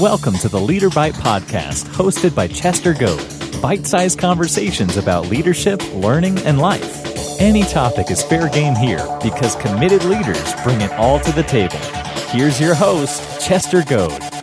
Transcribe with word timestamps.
Welcome 0.00 0.34
to 0.38 0.48
the 0.48 0.60
Leader 0.60 0.90
Bite 0.90 1.14
Podcast, 1.14 1.86
hosted 1.86 2.32
by 2.32 2.46
Chester 2.46 2.94
Goad. 2.94 3.20
Bite 3.60 3.84
sized 3.84 4.20
conversations 4.20 4.96
about 4.96 5.26
leadership, 5.26 5.82
learning, 5.94 6.38
and 6.42 6.60
life. 6.60 7.40
Any 7.40 7.64
topic 7.64 8.08
is 8.12 8.22
fair 8.22 8.48
game 8.48 8.76
here 8.76 9.04
because 9.20 9.56
committed 9.56 10.04
leaders 10.04 10.54
bring 10.62 10.82
it 10.82 10.92
all 10.92 11.18
to 11.18 11.32
the 11.32 11.42
table. 11.42 11.78
Here's 12.28 12.60
your 12.60 12.76
host, 12.76 13.44
Chester 13.44 13.82
Goad. 13.82 14.37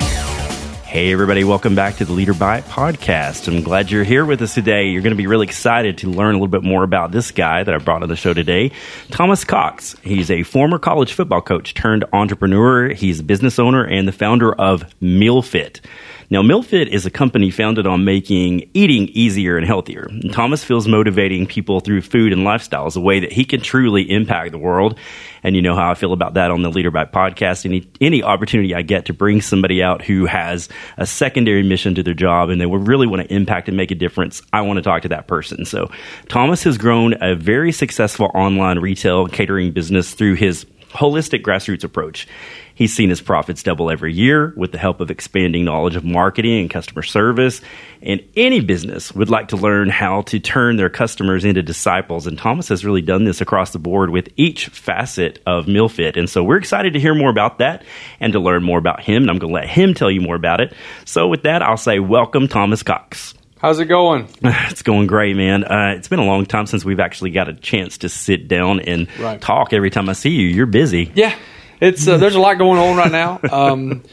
Hey, 0.95 1.11
everybody, 1.11 1.43
welcome 1.43 1.75
back 1.75 1.97
to 1.97 2.05
the 2.05 2.13
Leader 2.13 2.33
Bite 2.33 2.63
podcast. 2.63 3.49
I'm 3.49 3.63
glad 3.63 3.91
you're 3.91 4.05
here 4.05 4.23
with 4.23 4.41
us 4.41 4.53
today. 4.53 4.85
You're 4.85 5.01
going 5.01 5.11
to 5.11 5.17
be 5.17 5.27
really 5.27 5.45
excited 5.45 5.97
to 5.97 6.09
learn 6.09 6.35
a 6.35 6.37
little 6.37 6.47
bit 6.47 6.63
more 6.63 6.83
about 6.83 7.11
this 7.11 7.31
guy 7.31 7.61
that 7.61 7.75
I 7.75 7.77
brought 7.79 8.01
on 8.01 8.07
the 8.07 8.15
show 8.15 8.33
today, 8.33 8.71
Thomas 9.11 9.43
Cox. 9.43 9.97
He's 10.03 10.31
a 10.31 10.43
former 10.43 10.79
college 10.79 11.11
football 11.11 11.41
coach 11.41 11.73
turned 11.73 12.05
entrepreneur. 12.13 12.93
He's 12.93 13.19
a 13.19 13.23
business 13.23 13.59
owner 13.59 13.83
and 13.83 14.07
the 14.07 14.13
founder 14.13 14.53
of 14.53 14.85
MealFit. 15.01 15.81
Now, 16.29 16.41
MealFit 16.41 16.87
is 16.87 17.05
a 17.05 17.11
company 17.11 17.51
founded 17.51 17.85
on 17.85 18.03
making 18.03 18.69
eating 18.73 19.09
easier 19.09 19.57
and 19.57 19.65
healthier. 19.65 20.07
And 20.09 20.33
Thomas 20.33 20.63
feels 20.63 20.87
motivating 20.87 21.45
people 21.45 21.79
through 21.79 22.01
food 22.01 22.33
and 22.33 22.43
lifestyle 22.43 22.87
is 22.87 22.95
a 22.95 23.01
way 23.01 23.19
that 23.19 23.31
he 23.31 23.45
can 23.45 23.61
truly 23.61 24.09
impact 24.09 24.51
the 24.51 24.57
world. 24.57 24.97
And 25.43 25.55
you 25.55 25.61
know 25.61 25.75
how 25.75 25.91
I 25.91 25.93
feel 25.93 26.13
about 26.13 26.33
that 26.33 26.49
on 26.49 26.63
the 26.63 26.71
Leader 26.71 26.89
Bite 26.89 27.11
podcast. 27.11 27.65
Any 27.65 27.87
any 28.01 28.23
opportunity 28.23 28.73
I 28.73 28.81
get 28.81 29.05
to 29.05 29.13
bring 29.13 29.41
somebody 29.41 29.83
out 29.83 30.03
who 30.03 30.25
has 30.25 30.69
a 30.97 31.05
secondary 31.05 31.61
mission 31.61 31.93
to 31.95 32.03
their 32.03 32.15
job 32.15 32.49
and 32.49 32.59
they 32.59 32.65
really 32.65 33.05
want 33.05 33.21
to 33.21 33.33
impact 33.33 33.67
and 33.67 33.77
make 33.77 33.91
a 33.91 33.95
difference, 33.95 34.41
I 34.51 34.61
want 34.61 34.77
to 34.77 34.83
talk 34.83 35.03
to 35.03 35.09
that 35.09 35.27
person. 35.27 35.65
So 35.65 35.91
Thomas 36.27 36.63
has 36.63 36.77
grown 36.77 37.15
a 37.21 37.35
very 37.35 37.71
successful 37.71 38.31
online 38.33 38.79
retail 38.79 39.27
catering 39.27 39.71
business 39.71 40.13
through 40.13 40.35
his 40.35 40.65
holistic 40.95 41.41
grassroots 41.41 41.83
approach. 41.83 42.27
He's 42.75 42.93
seen 42.93 43.09
his 43.09 43.21
profits 43.21 43.63
double 43.63 43.89
every 43.89 44.13
year 44.13 44.53
with 44.57 44.71
the 44.73 44.77
help 44.77 44.99
of 44.99 45.09
expanding 45.09 45.63
knowledge 45.65 45.95
of 45.95 46.03
marketing 46.03 46.59
and 46.59 46.69
customer 46.69 47.03
service. 47.03 47.61
And 48.01 48.21
any 48.35 48.59
business 48.59 49.13
would 49.15 49.29
like 49.29 49.47
to 49.47 49.55
learn 49.57 49.89
how 49.89 50.23
to 50.23 50.39
turn 50.39 50.75
their 50.75 50.89
customers 50.89 51.45
into 51.45 51.63
disciples. 51.63 52.27
And 52.27 52.37
Thomas 52.37 52.67
has 52.67 52.83
really 52.85 53.01
done 53.01 53.23
this 53.23 53.39
across 53.41 53.71
the 53.71 53.79
board 53.79 54.09
with 54.09 54.29
each 54.35 54.67
facet 54.67 55.41
of 55.47 55.65
MealFit. 55.67 56.17
And 56.17 56.29
so 56.29 56.43
we're 56.43 56.57
excited 56.57 56.93
to 56.93 56.99
hear 56.99 57.15
more 57.15 57.29
about 57.29 57.59
that 57.59 57.83
and 58.19 58.33
to 58.33 58.39
learn 58.39 58.61
more 58.61 58.77
about 58.77 59.01
him. 59.01 59.23
And 59.23 59.31
I'm 59.31 59.39
going 59.39 59.51
to 59.53 59.55
let 59.61 59.69
him 59.69 59.93
tell 59.93 60.11
you 60.11 60.19
more 60.21 60.35
about 60.35 60.59
it. 60.59 60.73
So 61.05 61.27
with 61.29 61.43
that, 61.43 61.61
I'll 61.61 61.77
say 61.77 61.99
welcome, 61.99 62.47
Thomas 62.49 62.83
Cox. 62.83 63.33
How's 63.57 63.79
it 63.79 63.85
going? 63.85 64.27
it's 64.43 64.81
going 64.81 65.07
great, 65.07 65.37
man. 65.37 65.63
Uh, 65.63 65.93
it's 65.97 66.09
been 66.09 66.19
a 66.19 66.25
long 66.25 66.45
time 66.45 66.65
since 66.67 66.83
we've 66.83 66.99
actually 66.99 67.31
got 67.31 67.47
a 67.47 67.53
chance 67.53 67.99
to 67.99 68.09
sit 68.09 68.49
down 68.49 68.81
and 68.81 69.07
Right. 69.17 69.39
talk. 69.39 69.71
Every 69.71 69.89
time 69.89 70.09
I 70.09 70.13
see 70.13 70.31
you, 70.31 70.47
you're 70.49 70.65
busy. 70.65 71.09
Yeah, 71.15 71.33
it's 71.81 72.07
uh, 72.07 72.17
there's 72.17 72.35
a 72.35 72.39
lot 72.39 72.57
going 72.57 72.79
on 72.79 72.97
right 72.97 73.11
now. 73.11 73.39
Um, 73.51 74.03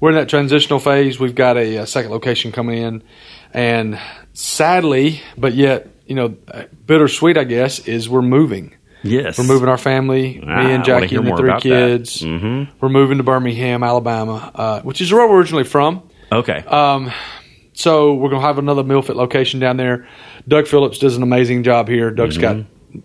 we're 0.00 0.10
in 0.10 0.16
that 0.16 0.28
transitional 0.28 0.78
phase. 0.78 1.18
We've 1.20 1.34
got 1.34 1.56
a, 1.56 1.76
a 1.78 1.86
second 1.86 2.10
location 2.10 2.52
coming 2.52 2.78
in, 2.78 3.02
and 3.52 3.98
sadly, 4.32 5.20
but 5.36 5.54
yet 5.54 5.88
you 6.06 6.14
know, 6.16 6.34
uh, 6.52 6.64
bittersweet, 6.86 7.38
I 7.38 7.44
guess, 7.44 7.78
is 7.86 8.08
we're 8.08 8.22
moving. 8.22 8.74
Yes, 9.02 9.38
We're 9.38 9.44
moving 9.46 9.68
our 9.68 9.78
family, 9.78 10.42
Ah, 10.46 10.62
me 10.64 10.72
and 10.72 10.84
Jackie 10.84 11.16
and 11.16 11.26
the 11.26 11.34
three 11.36 11.58
kids. 11.60 12.20
Mhm. 12.20 12.68
We're 12.80 12.88
moving 12.90 13.16
to 13.18 13.24
Birmingham, 13.24 13.82
Alabama, 13.82 14.50
uh, 14.54 14.80
which 14.82 15.00
is 15.00 15.10
where 15.12 15.26
we're 15.26 15.38
originally 15.38 15.64
from. 15.64 16.02
Okay. 16.30 16.58
Um, 16.66 17.10
so 17.72 18.12
we're 18.14 18.28
going 18.28 18.42
to 18.42 18.46
have 18.46 18.58
another 18.58 18.82
MealFit 18.82 19.14
location 19.14 19.58
down 19.58 19.78
there. 19.78 20.06
Doug 20.46 20.66
Phillips 20.66 20.98
does 20.98 21.16
an 21.16 21.22
amazing 21.22 21.62
job 21.62 21.88
here. 21.88 22.10
Doug's 22.10 22.36
got 22.36 22.56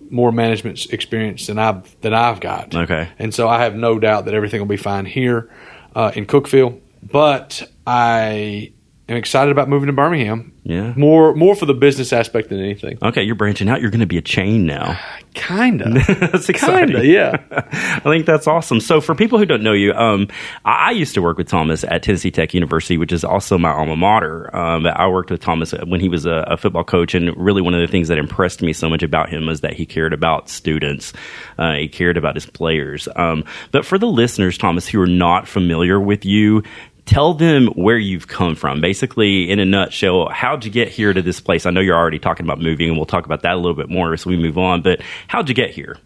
more 0.10 0.32
management 0.32 0.92
experience 0.92 1.48
than 1.48 1.60
I've 1.60 2.00
than 2.02 2.14
I've 2.14 2.40
got. 2.40 2.76
Okay. 2.76 3.10
and 3.20 3.34
so 3.34 3.48
I 3.48 3.60
have 3.64 3.76
no 3.76 4.00
doubt 4.00 4.26
that 4.26 4.34
everything 4.34 4.60
will 4.60 4.68
be 4.68 4.78
fine 4.78 5.06
here 5.06 5.50
uh, 5.96 6.12
in 6.16 6.26
Cookeville. 6.26 6.80
But 7.04 7.72
I 7.86 8.74
am 9.08 9.18
excited 9.18 9.52
about 9.52 9.70
moving 9.70 9.88
to 9.88 9.94
Birmingham. 9.94 10.52
Yeah. 10.68 10.94
more 10.96 11.36
more 11.36 11.56
for 11.56 11.68
the 11.68 11.76
business 11.76 12.12
aspect 12.12 12.50
than 12.50 12.60
anything. 12.60 12.98
Okay, 13.00 13.22
you're 13.22 13.36
branching 13.36 13.70
out. 13.70 13.82
You're 13.82 13.92
going 13.92 14.00
to 14.00 14.08
be 14.08 14.18
a 14.18 14.22
chain 14.22 14.66
now. 14.66 15.00
Kinda, 15.36 15.90
that's 16.32 16.48
exciting. 16.48 16.96
kinda, 16.96 17.06
yeah. 17.06 17.44
I 17.52 18.00
think 18.00 18.26
that's 18.26 18.48
awesome. 18.48 18.80
So, 18.80 19.02
for 19.02 19.14
people 19.14 19.38
who 19.38 19.46
don't 19.46 19.64
know 19.64 19.74
you, 19.74 19.94
um, 19.94 20.30
I, 20.64 20.88
I 20.88 20.92
used 20.92 21.14
to 21.16 21.22
work 21.22 21.38
with 21.38 21.50
Thomas 21.50 21.84
at 21.84 22.04
Tennessee 22.04 22.32
Tech 22.32 22.54
University, 22.54 22.98
which 22.98 23.12
is 23.12 23.26
also 23.26 23.58
my 23.58 23.70
alma 23.70 23.98
mater. 23.98 24.56
Um, 24.56 24.88
I 24.88 25.08
worked 25.08 25.30
with 25.30 25.42
Thomas 25.42 25.74
when 25.86 26.00
he 26.00 26.08
was 26.08 26.26
a, 26.26 26.46
a 26.48 26.58
football 26.58 26.86
coach, 26.86 27.14
and 27.14 27.36
really 27.36 27.62
one 27.62 27.74
of 27.74 27.82
the 27.82 27.88
things 27.88 28.08
that 28.08 28.18
impressed 28.18 28.62
me 28.62 28.72
so 28.72 28.90
much 28.90 29.04
about 29.04 29.28
him 29.30 29.46
was 29.46 29.60
that 29.60 29.74
he 29.74 29.86
cared 29.86 30.14
about 30.14 30.48
students. 30.50 31.12
Uh, 31.60 31.74
he 31.74 31.90
cared 31.90 32.16
about 32.16 32.36
his 32.36 32.46
players. 32.46 33.10
Um, 33.18 33.44
but 33.72 33.86
for 33.86 33.98
the 33.98 34.08
listeners, 34.08 34.58
Thomas, 34.58 34.88
who 34.88 35.02
are 35.02 35.06
not 35.08 35.50
familiar 35.50 36.00
with 36.00 36.24
you, 36.24 36.64
tell 37.06 37.34
them 37.34 37.68
where 37.68 37.98
you've 37.98 38.28
come 38.28 38.56
from. 38.56 38.82
Basically, 38.82 39.50
in 39.50 39.60
a 39.60 39.66
nutshell, 39.66 40.30
how'd 40.30 40.66
you 40.66 40.72
get 40.72 40.90
here 40.90 41.14
to 41.14 41.22
this 41.22 41.40
place? 41.40 41.66
I 41.66 41.70
know 41.72 41.80
you're 41.82 41.96
already 41.98 42.20
talking 42.20 42.46
about 42.46 42.60
moving, 42.60 42.88
and 42.90 42.98
we'll 42.98 43.06
talk 43.06 43.26
about 43.26 43.42
that 43.44 43.54
a 43.54 43.58
little 43.58 43.76
bit 43.76 43.90
more 43.90 44.14
as 44.14 44.26
we 44.26 44.38
move 44.38 44.58
on. 44.58 44.82
But 44.82 45.02
how'd 45.28 45.50
you 45.50 45.56
get 45.56 45.72
here? 45.72 45.98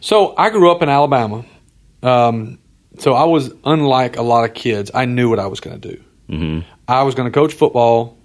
So 0.00 0.34
I 0.36 0.50
grew 0.50 0.70
up 0.70 0.82
in 0.82 0.88
Alabama. 0.88 1.44
Um, 2.02 2.58
so 2.98 3.14
I 3.14 3.24
was 3.24 3.52
unlike 3.64 4.16
a 4.16 4.22
lot 4.22 4.44
of 4.48 4.54
kids. 4.54 4.90
I 4.94 5.06
knew 5.06 5.30
what 5.30 5.38
I 5.38 5.46
was 5.46 5.60
going 5.60 5.80
to 5.80 5.88
do. 5.96 6.02
hmm 6.28 6.60
I 6.86 7.02
was 7.04 7.14
going 7.14 7.30
to 7.30 7.34
coach 7.34 7.54
football, 7.54 8.18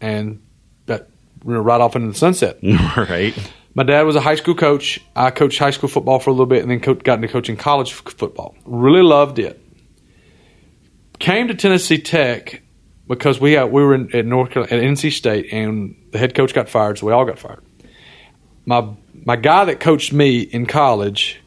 and 0.00 0.42
that 0.86 1.08
right 1.44 1.80
off 1.80 1.94
into 1.94 2.08
the 2.08 2.14
sunset. 2.14 2.58
right. 2.96 3.32
My 3.74 3.84
dad 3.84 4.02
was 4.02 4.16
a 4.16 4.20
high 4.20 4.34
school 4.34 4.54
coach. 4.56 5.00
I 5.16 5.30
coached 5.30 5.58
high 5.58 5.70
school 5.70 5.88
football 5.88 6.18
for 6.18 6.30
a 6.30 6.32
little 6.32 6.46
bit, 6.46 6.62
and 6.62 6.70
then 6.70 6.80
co- 6.80 6.94
got 6.94 7.14
into 7.14 7.28
coaching 7.28 7.56
college 7.56 7.92
football. 7.92 8.56
Really 8.66 9.02
loved 9.02 9.38
it. 9.38 9.61
Came 11.22 11.46
to 11.46 11.54
Tennessee 11.54 11.98
Tech 11.98 12.62
because 13.06 13.40
we 13.40 13.52
had, 13.52 13.70
we 13.70 13.80
were 13.80 13.94
in, 13.94 14.12
at 14.12 14.26
North 14.26 14.50
Carolina, 14.50 14.76
at 14.76 14.82
NC 14.82 15.12
State, 15.12 15.52
and 15.52 15.94
the 16.10 16.18
head 16.18 16.34
coach 16.34 16.52
got 16.52 16.68
fired, 16.68 16.98
so 16.98 17.06
we 17.06 17.12
all 17.12 17.24
got 17.24 17.38
fired. 17.38 17.62
My 18.66 18.88
my 19.14 19.36
guy 19.36 19.66
that 19.66 19.78
coached 19.78 20.12
me 20.12 20.40
in 20.40 20.66
college 20.66 21.40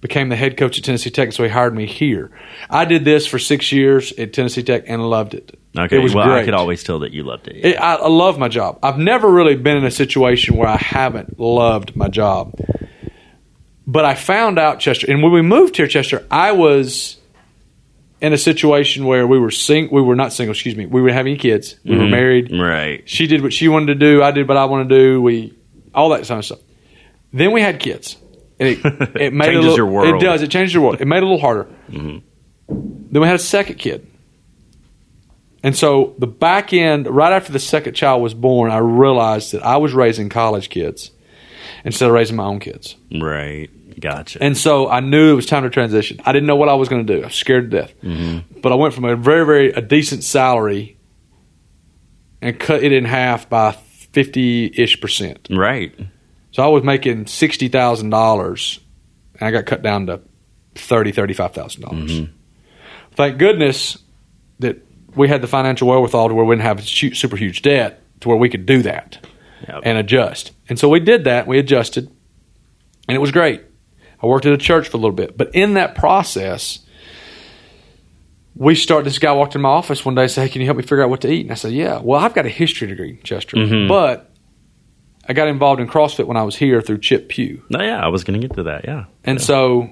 became 0.00 0.30
the 0.30 0.36
head 0.36 0.56
coach 0.56 0.78
at 0.78 0.84
Tennessee 0.84 1.10
Tech, 1.10 1.34
so 1.34 1.42
he 1.42 1.50
hired 1.50 1.74
me 1.74 1.84
here. 1.84 2.30
I 2.70 2.86
did 2.86 3.04
this 3.04 3.26
for 3.26 3.38
six 3.38 3.70
years 3.70 4.12
at 4.12 4.32
Tennessee 4.32 4.62
Tech 4.62 4.84
and 4.86 5.02
loved 5.02 5.34
it. 5.34 5.60
Okay. 5.78 5.96
it 5.96 6.02
was 6.02 6.14
well, 6.14 6.24
great. 6.24 6.40
I 6.40 6.44
could 6.46 6.54
always 6.54 6.82
tell 6.82 7.00
that 7.00 7.12
you 7.12 7.22
loved 7.22 7.48
it. 7.48 7.66
It, 7.66 7.76
I, 7.76 7.96
I 7.96 8.08
love 8.08 8.38
my 8.38 8.48
job. 8.48 8.78
I've 8.82 8.96
never 8.96 9.30
really 9.30 9.56
been 9.56 9.76
in 9.76 9.84
a 9.84 9.90
situation 9.90 10.56
where 10.56 10.68
I 10.68 10.78
haven't 10.78 11.38
loved 11.38 11.94
my 11.96 12.08
job. 12.08 12.58
But 13.86 14.06
I 14.06 14.14
found 14.14 14.58
out 14.58 14.80
Chester, 14.80 15.06
and 15.10 15.22
when 15.22 15.32
we 15.32 15.42
moved 15.42 15.76
here, 15.76 15.86
Chester, 15.86 16.26
I 16.30 16.52
was 16.52 17.18
in 18.22 18.32
a 18.32 18.38
situation 18.38 19.04
where 19.04 19.26
we 19.26 19.38
were 19.38 19.50
sing, 19.50 19.88
we 19.90 20.00
were 20.00 20.14
not 20.14 20.32
single. 20.32 20.52
Excuse 20.52 20.76
me, 20.76 20.86
we 20.86 21.02
were 21.02 21.12
having 21.12 21.36
kids. 21.36 21.74
We 21.84 21.96
were 21.96 22.02
mm-hmm. 22.02 22.10
married. 22.10 22.52
Right. 22.52 23.06
She 23.08 23.26
did 23.26 23.42
what 23.42 23.52
she 23.52 23.66
wanted 23.66 23.86
to 23.86 23.94
do. 23.96 24.22
I 24.22 24.30
did 24.30 24.46
what 24.46 24.56
I 24.56 24.64
wanted 24.66 24.88
to 24.90 24.94
do. 24.96 25.20
We 25.20 25.58
all 25.92 26.10
that 26.10 26.26
kind 26.26 26.38
of 26.38 26.44
stuff. 26.44 26.60
Then 27.32 27.50
we 27.50 27.60
had 27.60 27.80
kids, 27.80 28.16
and 28.60 28.68
it, 28.68 28.78
it 29.20 29.32
made 29.32 29.48
it 29.48 29.50
a 29.50 29.54
Changes 29.54 29.64
little, 29.64 29.76
your 29.76 29.86
world. 29.86 30.14
It 30.14 30.24
does. 30.24 30.42
It 30.42 30.50
changes 30.50 30.72
your 30.72 30.84
world. 30.84 31.00
It 31.00 31.06
made 31.06 31.18
it 31.18 31.24
a 31.24 31.26
little 31.26 31.40
harder. 31.40 31.68
Mm-hmm. 31.90 32.18
Then 33.10 33.22
we 33.22 33.26
had 33.26 33.36
a 33.36 33.40
second 33.40 33.76
kid. 33.76 34.06
And 35.64 35.76
so 35.76 36.14
the 36.18 36.26
back 36.26 36.72
end, 36.72 37.06
right 37.06 37.32
after 37.32 37.52
the 37.52 37.60
second 37.60 37.94
child 37.94 38.22
was 38.22 38.34
born, 38.34 38.70
I 38.70 38.78
realized 38.78 39.52
that 39.52 39.64
I 39.64 39.76
was 39.76 39.92
raising 39.94 40.28
college 40.28 40.70
kids 40.70 41.10
instead 41.84 42.08
of 42.08 42.14
raising 42.14 42.36
my 42.36 42.44
own 42.44 42.58
kids. 42.58 42.96
Right. 43.12 43.70
Gotcha. 44.00 44.42
And 44.42 44.56
so 44.56 44.88
I 44.88 45.00
knew 45.00 45.32
it 45.32 45.34
was 45.36 45.46
time 45.46 45.62
to 45.64 45.70
transition. 45.70 46.20
I 46.24 46.32
didn't 46.32 46.46
know 46.46 46.56
what 46.56 46.68
I 46.68 46.74
was 46.74 46.88
going 46.88 47.06
to 47.06 47.16
do. 47.16 47.22
I 47.22 47.26
was 47.26 47.34
scared 47.34 47.70
to 47.70 47.80
death. 47.80 47.94
Mm-hmm. 48.02 48.60
But 48.60 48.72
I 48.72 48.74
went 48.76 48.94
from 48.94 49.04
a 49.04 49.16
very, 49.16 49.44
very 49.46 49.72
a 49.72 49.80
decent 49.80 50.24
salary 50.24 50.96
and 52.40 52.58
cut 52.58 52.82
it 52.82 52.92
in 52.92 53.04
half 53.04 53.48
by 53.48 53.72
50 53.72 54.72
ish 54.76 55.00
percent. 55.00 55.48
right. 55.50 55.94
So 56.52 56.62
I 56.62 56.66
was 56.66 56.82
making 56.82 57.24
$60,000 57.26 58.78
and 59.34 59.42
I 59.42 59.50
got 59.50 59.64
cut 59.66 59.82
down 59.82 60.06
to 60.08 60.20
$30,000, 60.74 61.14
$35,000. 61.14 61.80
dollars 61.80 62.10
mm-hmm. 62.12 62.32
Thank 63.14 63.38
goodness 63.38 63.98
that 64.58 64.78
we 65.14 65.28
had 65.28 65.40
the 65.42 65.46
financial 65.46 65.88
wherewithal 65.88 66.28
to 66.28 66.34
where 66.34 66.44
we 66.44 66.54
didn't 66.56 66.66
have 66.66 66.86
super 66.86 67.36
huge 67.36 67.62
debt 67.62 68.02
to 68.20 68.28
where 68.28 68.36
we 68.38 68.48
could 68.48 68.66
do 68.66 68.82
that 68.82 69.26
Yep. 69.68 69.80
and 69.84 69.96
adjust. 69.98 70.52
And 70.68 70.78
so 70.78 70.88
we 70.88 70.98
did 71.00 71.24
that. 71.24 71.46
We 71.46 71.58
adjusted, 71.58 72.10
and 73.08 73.14
it 73.14 73.20
was 73.20 73.30
great. 73.30 73.62
I 74.22 74.26
worked 74.26 74.46
at 74.46 74.52
a 74.52 74.58
church 74.58 74.88
for 74.88 74.96
a 74.96 75.00
little 75.00 75.16
bit, 75.16 75.36
but 75.36 75.54
in 75.54 75.74
that 75.74 75.94
process, 75.94 76.80
we 78.54 78.74
start. 78.74 79.04
This 79.04 79.18
guy 79.18 79.32
walked 79.32 79.54
in 79.54 79.60
my 79.62 79.70
office 79.70 80.04
one 80.04 80.14
day 80.14 80.22
and 80.22 80.30
said, 80.30 80.42
"Hey, 80.42 80.48
can 80.50 80.60
you 80.60 80.66
help 80.66 80.76
me 80.76 80.82
figure 80.82 81.02
out 81.02 81.10
what 81.10 81.20
to 81.22 81.30
eat?" 81.32 81.42
And 81.42 81.52
I 81.52 81.54
said, 81.54 81.72
"Yeah." 81.72 82.00
Well, 82.02 82.20
I've 82.20 82.34
got 82.34 82.46
a 82.46 82.50
history 82.50 82.86
degree, 82.88 83.18
Chester, 83.24 83.56
Mhm. 83.56 83.88
but 83.88 84.30
I 85.28 85.32
got 85.32 85.48
involved 85.48 85.80
in 85.80 85.88
CrossFit 85.88 86.26
when 86.26 86.36
I 86.36 86.42
was 86.42 86.56
here 86.56 86.80
through 86.82 86.98
Chip 86.98 87.28
Pugh, 87.28 87.62
No, 87.70 87.80
yeah, 87.82 88.04
I 88.04 88.08
was 88.08 88.24
going 88.24 88.40
to 88.40 88.46
get 88.46 88.56
to 88.56 88.62
that. 88.64 88.84
Yeah. 88.84 89.04
and 89.24 89.40
so. 89.40 89.90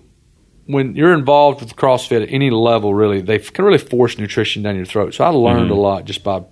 When 0.67 0.95
you're 0.95 1.15
involved 1.15 1.61
with 1.63 1.75
CrossFit 1.75 2.23
at 2.23 2.29
any 2.31 2.51
level, 2.51 2.95
really, 2.95 3.21
they 3.21 3.41
can 3.41 3.65
really 3.65 3.79
force 3.79 4.17
nutrition 4.19 4.63
down 4.63 4.77
your 4.77 4.85
throat. 4.85 5.15
So 5.15 5.25
I 5.25 5.29
learned 5.31 5.69
Mhm. 5.69 5.75
a 5.75 5.81
lot 5.81 6.05
just 6.05 6.23
by, 6.23 6.43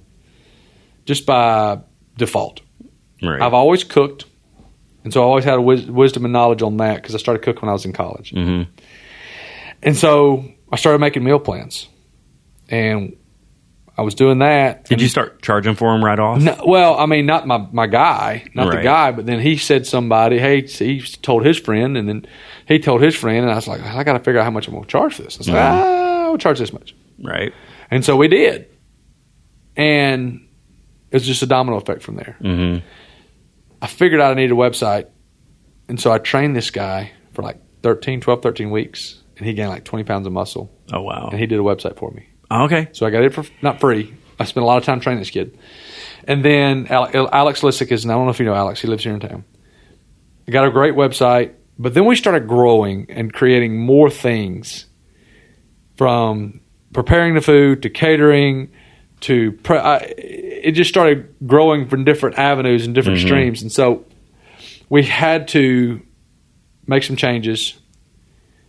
just 1.04 1.24
by 1.24 1.78
default. 2.16 2.60
Right. 3.22 3.40
I've 3.40 3.54
always 3.54 3.84
cooked, 3.84 4.24
and 5.08 5.12
so 5.14 5.22
I 5.22 5.24
always 5.24 5.44
had 5.44 5.54
a 5.54 5.60
wis- 5.62 5.86
wisdom 5.86 6.24
and 6.24 6.32
knowledge 6.32 6.60
on 6.62 6.76
that 6.76 6.96
because 6.96 7.14
I 7.14 7.18
started 7.18 7.42
cooking 7.42 7.62
when 7.62 7.70
I 7.70 7.72
was 7.72 7.84
in 7.86 7.92
college. 7.92 8.30
hmm 8.30 8.62
And 9.82 9.96
so 9.96 10.44
I 10.70 10.76
started 10.76 10.98
making 10.98 11.24
meal 11.24 11.38
plans, 11.38 11.88
and 12.68 13.16
I 13.96 14.02
was 14.02 14.14
doing 14.14 14.38
that. 14.40 14.84
Did 14.84 15.00
you 15.00 15.08
start 15.08 15.42
charging 15.42 15.74
for 15.74 15.92
them 15.92 16.04
right 16.04 16.18
off? 16.18 16.40
No, 16.40 16.56
well, 16.66 16.98
I 16.98 17.06
mean, 17.06 17.26
not 17.26 17.46
my, 17.46 17.58
my 17.72 17.86
guy, 17.86 18.44
not 18.54 18.70
the 18.70 18.82
guy, 18.82 19.10
but 19.12 19.26
then 19.26 19.40
he 19.40 19.56
said 19.56 19.86
somebody, 19.86 20.38
hey, 20.38 20.60
he 20.66 21.00
told 21.00 21.44
his 21.44 21.58
friend, 21.58 21.96
and 21.96 22.08
then 22.08 22.26
he 22.66 22.78
told 22.78 23.02
his 23.02 23.16
friend, 23.16 23.42
and 23.44 23.50
I 23.50 23.54
was 23.56 23.66
like, 23.66 23.80
I 23.82 24.04
got 24.04 24.12
to 24.12 24.20
figure 24.20 24.38
out 24.40 24.44
how 24.44 24.50
much 24.50 24.68
I'm 24.68 24.74
going 24.74 24.84
to 24.84 24.90
charge 24.90 25.14
for 25.14 25.22
this. 25.22 25.36
I 25.36 25.38
was 25.38 25.48
like, 25.48 25.56
Mm-hmm. 25.56 25.82
ah, 25.82 26.22
I'll 26.26 26.38
charge 26.38 26.58
this 26.58 26.72
much. 26.72 26.94
Right. 27.22 27.52
And 27.90 28.04
so 28.04 28.16
we 28.16 28.28
did. 28.28 28.66
And 29.76 30.46
it 31.10 31.14
was 31.16 31.26
just 31.26 31.42
a 31.42 31.46
domino 31.46 31.76
effect 31.78 32.02
from 32.02 32.16
there. 32.16 32.36
hmm 32.40 32.78
I 33.80 33.86
figured 33.86 34.20
out 34.20 34.32
I 34.32 34.34
needed 34.34 34.52
a 34.52 34.56
website. 34.56 35.06
And 35.88 36.00
so 36.00 36.12
I 36.12 36.18
trained 36.18 36.54
this 36.54 36.70
guy 36.70 37.12
for 37.32 37.42
like 37.42 37.58
13, 37.82 38.20
12, 38.20 38.42
13 38.42 38.70
weeks, 38.70 39.22
and 39.38 39.46
he 39.46 39.54
gained 39.54 39.70
like 39.70 39.84
20 39.84 40.04
pounds 40.04 40.26
of 40.26 40.32
muscle, 40.32 40.70
Oh 40.92 41.00
wow. 41.02 41.28
and 41.30 41.38
he 41.40 41.46
did 41.46 41.58
a 41.58 41.62
website 41.62 41.96
for 41.96 42.10
me. 42.10 42.28
Oh, 42.50 42.64
okay. 42.64 42.88
So 42.92 43.06
I 43.06 43.10
got 43.10 43.22
it 43.24 43.32
for 43.32 43.44
not 43.62 43.80
free. 43.80 44.14
I 44.38 44.44
spent 44.44 44.64
a 44.64 44.66
lot 44.66 44.78
of 44.78 44.84
time 44.84 45.00
training 45.00 45.20
this 45.20 45.30
kid. 45.30 45.58
And 46.24 46.44
then 46.44 46.86
Alex 46.88 47.62
Lissick 47.62 47.90
is, 47.90 48.04
and 48.04 48.12
I 48.12 48.16
don't 48.16 48.24
know 48.26 48.30
if 48.30 48.38
you 48.38 48.44
know 48.46 48.54
Alex, 48.54 48.80
he 48.80 48.88
lives 48.88 49.02
here 49.04 49.14
in 49.14 49.20
town. 49.20 49.44
I 50.46 50.50
got 50.50 50.66
a 50.66 50.70
great 50.70 50.94
website, 50.94 51.54
but 51.78 51.94
then 51.94 52.04
we 52.04 52.16
started 52.16 52.46
growing 52.48 53.06
and 53.10 53.32
creating 53.32 53.78
more 53.80 54.10
things 54.10 54.86
from 55.96 56.60
preparing 56.92 57.34
the 57.34 57.40
food 57.40 57.82
to 57.82 57.90
catering 57.90 58.70
to 59.20 59.52
pre- 59.52 59.78
I, 59.78 59.96
it 60.68 60.72
just 60.72 60.90
started 60.90 61.34
growing 61.46 61.88
from 61.88 62.04
different 62.04 62.38
avenues 62.38 62.84
and 62.84 62.94
different 62.94 63.20
streams. 63.20 63.62
And 63.62 63.72
so 63.72 64.04
we 64.90 65.02
had 65.02 65.48
to 65.48 66.02
make 66.86 67.02
some 67.02 67.16
changes. 67.16 67.78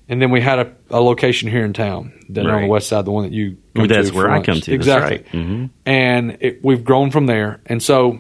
And 0.08 0.22
then 0.22 0.32
we 0.32 0.40
had 0.42 0.60
a, 0.60 0.74
a 0.90 1.02
location 1.02 1.50
here 1.50 1.66
in 1.66 1.74
town, 1.74 2.14
then 2.30 2.46
on 2.48 2.62
the 2.64 2.68
west 2.68 2.88
side, 2.88 3.04
the 3.06 3.12
one 3.12 3.24
that 3.26 3.34
you 3.34 3.58
come 3.76 3.88
That's 3.88 4.12
where 4.14 4.32
I 4.32 4.42
come 4.42 4.56
to. 4.56 4.60
That's 4.62 4.68
Exactly. 4.70 5.18
right. 5.18 5.32
Mhm. 5.32 5.70
And 5.86 6.38
it, 6.40 6.64
we've 6.64 6.84
grown 6.84 7.12
from 7.12 7.26
there. 7.26 7.60
And 7.66 7.84
so 7.84 8.18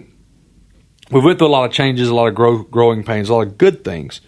we 1.09 1.19
went 1.21 1.39
through 1.39 1.47
a 1.47 1.55
lot 1.57 1.65
of 1.65 1.71
changes, 1.71 2.09
a 2.09 2.13
lot 2.13 2.27
of 2.27 2.35
grow, 2.35 2.63
growing 2.63 3.03
pains, 3.03 3.29
a 3.29 3.33
lot 3.33 3.47
of 3.47 3.57
good 3.57 3.83
things. 3.85 4.19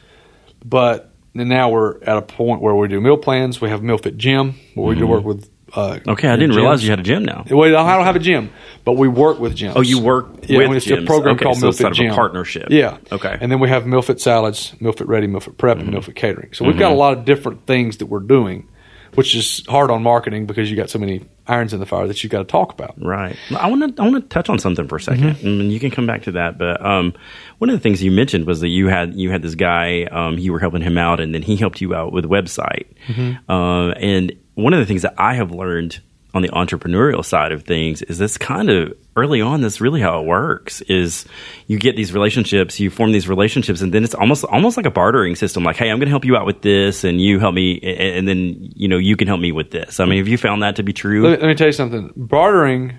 But 0.64 1.14
then 1.36 1.50
now 1.50 1.70
we're 1.70 2.02
at 2.04 2.18
a 2.18 2.22
point 2.22 2.62
where 2.62 2.74
we 2.74 2.88
do 2.88 3.00
meal 3.02 3.18
plans. 3.18 3.60
We 3.62 3.70
have 3.70 3.84
Meal 3.84 3.98
Fit 3.98 4.18
Gym 4.18 4.56
where 4.76 4.88
we 4.88 4.96
do 4.96 5.06
work 5.06 5.26
with. 5.26 5.50
Uh, 5.74 5.92
Mm-hmm. 5.96 6.10
Okay, 6.12 6.28
I 6.28 6.36
didn't 6.36 6.56
realize 6.56 6.84
you 6.84 6.90
had 6.90 7.00
a 7.00 7.04
gym 7.04 7.24
now. 7.26 7.46
Well, 7.50 7.64
I 7.78 7.96
don't 7.96 8.06
have 8.06 8.16
a 8.16 8.20
gym, 8.20 8.52
but 8.84 8.94
we 8.94 9.08
work 9.08 9.40
with 9.40 9.56
gyms. 9.56 9.74
Oh, 9.76 9.82
you 9.82 10.00
work 10.00 10.28
yeah, 10.48 10.68
with 10.68 10.78
it's 10.78 10.92
a 10.92 11.02
program 11.06 11.36
Okay, 11.36 11.44
called 11.46 11.58
so 11.58 11.72
sort 11.72 11.92
of 11.92 11.98
Gym. 11.98 12.14
partnership. 12.14 12.68
Yeah. 12.70 12.98
Okay. 13.12 13.30
Mm-hmm. 13.30 13.44
And 13.44 13.52
then 13.52 13.60
we 13.60 13.70
have 13.70 13.86
Meal 13.88 14.02
Fit 14.02 14.20
Salads, 14.20 14.74
Meal 14.82 14.92
Fit 14.92 15.08
Ready, 15.08 15.28
Meal 15.28 15.40
Fit 15.40 15.58
Prep, 15.58 15.78
and 15.80 15.90
Meal 15.90 16.02
Fit 16.02 16.16
Catering. 16.16 16.54
So 16.54 16.66
we've 16.66 16.78
got 16.78 16.92
a 16.92 16.96
lot 16.96 17.18
of 17.18 17.26
different 17.26 17.66
things 17.68 17.98
that 17.98 18.08
we're 18.08 18.20
doing, 18.20 18.68
which 19.16 19.36
is 19.36 19.64
hard 19.68 19.92
on 19.92 20.04
marketing 20.04 20.46
because 20.46 20.70
you 20.70 20.76
got 20.78 20.90
so 20.90 21.00
many 21.00 21.26
irons 21.48 21.74
in 21.74 21.80
the 21.80 21.86
fire 21.86 22.08
that 22.08 22.24
you 22.24 22.30
got 22.30 22.40
to 22.40 22.46
talk 22.46 22.72
about. 22.74 22.94
Right. 23.02 23.36
I 23.58 23.68
want 23.70 23.96
to 23.96 24.02
I 24.02 24.06
want 24.08 24.24
to 24.24 24.28
touch 24.30 24.50
on 24.50 24.60
something 24.60 24.88
for 24.88 24.98
a 24.98 25.00
2nd 25.00 25.18
Mm-hmm. 25.36 25.48
and 25.48 25.72
you 25.72 25.80
can 25.80 25.92
come 25.92 26.06
back 26.06 26.24
to 26.24 26.34
that. 26.34 26.58
But 26.58 26.86
um, 26.86 27.14
one 27.58 27.70
of 27.70 27.76
the 27.76 27.82
things 27.82 28.02
you 28.04 28.12
mentioned 28.12 28.46
was 28.46 28.60
that 28.62 28.70
you 28.70 28.88
had 28.88 29.16
you 29.16 29.32
had 29.32 29.42
this 29.42 29.56
guy, 29.56 30.04
um, 30.04 30.38
you 30.38 30.52
were 30.54 30.60
helping 30.60 30.82
him 30.82 30.98
out, 30.98 31.20
and 31.20 31.34
then 31.34 31.42
he 31.42 31.56
helped 31.56 31.82
you 31.82 31.94
out 31.96 32.12
with 32.12 32.26
a 32.26 32.30
website. 32.30 32.88
Mm-hmm. 33.08 33.52
Uh, 33.52 33.92
and 33.92 34.34
one 34.62 34.74
of 34.74 34.80
the 34.80 34.86
things 34.86 35.02
that 35.02 35.16
I 35.18 35.36
have 35.36 35.52
learned 35.52 36.00
on 36.34 36.42
the 36.42 36.50
entrepreneurial 36.50 37.26
side 37.26 37.52
of 37.52 37.64
things 37.64 38.02
is 38.04 38.18
this 38.18 38.38
kind 38.38 38.70
of 38.70 38.94
early 39.18 39.42
on. 39.42 39.60
That's 39.60 39.82
really 39.82 40.00
how 40.00 40.22
it 40.22 40.26
works. 40.26 40.80
Is 40.82 41.26
you 41.68 41.78
get 41.78 41.98
these 41.98 42.14
relationships, 42.14 42.80
you 42.80 42.90
form 42.90 43.12
these 43.12 43.28
relationships, 43.28 43.82
and 43.82 43.94
then 43.94 44.04
it's 44.06 44.16
almost 44.16 44.46
almost 44.46 44.78
like 44.78 44.86
a 44.86 44.92
bartering 44.92 45.36
system. 45.36 45.64
Like, 45.66 45.76
hey, 45.76 45.90
I'm 45.90 45.98
going 45.98 46.08
to 46.08 46.12
help 46.12 46.24
you 46.24 46.38
out 46.38 46.46
with 46.46 46.62
this, 46.62 47.04
and 47.04 47.20
you 47.20 47.40
help 47.40 47.54
me, 47.54 47.80
and 47.82 48.20
and 48.20 48.28
then 48.28 48.72
you 48.76 48.88
know 48.88 48.98
you 48.98 49.18
can 49.18 49.28
help 49.28 49.42
me 49.42 49.52
with 49.52 49.72
this. 49.72 50.00
I 50.00 50.06
mean, 50.06 50.20
have 50.20 50.28
you 50.30 50.38
found 50.38 50.64
that 50.64 50.78
to 50.78 50.84
be 50.84 50.94
true? 50.94 51.24
Let 51.24 51.32
me, 51.32 51.38
let 51.46 51.48
me 51.50 51.56
tell 51.56 51.68
you 51.68 51.74
something. 51.74 52.14
Bartering. 52.16 52.94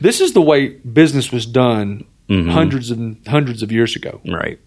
This 0.00 0.20
is 0.20 0.32
the 0.32 0.40
way 0.42 0.68
business 0.68 1.30
was 1.32 1.46
done 1.46 2.06
Mm-hmm. 2.28 2.50
hundreds 2.50 2.90
and 2.90 3.18
hundreds 3.26 3.62
of 3.62 3.70
years 3.72 3.94
ago. 3.94 4.20
Right. 4.26 4.58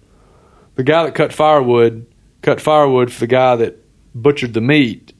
The 0.75 0.83
guy 0.83 1.03
that 1.05 1.15
cut 1.15 1.33
firewood 1.33 2.05
cut 2.43 2.61
firewood 2.61 3.11
for 3.11 3.21
the 3.21 3.27
guy 3.27 3.55
that 3.55 3.77
butchered 4.13 4.53
the 4.53 4.61
meat, 4.61 5.13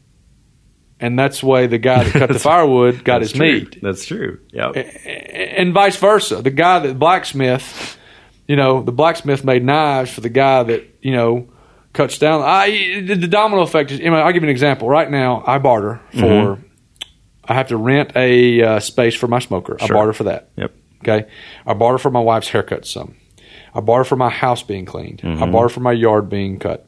and 1.05 1.19
that's 1.19 1.41
the 1.41 1.45
way 1.45 1.67
the 1.67 1.77
guy 1.77 2.03
that 2.03 2.13
cut 2.13 2.29
the 2.29 2.39
firewood 2.51 3.03
got 3.03 3.21
his 3.21 3.31
true. 3.31 3.59
meat. 3.59 3.79
That's 3.81 4.05
true. 4.05 4.39
Yeah. 4.51 4.69
and 4.69 5.73
vice 5.73 5.97
versa. 5.97 6.41
The 6.41 6.49
guy 6.49 6.79
that 6.79 6.97
blacksmith, 6.97 7.97
you 8.47 8.55
know, 8.55 8.81
the 8.81 8.91
blacksmith 8.91 9.43
made 9.43 9.63
knives 9.63 10.11
for 10.11 10.21
the 10.21 10.29
guy 10.29 10.63
that 10.63 10.83
you 11.01 11.11
know 11.11 11.49
cuts 11.93 12.17
down. 12.17 12.41
I 12.43 13.01
the, 13.01 13.15
the 13.15 13.27
domino 13.27 13.61
effect 13.61 13.91
is. 13.91 13.99
You 13.99 14.09
know, 14.09 14.17
I'll 14.17 14.33
give 14.33 14.43
you 14.43 14.49
an 14.49 14.51
example. 14.51 14.89
Right 14.89 15.09
now, 15.09 15.43
I 15.45 15.59
barter 15.59 16.01
for. 16.11 16.17
Mm-hmm. 16.19 16.61
I 17.47 17.53
have 17.53 17.67
to 17.67 17.77
rent 17.77 18.13
a 18.15 18.61
uh, 18.63 18.79
space 18.79 19.13
for 19.13 19.27
my 19.27 19.37
smoker. 19.37 19.77
I 19.79 19.87
barter 19.87 20.13
for 20.13 20.23
that. 20.23 20.49
Yep. 20.55 20.73
Okay. 21.03 21.29
I 21.63 21.73
barter 21.75 21.99
for 21.99 22.09
my 22.09 22.19
wife's 22.19 22.47
haircut. 22.47 22.87
Some. 22.87 23.15
I 23.71 23.81
barter 23.81 24.05
for 24.05 24.15
my 24.15 24.29
house 24.29 24.63
being 24.63 24.85
cleaned. 24.85 25.21
Mm-hmm. 25.21 25.43
I 25.43 25.51
barter 25.51 25.69
for 25.69 25.81
my 25.81 25.91
yard 25.91 26.27
being 26.27 26.57
cut. 26.57 26.84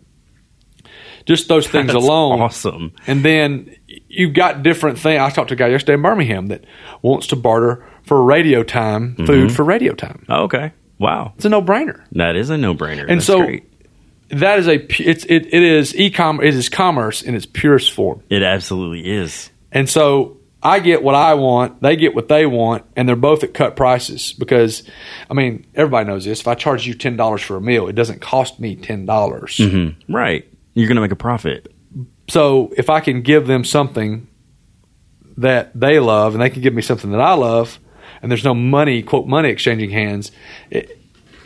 Just 1.28 1.48
those 1.48 1.68
things 1.70 1.88
That's 1.94 2.04
alone. 2.04 2.42
awesome. 2.42 2.94
And 3.06 3.24
then 3.24 3.76
you've 4.08 4.34
got 4.34 4.64
different 4.64 4.98
things. 4.98 5.20
I 5.20 5.30
talked 5.30 5.50
to 5.50 5.54
a 5.54 5.58
guy 5.58 5.68
yesterday 5.68 5.94
in 5.94 6.02
Birmingham 6.02 6.48
that 6.48 6.64
wants 7.02 7.28
to 7.28 7.36
barter 7.36 7.86
for 8.04 8.24
radio 8.24 8.64
time, 8.64 9.14
Mm-hmm. 9.14 9.26
food 9.26 9.52
for 9.52 9.64
radio 9.64 9.94
time. 9.94 10.26
Oh, 10.30 10.44
okay. 10.44 10.72
Wow. 11.00 11.34
It's 11.36 11.46
a 11.46 11.50
no 11.50 11.62
brainer. 11.62 12.02
That 12.14 12.36
is 12.36 12.50
a 12.50 12.58
no 12.58 12.74
brainer. 12.74 13.02
And 13.02 13.20
That's 13.20 13.26
so 13.26 13.40
great. 13.44 13.66
that 14.30 14.58
is 14.60 14.68
a 14.68 14.76
it's 15.04 15.26
it, 15.26 15.54
it 15.54 15.62
is 15.64 15.96
e-com 15.96 16.42
it 16.42 16.56
is 16.56 16.70
commerce 16.70 17.22
in 17.22 17.36
its 17.36 17.46
purest 17.46 17.92
form. 17.92 18.24
It 18.30 18.42
absolutely 18.42 19.08
is. 19.12 19.52
And 19.72 19.88
so 19.90 20.38
I 20.64 20.80
get 20.80 21.04
what 21.04 21.14
I 21.14 21.36
want, 21.36 21.82
they 21.84 21.96
get 21.98 22.16
what 22.16 22.30
they 22.30 22.48
want, 22.48 22.84
and 22.96 23.08
they're 23.08 23.16
both 23.16 23.44
at 23.44 23.54
cut 23.54 23.76
prices 23.76 24.34
because 24.34 24.82
I 25.30 25.36
mean, 25.36 25.68
everybody 25.76 26.08
knows 26.08 26.26
this. 26.26 26.40
If 26.40 26.48
I 26.48 26.56
charge 26.56 26.88
you 26.88 26.96
$10 26.96 27.44
for 27.44 27.58
a 27.58 27.62
meal, 27.62 27.88
it 27.90 27.94
doesn't 27.94 28.22
cost 28.22 28.60
me 28.60 28.76
10. 28.76 29.06
dollars 29.06 29.58
Mm-hmm. 29.58 30.12
Right. 30.12 30.52
You're 30.78 30.88
going 30.88 30.98
to 30.98 31.02
make 31.02 31.12
a 31.12 31.16
profit. 31.16 31.74
So 32.30 32.72
if 32.78 32.88
I 32.88 33.00
can 33.00 33.24
give 33.24 33.48
them 33.48 33.64
something 33.64 34.28
that 35.36 35.72
they 35.74 35.98
love 36.00 36.36
and 36.36 36.42
they 36.42 36.52
can 36.52 36.62
give 36.62 36.76
me 36.76 36.84
something 36.84 37.10
that 37.10 37.20
I 37.20 37.34
love 37.34 37.80
and 38.22 38.30
there's 38.30 38.44
no 38.44 38.54
money, 38.54 39.02
quote, 39.02 39.26
money 39.26 39.50
exchanging 39.50 39.90
hands, 39.90 40.32
it, 40.70 40.97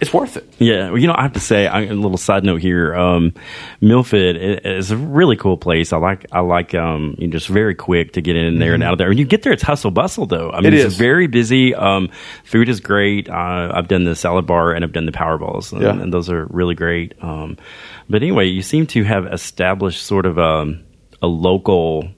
it's 0.01 0.11
worth 0.13 0.35
it. 0.35 0.51
Yeah, 0.57 0.89
well, 0.89 0.97
you 0.97 1.07
know, 1.07 1.13
I 1.15 1.21
have 1.21 1.33
to 1.33 1.39
say, 1.39 1.67
I, 1.67 1.81
a 1.83 1.93
little 1.93 2.17
side 2.17 2.43
note 2.43 2.59
here. 2.61 2.93
Um, 2.95 3.33
MealFit 3.81 4.65
is 4.65 4.91
a 4.91 4.97
really 4.97 5.35
cool 5.37 5.57
place. 5.57 5.93
I 5.93 5.97
like, 5.97 6.25
I 6.31 6.39
like, 6.41 6.75
um, 6.75 7.15
you're 7.19 7.29
just 7.31 7.47
very 7.47 7.75
quick 7.75 8.13
to 8.13 8.21
get 8.21 8.35
in 8.35 8.59
there 8.59 8.73
and 8.73 8.83
out 8.83 8.93
of 8.93 8.97
there. 8.97 9.09
When 9.09 9.17
you 9.17 9.25
get 9.25 9.43
there, 9.43 9.53
it's 9.53 9.63
hustle 9.63 9.91
bustle, 9.91 10.25
though. 10.25 10.49
I 10.51 10.61
mean, 10.61 10.71
Mm-hmm. 10.71 10.73
It 10.73 10.85
it's 10.85 10.93
is. 10.93 10.97
very 10.97 11.27
busy. 11.27 11.73
Um, 11.75 12.09
food 12.43 12.67
is 12.69 12.79
great. 12.79 13.29
Uh, 13.29 13.71
I've 13.73 13.87
done 13.87 14.03
the 14.03 14.15
salad 14.15 14.45
bar 14.47 14.71
and 14.73 14.83
I've 14.83 14.93
done 14.93 15.05
the 15.05 15.11
power 15.11 15.37
balls, 15.37 15.71
and, 15.71 15.81
Yeah. 15.81 15.91
and 15.99 16.11
those 16.13 16.29
are 16.29 16.45
really 16.49 16.75
great. 16.75 17.13
Um, 17.21 17.57
but 18.09 18.21
anyway, 18.23 18.47
you 18.47 18.61
seem 18.61 18.87
to 18.87 19.03
have 19.03 19.25
established 19.27 20.03
sort 20.03 20.25
of 20.25 20.37
um, 20.39 20.83
a 21.21 21.27
local. 21.27 22.09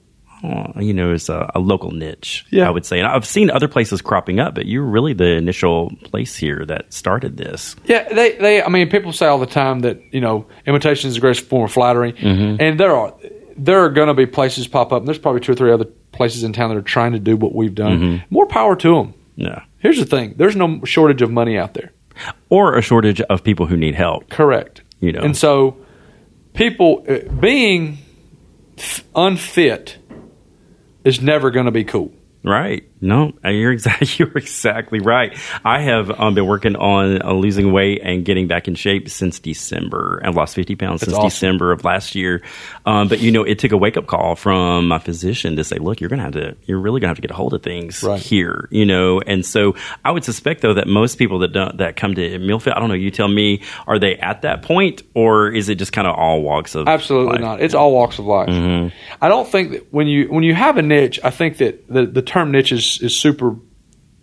Uh, 0.43 0.79
You 0.79 0.93
know, 0.93 1.13
it's 1.13 1.29
a, 1.29 1.49
a 1.55 1.59
local 1.59 1.91
niche, 1.91 2.45
Yeah. 2.51 2.67
I 2.67 2.71
would 2.71 2.85
say. 2.85 2.99
And 2.99 3.07
I've 3.07 3.25
seen 3.25 3.49
other 3.49 3.67
places 3.67 4.01
cropping 4.01 4.39
up, 4.39 4.55
but 4.55 4.65
you're 4.65 4.83
really 4.83 5.13
the 5.13 5.31
initial 5.37 5.91
place 6.03 6.35
here 6.35 6.65
that 6.65 6.91
started 6.93 7.37
this. 7.37 7.75
Yeah, 7.85 8.07
they, 8.13 8.33
they, 8.37 8.61
I 8.63 8.69
mean, 8.69 8.89
people 8.89 9.13
say 9.13 9.25
all 9.27 9.39
the 9.39 9.45
time 9.45 9.79
that, 9.81 10.01
you 10.13 10.21
know, 10.21 10.45
imitation 10.65 11.07
is 11.07 11.15
the 11.15 11.21
greatest 11.21 11.45
form 11.47 11.63
of 11.65 11.71
flattery. 11.71 12.13
Mm-hmm. 12.13 12.61
And 12.61 12.79
there 12.79 12.95
are, 12.95 13.13
there 13.55 13.83
are 13.85 13.89
going 13.89 14.07
to 14.09 14.13
be 14.13 14.25
places 14.25 14.67
pop 14.67 14.91
up. 14.91 14.99
And 15.01 15.07
there's 15.07 15.19
probably 15.19 15.41
two 15.41 15.53
or 15.53 15.55
three 15.55 15.71
other 15.71 15.85
places 16.11 16.43
in 16.43 16.53
town 16.53 16.69
that 16.69 16.77
are 16.77 16.81
trying 16.81 17.13
to 17.13 17.19
do 17.19 17.35
what 17.37 17.55
we've 17.55 17.73
done. 17.75 17.99
Mm-hmm. 17.99 18.25
More 18.33 18.45
power 18.47 18.75
to 18.75 18.95
them. 18.95 19.13
Yeah. 19.35 19.63
Here's 19.79 19.97
the 19.97 20.05
thing 20.05 20.35
there's 20.37 20.55
no 20.55 20.83
shortage 20.85 21.21
of 21.21 21.31
money 21.31 21.57
out 21.57 21.73
there. 21.73 21.91
or 22.49 22.77
a 22.77 22.81
shortage 22.81 23.19
of 23.21 23.43
people 23.43 23.65
who 23.65 23.75
need 23.77 23.95
help. 23.95 24.29
Correct. 24.29 24.81
You 24.99 25.11
know. 25.11 25.21
And 25.21 25.35
so, 25.35 25.75
people 26.53 27.03
uh, 27.09 27.19
being 27.39 27.97
unfit 29.15 29.97
is 31.03 31.21
never 31.21 31.51
going 31.51 31.65
to 31.65 31.71
be 31.71 31.83
cool. 31.83 32.11
Right? 32.43 32.83
No, 33.03 33.33
uh, 33.43 33.49
you're 33.49 33.71
exactly 33.73 34.07
you're 34.17 34.31
exactly 34.37 34.99
right. 34.99 35.37
I 35.65 35.81
have 35.81 36.09
um, 36.19 36.33
been 36.35 36.45
working 36.47 36.75
on 36.77 37.21
uh, 37.21 37.33
losing 37.33 37.71
weight 37.73 38.01
and 38.03 38.23
getting 38.23 38.47
back 38.47 38.67
in 38.67 38.75
shape 38.75 39.09
since 39.09 39.39
December. 39.39 40.21
I've 40.23 40.35
lost 40.35 40.55
50 40.55 40.75
pounds 40.75 41.01
since 41.01 41.13
awesome. 41.13 41.27
December 41.27 41.71
of 41.73 41.83
last 41.83 42.15
year. 42.15 42.41
Um, 42.85 43.09
but 43.09 43.19
you 43.19 43.31
know, 43.31 43.43
it 43.43 43.59
took 43.59 43.73
a 43.73 43.77
wake 43.77 43.97
up 43.97 44.07
call 44.07 44.35
from 44.35 44.87
my 44.87 44.99
physician 44.99 45.55
to 45.57 45.63
say, 45.63 45.77
"Look, 45.77 45.99
you're 45.99 46.09
gonna 46.09 46.23
have 46.23 46.33
to. 46.33 46.55
You're 46.65 46.79
really 46.79 47.01
gonna 47.01 47.09
have 47.09 47.17
to 47.17 47.21
get 47.21 47.31
a 47.31 47.35
hold 47.35 47.53
of 47.53 47.61
things 47.61 48.01
Right. 48.03 48.19
here." 48.21 48.67
You 48.71 48.85
know, 48.85 49.19
and 49.19 49.45
so 49.45 49.75
I 50.05 50.11
would 50.11 50.23
suspect 50.23 50.61
though 50.61 50.73
that 50.75 50.87
most 50.87 51.15
people 51.17 51.39
that 51.39 51.51
don't 51.51 51.77
that 51.77 51.97
come 51.97 52.15
to 52.15 52.39
meal 52.39 52.59
fit, 52.59 52.73
I 52.75 52.79
don't 52.79 52.87
know. 52.89 52.95
You 52.95 53.11
tell 53.11 53.27
me, 53.27 53.61
are 53.85 53.99
they 53.99 54.15
at 54.15 54.43
that 54.43 54.61
point, 54.61 55.03
or 55.13 55.49
is 55.51 55.67
it 55.67 55.75
just 55.75 55.91
kind 55.91 56.07
of 56.07 56.15
all 56.15 56.41
walks 56.41 56.73
of 56.75 56.87
Absolutely 56.87 57.33
life? 57.33 57.41
not. 57.41 57.61
It's 57.61 57.73
all 57.73 57.91
walks 57.91 58.17
of 58.19 58.25
life. 58.25 58.49
I 59.21 59.27
don't 59.27 59.47
think 59.47 59.71
that 59.71 59.93
when 59.93 60.07
you 60.07 60.27
when 60.31 60.43
you 60.43 60.53
have 60.55 60.77
a 60.77 60.81
niche, 60.81 61.19
I 61.23 61.29
think 61.31 61.57
that 61.57 61.87
the, 61.89 62.05
the 62.05 62.21
term 62.21 62.51
niche 62.51 62.71
is, 62.71 62.92
is 63.01 63.15
super 63.15 63.55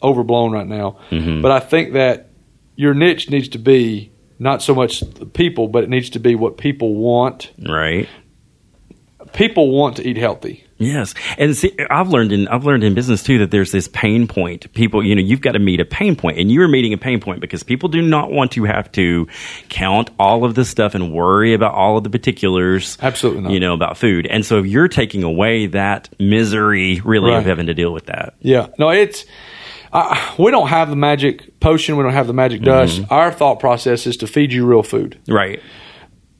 overblown 0.02 0.52
right 0.52 0.66
now. 0.66 0.98
Mm-hmm. 1.10 1.42
But 1.42 1.50
I 1.50 1.60
think 1.60 1.92
that 1.92 2.30
your 2.76 2.94
niche 2.94 3.30
needs 3.30 3.48
to 3.50 3.58
be 3.58 4.12
not 4.38 4.62
so 4.62 4.74
much 4.74 5.00
the 5.00 5.26
people, 5.26 5.68
but 5.68 5.84
it 5.84 5.90
needs 5.90 6.10
to 6.10 6.18
be 6.18 6.34
what 6.34 6.56
people 6.56 6.94
want. 6.94 7.52
Right? 7.58 8.08
People 9.32 9.70
want 9.70 9.96
to 9.96 10.08
eat 10.08 10.16
healthy. 10.16 10.64
Yes, 10.80 11.14
and 11.38 11.54
see, 11.56 11.76
I've 11.90 12.08
learned 12.08 12.32
in 12.32 12.48
I've 12.48 12.64
learned 12.64 12.82
in 12.84 12.94
business 12.94 13.22
too 13.22 13.38
that 13.38 13.50
there's 13.50 13.70
this 13.70 13.86
pain 13.86 14.26
point. 14.26 14.72
People, 14.72 15.04
you 15.04 15.14
know, 15.14 15.20
you've 15.20 15.42
got 15.42 15.52
to 15.52 15.58
meet 15.58 15.78
a 15.78 15.84
pain 15.84 16.16
point, 16.16 16.38
and 16.38 16.50
you're 16.50 16.68
meeting 16.68 16.92
a 16.94 16.98
pain 16.98 17.20
point 17.20 17.40
because 17.40 17.62
people 17.62 17.88
do 17.90 18.00
not 18.00 18.32
want 18.32 18.52
to 18.52 18.64
have 18.64 18.90
to 18.92 19.28
count 19.68 20.10
all 20.18 20.44
of 20.44 20.54
this 20.54 20.70
stuff 20.70 20.94
and 20.94 21.12
worry 21.12 21.52
about 21.52 21.74
all 21.74 21.98
of 21.98 22.04
the 22.04 22.10
particulars. 22.10 22.96
Absolutely 23.02 23.42
not. 23.42 23.52
You 23.52 23.60
know 23.60 23.74
about 23.74 23.98
food, 23.98 24.26
and 24.26 24.44
so 24.44 24.58
if 24.58 24.66
you're 24.66 24.88
taking 24.88 25.22
away 25.22 25.66
that 25.66 26.08
misery, 26.18 27.00
really, 27.04 27.30
Right. 27.30 27.38
of 27.38 27.44
having 27.44 27.66
to 27.66 27.74
deal 27.74 27.92
with 27.92 28.06
that. 28.06 28.34
Yeah, 28.40 28.68
no, 28.78 28.88
it's 28.88 29.26
uh, 29.92 30.34
we 30.38 30.50
don't 30.50 30.68
have 30.68 30.88
the 30.88 30.96
magic 30.96 31.60
potion. 31.60 31.96
We 31.96 32.04
don't 32.04 32.12
have 32.12 32.26
the 32.26 32.32
magic 32.32 32.62
dust. 32.62 33.02
Mm-hmm. 33.02 33.12
Our 33.12 33.30
thought 33.32 33.60
process 33.60 34.06
is 34.06 34.16
to 34.18 34.26
feed 34.26 34.52
you 34.52 34.64
real 34.64 34.82
food. 34.82 35.18
Right. 35.28 35.60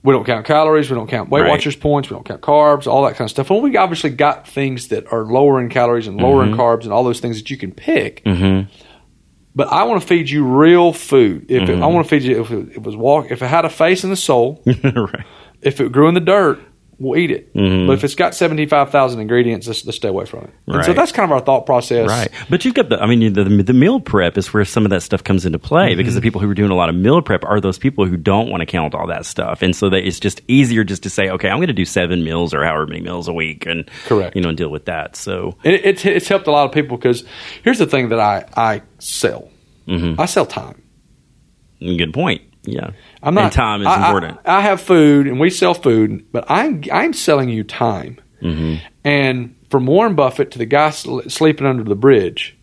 We 0.02 0.14
don't 0.14 0.24
count 0.24 0.46
calories. 0.46 0.88
We 0.90 0.96
don't 0.96 1.08
count 1.08 1.28
Weight 1.28 1.42
Right. 1.42 1.50
Watchers 1.50 1.76
points. 1.76 2.08
We 2.08 2.14
don't 2.14 2.24
count 2.24 2.40
carbs. 2.40 2.86
All 2.86 3.04
that 3.04 3.16
kind 3.16 3.26
of 3.26 3.30
stuff. 3.30 3.50
Well, 3.50 3.60
we 3.60 3.76
obviously 3.76 4.08
got 4.10 4.48
things 4.48 4.88
that 4.88 5.12
are 5.12 5.24
lower 5.24 5.60
in 5.60 5.68
calories 5.68 6.06
and 6.06 6.16
lower 6.16 6.42
Mm-hmm. 6.42 6.52
in 6.54 6.58
carbs 6.58 6.84
and 6.84 6.92
all 6.92 7.04
those 7.04 7.20
things 7.20 7.36
that 7.38 7.50
you 7.50 7.58
can 7.58 7.70
pick. 7.72 8.22
But 9.54 9.68
I 9.68 9.82
want 9.82 10.00
to 10.00 10.06
feed 10.06 10.30
you 10.30 10.44
real 10.46 10.92
food. 10.92 11.50
If 11.50 11.62
it, 11.62 11.70
I 11.70 11.72
Mm-hmm. 11.74 11.94
want 11.94 12.06
to 12.06 12.08
feed 12.08 12.22
you, 12.22 12.40
if 12.40 12.50
it, 12.50 12.68
it 12.76 12.82
was 12.82 12.96
walk, 12.96 13.30
if 13.30 13.42
it 13.42 13.46
had 13.46 13.64
a 13.64 13.68
face 13.70 14.04
and 14.04 14.12
a 14.12 14.16
soul, 14.16 14.62
right. 14.66 15.24
if 15.60 15.80
it 15.80 15.90
grew 15.92 16.08
in 16.08 16.14
the 16.14 16.20
dirt, 16.20 16.60
we'll 17.00 17.18
eat 17.18 17.30
it. 17.32 17.52
Mm-hmm. 17.54 17.88
But 17.88 17.94
if 17.94 18.04
it's 18.04 18.14
got 18.14 18.34
seventy 18.34 18.66
five 18.66 18.90
thousand 18.90 19.20
ingredients, 19.20 19.66
let's, 19.66 19.84
let's 19.84 19.96
stay 19.96 20.08
away 20.08 20.26
from 20.26 20.44
it. 20.44 20.50
And 20.68 20.84
so 20.84 20.92
that's 20.92 21.10
kind 21.10 21.24
of 21.24 21.32
our 21.32 21.40
thought 21.40 21.66
process. 21.66 22.06
Right, 22.08 22.28
but 22.48 22.64
you've 22.64 22.74
got 22.74 22.90
the. 22.90 23.02
I 23.02 23.06
mean, 23.06 23.32
the, 23.32 23.44
the 23.44 23.72
meal 23.72 23.98
prep 24.00 24.38
is 24.38 24.52
where 24.54 24.64
some 24.64 24.84
of 24.84 24.90
that 24.90 25.00
stuff 25.02 25.24
comes 25.24 25.44
into 25.46 25.58
play 25.58 25.94
because 25.96 26.12
Mm-hmm. 26.12 26.16
the 26.20 26.22
people 26.22 26.40
who 26.40 26.50
are 26.50 26.54
doing 26.54 26.70
a 26.70 26.74
lot 26.76 26.88
of 26.88 26.94
meal 26.94 27.22
prep 27.22 27.44
are 27.44 27.60
those 27.60 27.78
people 27.78 28.04
who 28.06 28.16
don't 28.16 28.50
want 28.50 28.60
to 28.60 28.66
count 28.66 28.94
all 28.94 29.06
that 29.08 29.24
stuff, 29.26 29.62
and 29.62 29.74
so 29.74 29.88
that 29.90 30.06
it's 30.06 30.20
just 30.20 30.42
easier 30.46 30.84
just 30.84 31.02
to 31.02 31.10
say, 31.10 31.30
okay, 31.30 31.48
I'm 31.48 31.56
going 31.58 31.68
to 31.68 31.72
do 31.72 31.84
seven 31.86 32.22
meals 32.22 32.52
or 32.54 32.62
however 32.64 32.86
many 32.86 33.00
meals 33.00 33.26
a 33.26 33.32
week, 33.32 33.66
and 33.66 33.90
Correct. 34.06 34.36
you 34.36 34.42
know, 34.42 34.50
and 34.50 34.58
deal 34.58 34.68
with 34.70 34.84
that. 34.84 35.16
So 35.16 35.56
It, 35.64 35.84
it's 35.84 36.04
it's 36.04 36.28
helped 36.28 36.46
a 36.46 36.50
lot 36.52 36.66
of 36.66 36.72
people 36.72 36.96
because 36.98 37.24
here's 37.64 37.78
the 37.78 37.86
thing 37.86 38.10
that 38.10 38.20
I 38.20 38.44
I 38.56 38.82
sell. 38.98 39.48
Mm-hmm. 39.88 40.20
I 40.20 40.26
sell 40.26 40.46
time. 40.46 40.82
good 41.80 42.12
point. 42.12 42.42
Yeah, 42.64 42.90
I'm 43.22 43.34
not. 43.34 43.44
And 43.44 43.52
time 43.52 43.80
is 43.80 43.86
I- 43.86 43.94
I- 43.94 44.06
important. 44.06 44.38
I, 44.44 44.60
have 44.60 44.80
food 44.80 45.26
and 45.26 45.40
we 45.40 45.50
sell 45.50 45.74
food, 45.74 46.26
but 46.32 46.44
I'm 46.50 46.82
I'm 46.92 47.12
selling 47.12 47.48
you 47.48 47.64
time. 47.64 48.20
Mm-hmm. 48.42 48.84
And 49.04 49.56
from 49.70 49.86
Warren 49.86 50.14
Buffett 50.14 50.50
to 50.52 50.58
the 50.58 50.66
guy 50.66 50.90
sl- 50.90 51.20
sleeping 51.28 51.66
under 51.66 51.84
the 51.84 51.94
bridge, 51.94 52.56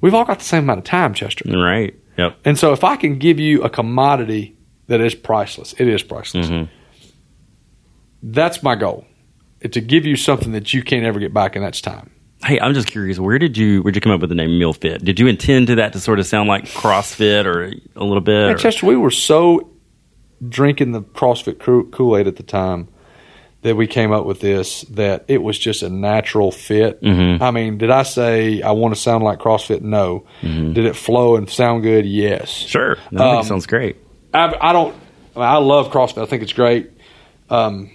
we've 0.00 0.14
all 0.14 0.24
got 0.24 0.38
the 0.38 0.44
same 0.44 0.64
amount 0.64 0.78
of 0.78 0.84
time, 0.84 1.14
Chester. 1.14 1.44
right. 1.50 1.94
Yep. 2.18 2.38
And 2.46 2.58
so 2.58 2.72
if 2.72 2.82
I 2.82 2.96
can 2.96 3.18
give 3.18 3.38
you 3.38 3.62
a 3.62 3.68
commodity 3.68 4.56
that 4.86 5.00
is 5.02 5.14
priceless, 5.14 5.74
it 5.78 5.86
is 5.86 6.02
priceless. 6.02 6.46
Mm-hmm. 6.48 6.72
That's 8.22 8.62
my 8.62 8.74
goal. 8.74 9.06
It's 9.60 9.74
to 9.74 9.80
give 9.80 10.06
you 10.06 10.16
something 10.16 10.52
that 10.52 10.72
you 10.72 10.82
can't 10.82 11.04
ever 11.04 11.18
get 11.20 11.34
back, 11.34 11.56
and 11.56 11.64
that's 11.64 11.80
time. 11.80 12.10
Hey, 12.46 12.60
I'm 12.60 12.74
just 12.74 12.86
curious. 12.86 13.18
Where 13.18 13.38
did 13.38 13.56
you 13.56 13.82
where 13.82 13.90
did 13.90 13.96
you 13.96 14.00
come 14.00 14.12
up 14.12 14.20
with 14.20 14.30
the 14.30 14.36
name 14.36 14.56
Meal 14.58 14.72
Fit? 14.72 15.04
Did 15.04 15.18
you 15.18 15.26
intend 15.26 15.66
to 15.66 15.74
that 15.76 15.92
to 15.94 16.00
sort 16.00 16.20
of 16.20 16.26
sound 16.26 16.48
like 16.48 16.64
CrossFit 16.66 17.44
or 17.44 17.72
a 17.96 18.04
little 18.04 18.20
bit? 18.20 18.46
Man, 18.46 18.58
Chester, 18.58 18.86
we 18.86 18.96
were 18.96 19.10
so 19.10 19.68
drinking 20.48 20.92
the 20.92 21.02
CrossFit 21.02 21.58
Kool 21.90 22.16
Aid 22.16 22.26
at 22.28 22.36
the 22.36 22.42
time 22.44 22.88
that 23.62 23.74
we 23.74 23.88
came 23.88 24.12
up 24.12 24.24
with 24.26 24.38
this 24.40 24.82
that 24.82 25.24
it 25.26 25.42
was 25.42 25.58
just 25.58 25.82
a 25.82 25.88
natural 25.88 26.52
fit. 26.52 27.02
Mm-hmm. 27.02 27.42
I 27.42 27.50
mean, 27.50 27.78
did 27.78 27.90
I 27.90 28.04
say 28.04 28.62
I 28.62 28.70
want 28.72 28.94
to 28.94 29.00
sound 29.00 29.24
like 29.24 29.40
CrossFit? 29.40 29.80
No. 29.80 30.24
Did 30.42 30.78
it 30.78 30.94
flow 30.94 31.34
and 31.34 31.50
sound 31.50 31.82
good? 31.82 32.06
Yes. 32.06 32.48
Sure, 32.50 32.96
that 33.10 33.20
Um, 33.20 33.44
sounds 33.44 33.66
great. 33.66 33.96
I, 34.32 34.54
I 34.60 34.72
don't. 34.72 34.94
I, 35.34 35.38
mean, 35.38 35.48
I 35.48 35.56
love 35.56 35.90
CrossFit. 35.90 36.22
I 36.22 36.26
think 36.26 36.42
it's 36.44 36.52
great. 36.52 36.90
Um, 37.50 37.90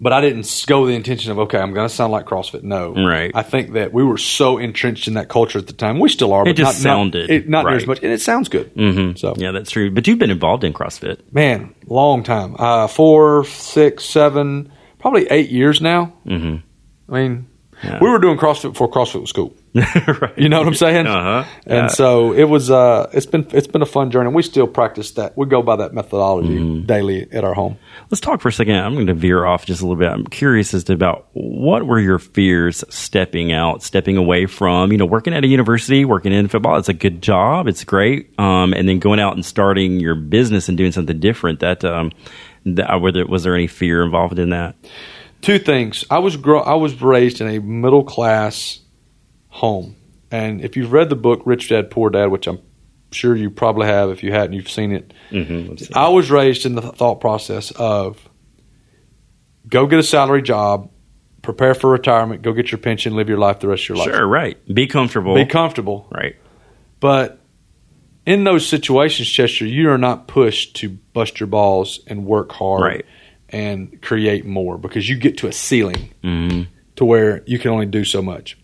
but 0.00 0.12
I 0.12 0.20
didn't 0.20 0.64
go 0.66 0.80
with 0.82 0.90
the 0.90 0.96
intention 0.96 1.30
of 1.30 1.38
okay, 1.40 1.58
I'm 1.58 1.72
going 1.74 1.88
to 1.88 1.94
sound 1.94 2.12
like 2.12 2.26
CrossFit. 2.26 2.62
No, 2.62 2.94
Right. 2.94 3.30
I 3.34 3.42
think 3.42 3.72
that 3.72 3.92
we 3.92 4.02
were 4.02 4.16
so 4.18 4.58
entrenched 4.58 5.08
in 5.08 5.14
that 5.14 5.28
culture 5.28 5.58
at 5.58 5.66
the 5.66 5.72
time. 5.72 5.98
We 5.98 6.08
still 6.08 6.32
are. 6.32 6.48
It 6.48 6.54
just 6.56 6.78
not, 6.84 6.90
sounded 6.90 7.28
not, 7.28 7.34
it, 7.36 7.48
not 7.48 7.64
near 7.66 7.76
as 7.76 7.86
much, 7.86 8.02
and 8.02 8.12
it 8.12 8.20
sounds 8.20 8.48
good. 8.48 8.74
Mm-hmm. 8.74 9.16
So 9.16 9.34
Yeah, 9.36 9.52
that's 9.52 9.70
true. 9.70 9.90
But 9.90 10.06
you've 10.06 10.18
been 10.18 10.30
involved 10.30 10.64
in 10.64 10.72
CrossFit. 10.72 11.18
man, 11.32 11.74
long 11.86 12.22
time. 12.22 12.56
Uh, 12.58 12.86
four, 12.88 13.44
six, 13.44 14.04
seven, 14.04 14.72
probably 14.98 15.26
eight 15.30 15.50
years 15.50 15.80
now. 15.80 16.12
Mm-hmm. 16.26 17.12
I 17.14 17.18
mean, 17.22 17.46
Yeah. 17.84 17.98
we 18.00 18.08
were 18.08 18.18
doing 18.18 18.38
CrossFit 18.38 18.72
before 18.72 18.90
CrossFit 18.90 19.20
was 19.20 19.32
cool. 19.32 19.54
right. 19.74 20.36
You 20.36 20.48
know 20.48 20.58
what 20.58 20.66
I'm 20.66 20.74
saying? 20.74 21.06
Uh-huh. 21.06 21.44
And 21.64 21.72
Yeah. 21.82 21.86
so 21.86 22.32
it 22.32 22.44
was. 22.44 22.72
Uh, 22.72 23.08
it's 23.12 23.26
been 23.26 23.46
it's 23.52 23.68
been 23.68 23.82
a 23.82 23.86
fun 23.86 24.10
journey. 24.10 24.28
We 24.30 24.42
still 24.42 24.66
practice 24.66 25.12
that. 25.12 25.36
We 25.38 25.46
go 25.46 25.62
by 25.62 25.76
that 25.76 25.94
methodology 25.94 26.58
Mm-hmm. 26.58 26.86
daily 26.86 27.28
at 27.30 27.44
our 27.44 27.54
home. 27.54 27.78
Let's 28.10 28.20
talk 28.20 28.40
for 28.40 28.48
a 28.48 28.52
second. 28.52 28.74
I'm 28.74 28.94
going 28.94 29.06
to 29.06 29.14
veer 29.14 29.44
off 29.44 29.66
just 29.66 29.80
a 29.80 29.84
little 29.86 29.98
bit. 29.98 30.08
I'm 30.10 30.24
curious 30.26 30.74
as 30.74 30.82
to 30.84 30.92
about 30.92 31.28
what 31.34 31.86
were 31.86 32.00
your 32.00 32.18
fears 32.18 32.82
stepping 32.88 33.52
out, 33.52 33.84
stepping 33.84 34.16
away 34.16 34.46
from, 34.46 34.90
you 34.90 34.98
know, 34.98 35.06
working 35.06 35.34
at 35.34 35.44
a 35.44 35.46
university, 35.46 36.04
working 36.04 36.32
in 36.32 36.48
football. 36.48 36.76
It's 36.76 36.88
a 36.88 36.92
good 36.92 37.22
job. 37.22 37.68
It's 37.68 37.84
great. 37.84 38.30
Um, 38.40 38.72
and 38.74 38.88
then 38.88 38.98
going 38.98 39.20
out 39.20 39.34
and 39.34 39.44
starting 39.46 40.00
your 40.00 40.16
business 40.16 40.68
and 40.68 40.76
doing 40.76 40.90
something 40.90 41.20
different. 41.20 41.60
That, 41.60 41.84
um, 41.84 42.10
that 42.66 43.00
whether 43.00 43.24
was 43.24 43.44
there 43.44 43.54
any 43.54 43.68
fear 43.68 44.02
involved 44.02 44.40
in 44.40 44.50
that? 44.50 44.74
Two 45.42 45.58
things. 45.60 46.04
I 46.10 46.18
was 46.18 46.36
grow. 46.36 46.60
I 46.60 46.74
was 46.74 47.00
raised 47.00 47.40
in 47.40 47.46
a 47.48 47.60
middle 47.60 48.04
class 48.04 48.80
home, 49.50 49.96
and 50.30 50.60
if 50.64 50.76
you've 50.76 50.92
read 50.92 51.08
the 51.10 51.16
book 51.16 51.42
Rich 51.44 51.68
Dad 51.68 51.90
Poor 51.90 52.08
Dad, 52.10 52.26
which 52.30 52.46
I'm 52.46 52.60
sure 53.12 53.34
you 53.36 53.50
probably 53.50 53.86
have, 53.86 54.10
if 54.10 54.22
you 54.22 54.32
hadn't, 54.32 54.52
you've 54.54 54.70
seen 54.70 54.92
it. 54.92 55.12
Mm-hmm. 55.30 55.92
I 55.98 56.08
was 56.08 56.30
raised 56.30 56.64
in 56.66 56.74
the 56.76 56.82
thought 56.82 57.16
process 57.20 57.70
of 57.72 58.16
go 59.68 59.86
get 59.86 59.98
a 59.98 60.02
salary 60.02 60.42
job, 60.42 60.90
prepare 61.42 61.74
for 61.74 61.90
retirement, 61.90 62.42
go 62.42 62.52
get 62.52 62.70
your 62.70 62.78
pension, 62.78 63.14
live 63.16 63.28
your 63.28 63.38
life 63.38 63.60
the 63.60 63.68
rest 63.68 63.84
of 63.84 63.88
your 63.90 63.98
life. 63.98 64.08
Sure, 64.14 64.26
right. 64.26 64.56
Be 64.72 64.86
comfortable. 64.86 65.34
Be 65.34 65.46
comfortable. 65.46 66.06
right. 66.10 66.36
But 67.00 67.38
in 68.26 68.44
those 68.44 68.66
situations, 68.66 69.28
Chester, 69.28 69.64
you 69.66 69.90
are 69.90 69.98
not 69.98 70.28
pushed 70.28 70.76
to 70.76 70.90
bust 70.90 71.40
your 71.40 71.46
balls 71.46 72.00
and 72.06 72.26
work 72.26 72.52
hard 72.52 72.82
Right. 72.82 73.06
and 73.48 74.00
create 74.02 74.44
more 74.44 74.76
because 74.76 75.08
you 75.08 75.16
get 75.16 75.38
to 75.38 75.46
a 75.48 75.52
ceiling 75.52 76.12
Mm-hmm. 76.22 76.62
to 76.96 77.04
where 77.04 77.42
you 77.46 77.58
can 77.58 77.70
only 77.70 77.86
do 77.86 78.04
so 78.04 78.20
much. 78.20 78.58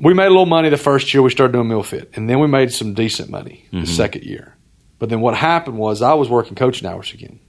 We 0.00 0.14
made 0.14 0.26
a 0.26 0.30
little 0.30 0.46
money 0.46 0.68
the 0.68 0.76
first 0.76 1.12
year 1.12 1.22
we 1.22 1.30
started 1.30 1.52
doing 1.52 1.68
Meal 1.68 1.82
Fit, 1.82 2.10
and 2.14 2.28
then 2.30 2.38
we 2.40 2.46
made 2.46 2.72
some 2.72 2.94
decent 2.94 3.30
money 3.30 3.64
Mm-hmm. 3.72 3.80
the 3.80 3.86
second 3.86 4.24
year. 4.24 4.56
But 4.98 5.08
then 5.10 5.20
what 5.20 5.36
happened 5.36 5.76
was 5.78 6.02
I 6.02 6.14
was 6.14 6.28
working 6.28 6.54
coaching 6.54 6.86
hours 6.88 7.12
again. 7.12 7.40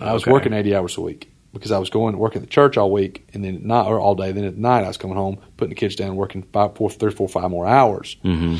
I 0.00 0.12
was 0.12 0.22
Okay. 0.24 0.30
working 0.32 0.52
80 0.52 0.74
hours 0.74 0.96
a 0.98 1.00
week 1.00 1.32
because 1.52 1.72
I 1.72 1.78
was 1.78 1.88
going 1.90 2.12
to 2.12 2.18
work 2.18 2.36
at 2.36 2.42
the 2.42 2.48
church 2.48 2.76
all 2.76 2.90
week 2.92 3.28
and 3.32 3.44
then 3.44 3.54
at 3.56 3.62
night, 3.62 3.86
or 3.86 3.98
all 4.00 4.14
day. 4.14 4.30
Then 4.32 4.44
at 4.44 4.56
night 4.56 4.84
I 4.84 4.88
was 4.88 4.96
coming 4.96 5.16
home, 5.16 5.38
putting 5.56 5.70
the 5.70 5.74
kids 5.76 5.94
down, 5.96 6.16
working 6.16 6.42
five, 6.52 6.74
four, 6.76 6.90
three, 6.90 7.10
four, 7.12 7.28
five 7.28 7.50
more 7.50 7.66
hours. 7.66 8.16
Mm-hmm. 8.24 8.56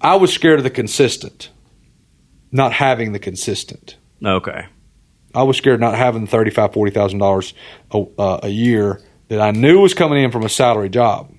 I 0.00 0.16
was 0.16 0.32
scared 0.32 0.58
of 0.58 0.64
the 0.64 0.70
consistent, 0.70 1.50
not 2.52 2.72
having 2.72 3.12
the 3.12 3.18
consistent. 3.18 3.96
Okay. 4.24 4.66
I 5.34 5.42
was 5.42 5.56
scared 5.56 5.80
not 5.80 5.94
having 5.94 6.26
thirty 6.26 6.50
five, 6.50 6.72
forty 6.72 6.90
thousand 6.90 7.18
dollars 7.18 7.52
uh, 7.92 8.40
a 8.42 8.48
year 8.48 9.00
that 9.28 9.40
I 9.40 9.50
knew 9.52 9.80
was 9.80 9.94
coming 9.94 10.22
in 10.22 10.30
from 10.30 10.44
a 10.44 10.48
salary 10.48 10.88
job 10.88 11.32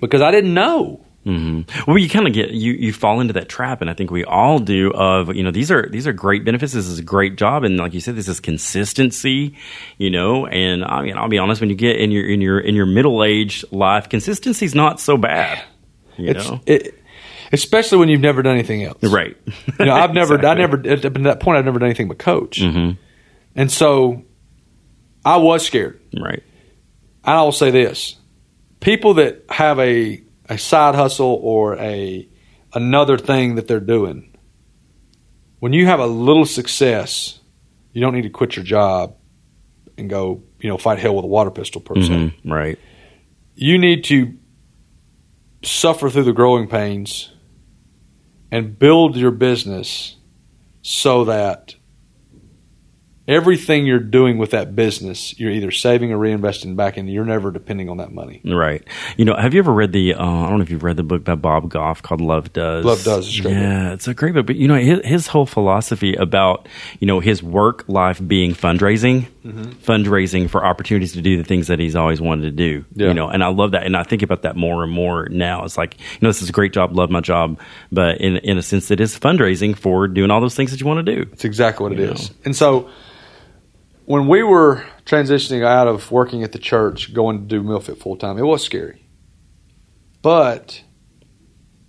because 0.00 0.20
I 0.22 0.30
didn't 0.30 0.54
know. 0.54 1.04
hmm 1.24 1.62
Well, 1.86 1.98
you 1.98 2.08
kind 2.08 2.26
of 2.26 2.32
get 2.32 2.50
you 2.50 2.72
you 2.72 2.92
fall 2.92 3.20
into 3.20 3.32
that 3.34 3.48
trap, 3.48 3.80
and 3.80 3.90
I 3.90 3.94
think 3.94 4.10
we 4.10 4.24
all 4.24 4.58
do. 4.58 4.90
Of 4.92 5.34
you 5.34 5.42
know, 5.42 5.50
these 5.50 5.70
are 5.70 5.88
these 5.88 6.06
are 6.06 6.12
great 6.12 6.44
benefits. 6.44 6.72
This 6.72 6.86
is 6.86 6.98
a 6.98 7.02
great 7.02 7.36
job, 7.36 7.64
and 7.64 7.76
like 7.76 7.94
you 7.94 8.00
said, 8.00 8.16
this 8.16 8.28
is 8.28 8.40
consistency. 8.40 9.54
You 9.98 10.10
know, 10.10 10.46
and 10.46 10.84
I 10.84 11.02
mean, 11.02 11.16
I'll 11.16 11.28
be 11.28 11.38
honest. 11.38 11.60
When 11.60 11.70
you 11.70 11.76
get 11.76 11.96
in 11.96 12.10
your 12.10 12.26
in 12.28 12.40
your 12.40 12.58
in 12.60 12.74
your 12.74 12.86
middle 12.86 13.22
aged 13.24 13.64
life, 13.72 14.08
consistency 14.08 14.64
is 14.64 14.74
not 14.74 15.00
so 15.00 15.16
bad. 15.16 15.62
You 16.16 16.30
It's 16.30 16.48
know, 16.48 16.60
it, 16.66 16.98
especially 17.52 17.98
when 17.98 18.08
you've 18.08 18.20
never 18.20 18.42
done 18.42 18.54
anything 18.54 18.82
else. 18.84 19.02
right? 19.04 19.36
You 19.78 19.84
know, 19.86 19.92
I've 19.94 20.12
never, 20.20 20.34
I 20.34 20.52
Exactly. 20.52 20.60
never, 20.80 21.06
at 21.08 21.12
that 21.24 21.40
point, 21.40 21.58
I've 21.58 21.64
never 21.64 21.78
done 21.78 21.86
anything 21.88 22.08
but 22.08 22.18
coach, 22.18 22.60
Mhm. 22.60 22.96
and 23.54 23.70
so 23.70 24.22
I 25.24 25.36
was 25.36 25.64
scared. 25.64 26.00
Right. 26.20 26.42
I 27.36 27.42
will 27.42 27.52
say 27.52 27.70
this: 27.70 28.16
people 28.80 29.14
that 29.14 29.44
have 29.50 29.78
a 29.78 30.22
a 30.48 30.58
side 30.58 30.94
hustle 30.94 31.38
or 31.42 31.76
a 31.76 32.26
another 32.72 33.18
thing 33.18 33.56
that 33.56 33.68
they're 33.68 33.80
doing, 33.80 34.36
when 35.58 35.72
you 35.72 35.86
have 35.86 36.00
a 36.00 36.06
little 36.06 36.46
success, 36.46 37.40
you 37.92 38.00
don't 38.00 38.14
need 38.14 38.22
to 38.22 38.30
quit 38.30 38.56
your 38.56 38.64
job 38.64 39.14
and 39.96 40.08
go, 40.08 40.42
you 40.60 40.68
know, 40.68 40.78
fight 40.78 40.98
hell 40.98 41.16
with 41.16 41.24
a 41.24 41.28
water 41.28 41.50
pistol 41.50 41.80
per 41.80 42.00
se. 42.00 42.08
Mhm. 42.08 42.32
Right. 42.44 42.78
You 43.56 43.78
need 43.78 44.04
to 44.04 44.34
suffer 45.62 46.08
through 46.08 46.22
the 46.22 46.32
growing 46.32 46.68
pains 46.68 47.32
and 48.52 48.78
build 48.78 49.16
your 49.16 49.32
business 49.32 50.16
so 50.82 51.24
that 51.24 51.74
everything 53.28 53.86
you're 53.86 54.00
doing 54.00 54.38
with 54.38 54.50
that 54.52 54.74
business, 54.74 55.38
you're 55.38 55.50
either 55.52 55.70
saving 55.70 56.10
or 56.12 56.18
reinvesting 56.18 56.74
back 56.74 56.96
in. 56.96 57.06
You're 57.06 57.26
never 57.26 57.50
depending 57.50 57.88
on 57.90 57.98
that 57.98 58.10
money. 58.10 58.40
Right. 58.44 58.82
You 59.16 59.24
know, 59.26 59.36
have 59.36 59.52
you 59.54 59.60
ever 59.60 59.72
read 59.72 59.92
the? 59.92 60.14
Uh, 60.14 60.24
I 60.24 60.48
don't 60.48 60.56
know 60.58 60.62
if 60.62 60.70
you've 60.70 60.82
read 60.82 60.96
the 60.96 61.02
book 61.02 61.24
by 61.24 61.34
Bob 61.34 61.68
Goff 61.68 62.02
called 62.02 62.20
Love 62.22 62.52
Does. 62.52 62.84
Love 62.84 63.04
Does, 63.04 63.28
it's 63.28 63.38
a 63.38 63.42
great 63.42 63.52
yeah, 63.54 63.92
it's 63.92 64.08
a 64.08 64.14
great 64.14 64.34
book. 64.34 64.46
But 64.46 64.56
you 64.56 64.66
know, 64.66 64.76
his, 64.76 65.00
his 65.04 65.26
whole 65.26 65.46
philosophy 65.46 66.14
about 66.14 66.66
you 66.98 67.06
know 67.06 67.20
his 67.20 67.42
work 67.42 67.84
life 67.88 68.20
being 68.26 68.54
fundraising. 68.54 69.26
fundraising 69.82 70.48
for 70.50 70.64
opportunities 70.64 71.12
to 71.12 71.22
do 71.22 71.36
the 71.36 71.44
things 71.44 71.68
that 71.68 71.78
he's 71.78 71.96
always 71.96 72.20
wanted 72.20 72.42
to 72.42 72.50
do. 72.50 72.84
Yeah. 72.94 73.08
You 73.08 73.14
know, 73.14 73.28
and 73.28 73.42
I 73.42 73.48
love 73.48 73.72
that, 73.72 73.84
and 73.84 73.96
I 73.96 74.02
think 74.02 74.22
about 74.22 74.42
that 74.42 74.56
more 74.56 74.82
and 74.84 74.92
more 74.92 75.28
now. 75.30 75.64
It's 75.64 75.78
like, 75.78 75.98
you 75.98 76.18
know, 76.22 76.28
this 76.28 76.42
is 76.42 76.48
a 76.48 76.52
great 76.52 76.72
job, 76.72 76.94
love 76.96 77.10
my 77.10 77.20
job, 77.20 77.58
but 77.92 78.20
in 78.20 78.36
in 78.38 78.58
a 78.58 78.62
sense, 78.62 78.90
it 78.90 79.00
is 79.00 79.18
fundraising 79.18 79.76
for 79.76 80.08
doing 80.08 80.30
all 80.30 80.40
those 80.40 80.54
things 80.54 80.70
that 80.70 80.80
you 80.80 80.86
want 80.86 81.04
to 81.04 81.14
do. 81.14 81.28
It's 81.32 81.44
exactly 81.44 81.84
what 81.84 81.92
it 81.92 81.98
You 81.98 82.12
is. 82.12 82.30
know. 82.30 82.36
And 82.46 82.56
so 82.56 82.90
when 84.08 84.26
we 84.26 84.42
were 84.42 84.86
transitioning 85.04 85.62
out 85.64 85.86
of 85.86 86.10
working 86.10 86.42
at 86.42 86.52
the 86.52 86.58
church, 86.58 87.12
going 87.12 87.40
to 87.40 87.44
do 87.44 87.62
MealFit 87.62 87.98
full 87.98 88.16
time, 88.16 88.38
it 88.38 88.42
was 88.42 88.64
scary. 88.64 89.04
But 90.22 90.82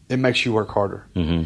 it 0.09 0.17
makes 0.17 0.45
you 0.45 0.51
work 0.53 0.69
harder. 0.69 1.07
hmm 1.15 1.43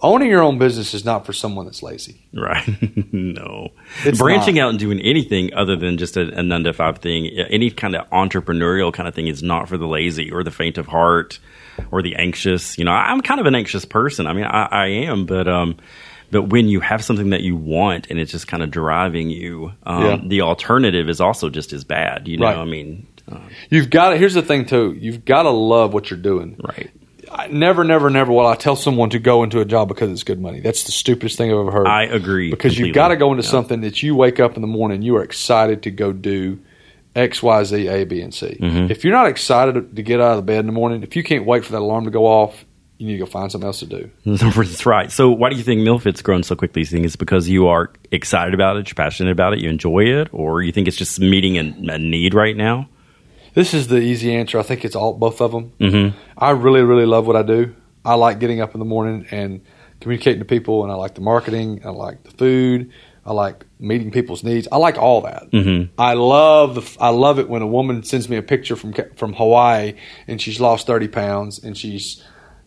Owning 0.00 0.28
your 0.28 0.42
own 0.42 0.58
business 0.58 0.92
is 0.92 1.02
not 1.04 1.24
for 1.24 1.32
someone 1.32 1.64
that's 1.64 1.82
lazy. 1.82 2.28
Right. 2.34 2.68
no. 3.12 3.68
It's 4.04 4.18
Branching 4.18 4.56
not. 4.56 4.64
out 4.64 4.70
and 4.70 4.78
doing 4.78 5.00
anything 5.00 5.54
other 5.54 5.76
than 5.76 5.96
just 5.96 6.18
a, 6.18 6.38
a 6.38 6.42
nine 6.42 6.64
to 6.64 6.74
five 6.74 6.98
thing, 6.98 7.26
any 7.28 7.70
kind 7.70 7.94
of 7.96 8.06
entrepreneurial 8.10 8.92
kind 8.92 9.08
of 9.08 9.14
thing 9.14 9.28
is 9.28 9.42
not 9.42 9.66
for 9.66 9.78
the 9.78 9.86
lazy 9.86 10.30
or 10.30 10.42
the 10.44 10.50
faint 10.50 10.76
of 10.76 10.86
heart 10.88 11.38
or 11.90 12.02
the 12.02 12.16
anxious. 12.16 12.76
You 12.76 12.84
know, 12.84 12.90
I'm 12.90 13.22
kind 13.22 13.40
of 13.40 13.46
an 13.46 13.54
anxious 13.54 13.86
person. 13.86 14.26
I 14.26 14.34
mean, 14.34 14.44
I, 14.44 14.68
I 14.70 14.86
am, 14.88 15.24
but, 15.24 15.48
um, 15.48 15.76
but 16.34 16.48
when 16.50 16.66
you 16.68 16.80
have 16.80 17.04
something 17.04 17.30
that 17.30 17.42
you 17.42 17.54
want 17.54 18.08
and 18.10 18.18
it's 18.18 18.32
just 18.32 18.48
kind 18.48 18.62
of 18.62 18.70
driving 18.70 19.30
you, 19.30 19.72
um, 19.84 20.04
Yeah. 20.04 20.20
the 20.26 20.40
alternative 20.42 21.08
is 21.08 21.20
also 21.20 21.48
just 21.48 21.72
as 21.72 21.84
bad. 21.84 22.26
You 22.26 22.38
know, 22.38 22.46
Right. 22.46 22.56
I 22.58 22.64
mean, 22.64 23.06
uh, 23.30 23.38
You've 23.70 23.88
got 23.88 24.10
to, 24.10 24.16
here's 24.18 24.34
the 24.34 24.42
thing 24.42 24.64
too. 24.66 24.96
You've 24.98 25.24
got 25.24 25.44
to 25.44 25.50
love 25.50 25.94
what 25.94 26.10
you're 26.10 26.18
doing. 26.20 26.56
right. 26.62 26.90
I, 27.32 27.46
never, 27.48 27.84
never, 27.84 28.10
never 28.10 28.30
will 28.32 28.46
I 28.46 28.54
tell 28.54 28.76
someone 28.76 29.10
to 29.10 29.18
go 29.18 29.42
into 29.44 29.60
a 29.60 29.64
job 29.64 29.88
because 29.88 30.10
it's 30.10 30.22
good 30.24 30.40
money. 30.40 30.60
That's 30.60 30.84
the 30.84 30.92
stupidest 30.92 31.38
thing 31.38 31.50
I've 31.50 31.58
ever 31.58 31.70
heard. 31.72 31.86
I 31.88 32.02
agree. 32.04 32.50
because 32.50 32.72
completely. 32.72 32.88
you've 32.88 32.94
got 32.94 33.08
to 33.08 33.16
go 33.16 33.30
into 33.32 33.42
Yeah. 33.44 33.50
something 33.50 33.80
that 33.80 34.02
you 34.02 34.14
wake 34.14 34.38
up 34.40 34.56
in 34.56 34.60
the 34.60 34.68
morning, 34.68 35.02
you 35.02 35.16
are 35.16 35.22
excited 35.22 35.82
to 35.84 35.90
go 35.90 36.12
do 36.12 36.58
X, 37.16 37.42
Y, 37.42 37.64
Z, 37.64 37.86
A, 37.88 38.04
B, 38.04 38.20
and 38.20 38.34
C. 38.34 38.56
Mm-hmm. 38.60 38.90
If 38.90 39.04
you're 39.04 39.12
not 39.14 39.28
excited 39.28 39.96
to 39.96 40.02
get 40.02 40.20
out 40.20 40.32
of 40.32 40.36
the 40.38 40.42
bed 40.42 40.60
in 40.60 40.66
the 40.66 40.72
morning, 40.72 41.02
if 41.04 41.14
you 41.16 41.22
can't 41.22 41.46
wait 41.46 41.64
for 41.64 41.72
that 41.72 41.80
alarm 41.80 42.04
to 42.04 42.10
go 42.10 42.26
off, 42.26 42.64
you 43.04 43.12
need 43.12 43.18
to 43.18 43.24
go 43.24 43.30
find 43.30 43.52
something 43.52 43.66
else 43.66 43.80
to 43.80 43.86
do. 43.86 44.10
That's 44.24 44.86
right. 44.86 45.12
So, 45.12 45.30
why 45.30 45.50
do 45.50 45.56
you 45.56 45.62
think 45.62 45.82
MealFit's 45.82 46.22
grown 46.22 46.42
so 46.42 46.56
quickly? 46.56 46.82
You 46.82 46.86
think 46.86 47.04
it's 47.04 47.16
because 47.16 47.48
you 47.48 47.68
are 47.68 47.92
excited 48.10 48.54
about 48.54 48.76
it, 48.76 48.88
you're 48.88 48.94
passionate 48.94 49.30
about 49.30 49.52
it, 49.52 49.60
you 49.60 49.68
enjoy 49.68 50.04
it, 50.04 50.28
or 50.32 50.62
you 50.62 50.72
think 50.72 50.88
it's 50.88 50.96
just 50.96 51.20
meeting 51.20 51.58
a, 51.58 51.94
a 51.94 51.98
need 51.98 52.34
right 52.34 52.56
now? 52.56 52.88
This 53.52 53.74
is 53.74 53.88
the 53.88 53.98
easy 53.98 54.34
answer. 54.34 54.58
I 54.58 54.62
think 54.62 54.84
it's 54.84 54.96
all 54.96 55.12
both 55.12 55.40
of 55.40 55.52
them. 55.52 55.72
Mm-hmm. 55.78 56.18
I 56.36 56.50
really, 56.50 56.82
really 56.82 57.06
love 57.06 57.26
what 57.26 57.36
I 57.36 57.42
do. 57.42 57.74
I 58.04 58.14
like 58.14 58.40
getting 58.40 58.60
up 58.60 58.74
in 58.74 58.80
the 58.80 58.84
morning 58.84 59.26
and 59.30 59.62
communicating 60.00 60.40
to 60.40 60.44
people, 60.44 60.82
and 60.82 60.90
I 60.90 60.96
like 60.96 61.14
the 61.14 61.20
marketing. 61.20 61.82
I 61.84 61.90
like 61.90 62.24
the 62.24 62.30
food. 62.32 62.90
I 63.26 63.32
like 63.32 63.64
meeting 63.78 64.10
people's 64.10 64.44
needs. 64.44 64.68
I 64.70 64.76
like 64.76 64.98
all 64.98 65.22
that. 65.22 65.50
Mm-hmm. 65.50 65.94
I 65.98 66.14
love 66.14 66.74
the. 66.74 66.96
I 67.00 67.08
love 67.08 67.38
it 67.38 67.48
when 67.48 67.62
a 67.62 67.66
woman 67.66 68.02
sends 68.02 68.28
me 68.28 68.36
a 68.36 68.42
picture 68.42 68.76
from 68.76 68.92
from 69.16 69.32
Hawaii 69.32 69.94
and 70.28 70.40
she's 70.40 70.60
lost 70.60 70.86
thirty 70.86 71.08
pounds 71.08 71.62
and 71.62 71.76
she's, 71.76 72.22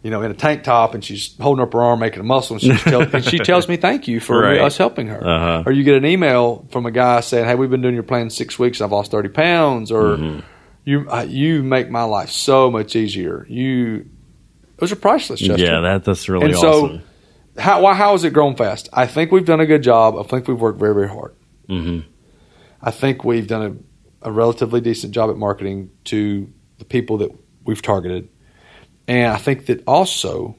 you 0.08 0.12
know, 0.12 0.22
in 0.22 0.32
a 0.32 0.34
tank 0.34 0.64
top 0.64 0.94
and 0.94 1.04
she's 1.04 1.36
holding 1.38 1.62
up 1.62 1.74
her 1.74 1.82
arm 1.84 2.00
making 2.00 2.22
a 2.22 2.24
muscle 2.24 2.54
and 2.56 2.62
she 2.64 2.72
tell, 2.90 3.02
and 3.02 3.26
she 3.26 3.40
tells 3.40 3.68
me 3.68 3.76
thank 3.88 4.08
you 4.08 4.22
for 4.22 4.42
Right. 4.42 4.62
us 4.62 4.78
helping 4.78 5.08
her. 5.08 5.20
Uh-huh. 5.22 5.64
Or 5.66 5.74
you 5.74 5.84
get 5.84 5.96
an 5.96 6.06
email 6.06 6.66
from 6.72 6.86
a 6.86 6.92
guy 6.92 7.20
saying, 7.20 7.46
"Hey, 7.46 7.56
we've 7.56 7.70
been 7.70 7.82
doing 7.82 7.94
your 7.94 8.04
plan 8.04 8.30
six 8.30 8.58
weeks. 8.58 8.80
I've 8.80 8.94
lost 8.94 9.12
thirty 9.12 9.28
pounds." 9.30 9.92
Or 9.92 10.16
Mm-hmm. 10.18 10.40
you 10.86 11.06
uh, 11.10 11.26
you 11.28 11.62
make 11.62 11.90
my 11.90 12.04
life 12.04 12.30
so 12.30 12.72
much 12.72 12.96
easier. 12.96 13.46
You 13.50 14.08
those 14.78 14.92
are 14.94 14.96
priceless, 14.96 15.42
Chester. 15.42 15.62
Yeah, 15.66 15.82
that, 15.82 16.04
that's 16.06 16.30
really 16.30 16.46
and 16.46 16.56
awesome. 16.56 17.02
so 17.56 17.62
how 17.62 17.82
why, 17.82 17.94
how 17.96 18.14
has 18.14 18.24
it 18.24 18.32
grown 18.34 18.56
fast? 18.56 18.88
I 18.94 19.08
think 19.08 19.32
we've 19.32 19.46
done 19.46 19.60
a 19.60 19.66
good 19.66 19.84
job. 19.84 20.16
I 20.18 20.24
think 20.24 20.48
we've 20.48 20.62
worked 20.62 20.80
very 20.80 20.94
very 20.94 21.10
hard. 21.10 21.36
hmm 21.68 22.00
I 22.82 22.92
think 22.92 23.24
we've 23.26 23.48
done 23.48 23.84
a, 24.22 24.30
a 24.30 24.32
relatively 24.32 24.80
decent 24.80 25.14
job 25.14 25.30
at 25.32 25.36
marketing 25.38 25.90
to 26.06 26.48
the 26.78 26.86
people 26.86 27.18
that 27.18 27.32
we've 27.66 27.82
targeted, 27.82 28.30
and 29.08 29.28
I 29.34 29.38
think 29.38 29.68
that 29.68 29.84
also 29.88 30.56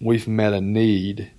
we've 0.00 0.26
met 0.26 0.52
a 0.52 0.60
need 0.60 1.30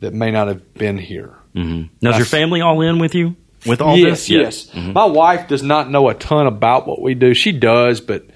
that 0.00 0.12
may 0.14 0.30
not 0.30 0.48
have 0.48 0.74
been 0.74 0.98
here. 0.98 1.34
hmm 1.54 1.84
Now, 2.02 2.10
is 2.10 2.16
your 2.18 2.26
family 2.26 2.60
all 2.60 2.80
in 2.82 2.98
with 2.98 3.14
you 3.14 3.36
with 3.66 3.80
all 3.80 3.96
yes, 3.96 4.26
this? 4.28 4.70
yes. 4.74 4.74
My 4.74 5.04
wife 5.06 5.48
does 5.48 5.62
not 5.62 5.90
know 5.90 6.08
a 6.08 6.14
ton 6.14 6.46
about 6.46 6.86
what 6.86 7.00
we 7.02 7.14
do. 7.14 7.34
She 7.34 7.52
does, 7.52 8.00
but 8.00 8.26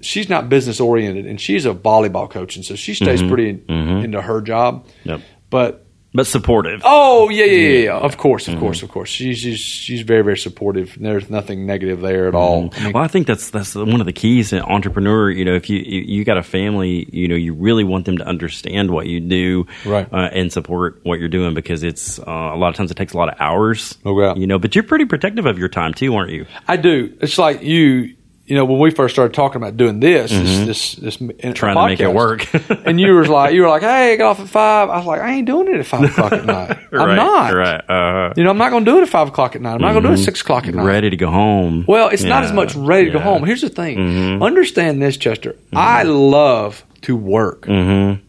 she's 0.00 0.28
not 0.28 0.48
business 0.48 0.80
oriented, 0.80 1.26
and 1.26 1.40
she's 1.40 1.66
a 1.66 1.74
volleyball 1.74 2.28
coach, 2.30 2.56
and 2.56 2.64
so 2.64 2.74
she 2.74 2.94
stays 2.94 3.22
pretty 3.22 3.50
in, 3.50 3.58
Mhm. 3.60 4.04
into 4.04 4.20
her 4.22 4.40
job. 4.40 4.86
Yep. 5.04 5.20
But 5.50 5.86
But 6.12 6.26
supportive. 6.26 6.80
oh 6.84 7.28
yeah, 7.30 7.44
yeah, 7.44 7.68
yeah, 7.68 7.78
yeah. 7.84 7.96
Of 7.98 8.16
course, 8.16 8.48
of 8.48 8.58
course, 8.58 8.82
of 8.82 8.88
course. 8.88 9.08
She's 9.08 9.38
she's, 9.38 9.58
she's 9.60 10.00
very 10.02 10.22
very 10.24 10.36
supportive. 10.38 10.96
There's 11.00 11.30
nothing 11.30 11.66
negative 11.66 12.00
there 12.00 12.26
at 12.26 12.34
all. 12.34 12.68
I 12.76 12.82
mean, 12.84 12.92
Well, 12.94 13.04
I 13.04 13.06
think 13.06 13.28
that's 13.28 13.50
that's 13.50 13.76
one 13.76 14.00
of 14.00 14.06
the 14.06 14.12
keys 14.12 14.52
in 14.52 14.60
entrepreneur. 14.60 15.30
You 15.30 15.44
know, 15.44 15.54
if 15.54 15.70
you 15.70 15.78
you 15.78 16.00
you 16.00 16.24
got 16.24 16.36
a 16.36 16.42
family, 16.42 17.08
you 17.12 17.28
know, 17.28 17.36
you 17.36 17.54
really 17.54 17.84
want 17.84 18.06
them 18.06 18.18
to 18.18 18.26
understand 18.26 18.90
what 18.90 19.06
you 19.06 19.20
do, 19.20 19.66
Right. 19.86 20.12
uh, 20.12 20.30
and 20.32 20.52
support 20.52 20.98
what 21.04 21.20
you're 21.20 21.28
doing 21.28 21.54
because 21.54 21.84
it's 21.84 22.18
uh, 22.18 22.22
a 22.26 22.56
lot 22.56 22.70
of 22.70 22.74
times 22.74 22.90
it 22.90 22.96
takes 22.96 23.12
a 23.12 23.16
lot 23.16 23.28
of 23.28 23.40
hours. 23.40 23.96
Doubt. 24.04 24.36
You 24.36 24.48
know, 24.48 24.58
but 24.58 24.74
you're 24.74 24.82
pretty 24.82 25.04
protective 25.04 25.46
of 25.46 25.58
your 25.60 25.68
time 25.68 25.94
too, 25.94 26.12
aren't 26.16 26.32
you? 26.32 26.44
I 26.66 26.76
do. 26.76 27.16
It's 27.20 27.38
like 27.38 27.62
you. 27.62 28.16
You 28.50 28.56
know, 28.56 28.64
when 28.64 28.80
we 28.80 28.90
first 28.90 29.14
started 29.14 29.32
talking 29.32 29.62
about 29.62 29.76
doing 29.76 30.00
this, 30.00 30.30
this, 30.32 30.66
this, 30.66 30.94
this 30.96 31.16
Mm-hmm. 31.18 31.52
Trying 31.52 31.76
to 31.76 31.86
make 31.86 32.00
it 32.00 32.04
podcast, 32.08 32.14
work. 32.14 32.84
and 32.86 33.00
you 33.00 33.12
were 33.12 33.24
like, 33.26 33.54
you 33.54 33.62
were 33.62 33.68
like, 33.68 33.82
"Hey, 33.82 34.16
get 34.16 34.24
off 34.24 34.40
at 34.40 34.48
five. 34.48 34.90
I 34.90 34.96
was 34.98 35.06
like, 35.06 35.20
"I 35.20 35.32
ain't 35.34 35.46
doing 35.46 35.68
it 35.68 35.78
at 35.78 35.86
five 35.86 36.02
o'clock 36.10 36.32
at 36.32 36.44
night. 36.44 36.78
I'm 36.92 37.14
not. 37.16 37.54
right. 37.54 37.80
Uh, 37.88 38.32
You 38.36 38.42
know, 38.44 38.50
I'm 38.50 38.58
not 38.58 38.70
going 38.70 38.84
to 38.84 38.90
do 38.90 38.98
it 38.98 39.02
at 39.02 39.08
five 39.08 39.28
o'clock 39.28 39.54
at 39.54 39.62
night. 39.62 39.74
I'm 39.74 39.80
not 39.80 39.92
going 39.92 40.02
to 40.02 40.08
do 40.08 40.14
it 40.14 40.18
at 40.18 40.24
six 40.24 40.40
o'clock 40.40 40.66
at 40.66 40.74
night. 40.74 40.84
ready 40.84 41.10
to 41.10 41.16
go 41.16 41.30
home. 41.30 41.84
Well, 41.86 42.08
it's 42.08 42.24
not 42.24 42.42
as 42.42 42.52
much 42.52 42.74
ready 42.74 43.06
to 43.06 43.12
go. 43.12 43.18
Mm-hmm. 43.20 43.28
home. 43.28 43.44
Here's 43.44 43.60
the 43.62 43.68
thing. 43.68 44.42
Understand 44.42 45.00
this, 45.00 45.16
Chester. 45.16 45.54
I 45.72 46.02
love 46.02 46.84
to 47.02 47.16
work. 47.16 47.66
Mm-hmm. 47.66 48.24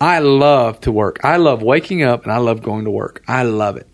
I 0.00 0.18
love 0.18 0.80
to 0.82 0.92
work. 0.92 1.20
I 1.24 1.38
love 1.38 1.62
waking 1.62 2.02
up 2.02 2.24
and 2.24 2.32
I 2.32 2.36
love 2.36 2.62
going 2.62 2.84
to 2.84 2.90
work. 2.90 3.22
I 3.26 3.44
love 3.44 3.76
it. 3.76 3.88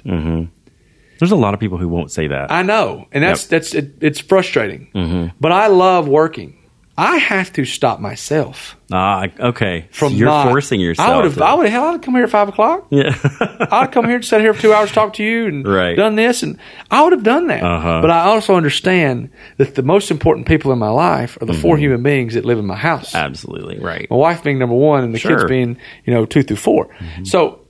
Mm-hmm. 1.23 1.31
There's 1.31 1.33
a 1.33 1.37
lot 1.37 1.55
of 1.55 1.61
people 1.61 1.79
who 1.79 1.89
won't 1.89 2.11
say 2.11 2.27
that. 2.29 2.51
I 2.51 2.63
know, 2.63 3.07
and 3.13 3.23
that's 3.23 3.47
that's 3.47 3.75
it, 3.75 3.95
it's 4.01 4.19
frustrating. 4.21 4.89
Mhm. 4.95 5.33
But 5.41 5.53
I 5.53 5.69
love 5.69 6.09
working. 6.09 6.59
I 6.99 7.17
have 7.17 7.51
to 7.55 7.65
stop 7.65 8.01
myself 8.01 8.77
Ah, 8.93 9.27
okay. 9.41 9.87
from 9.93 10.13
So 10.13 10.19
you're 10.19 10.29
not- 10.29 10.49
forcing 10.49 10.79
yourself. 10.79 11.09
I 11.09 11.17
would 11.17 11.25
have. 11.25 11.35
to- 11.37 11.45
I 11.45 11.55
would 11.55 11.67
have. 11.67 11.83
Hell, 11.83 11.95
I'd 11.95 12.03
come 12.03 12.15
here 12.15 12.25
at 12.25 12.31
five 12.31 12.49
o'clock. 12.51 12.87
Yeah. 12.91 13.17
I'd 13.73 13.93
come 13.93 14.05
here 14.05 14.17
and 14.17 14.25
sit 14.25 14.43
here 14.43 14.53
for 14.53 14.61
two 14.61 14.75
hours, 14.75 14.93
talk 14.93 15.15
to 15.15 15.25
you, 15.25 15.47
and 15.47 15.67
Right. 15.67 15.97
done 15.97 16.17
this, 16.17 16.43
and 16.43 16.59
I 16.91 17.03
would 17.03 17.13
have 17.13 17.23
done 17.23 17.47
that. 17.47 17.63
Uh-huh. 17.63 18.01
But 18.03 18.11
I 18.11 18.25
also 18.25 18.57
understand 18.57 19.31
that 19.57 19.75
the 19.75 19.83
most 19.83 20.11
important 20.11 20.47
people 20.47 20.71
in 20.71 20.79
my 20.79 20.91
life 20.91 21.39
are 21.41 21.47
the 21.47 21.55
four 21.55 21.77
Mm-hmm. 21.77 21.83
human 21.83 22.03
beings 22.03 22.35
that 22.35 22.45
live 22.45 22.59
in 22.59 22.67
my 22.67 22.77
house. 22.77 23.15
Absolutely 23.15 23.79
right. 23.81 24.07
My 24.11 24.17
wife 24.17 24.43
being 24.45 24.59
number 24.59 24.77
one, 24.77 25.03
and 25.03 25.15
the 25.15 25.19
kids 25.19 25.29
Sure. 25.31 25.39
Mm-hmm. 25.39 25.49
being 25.49 25.77
you 26.05 26.13
know 26.13 26.27
two 26.27 26.43
through 26.43 26.57
4 26.57 26.89
So 27.25 27.61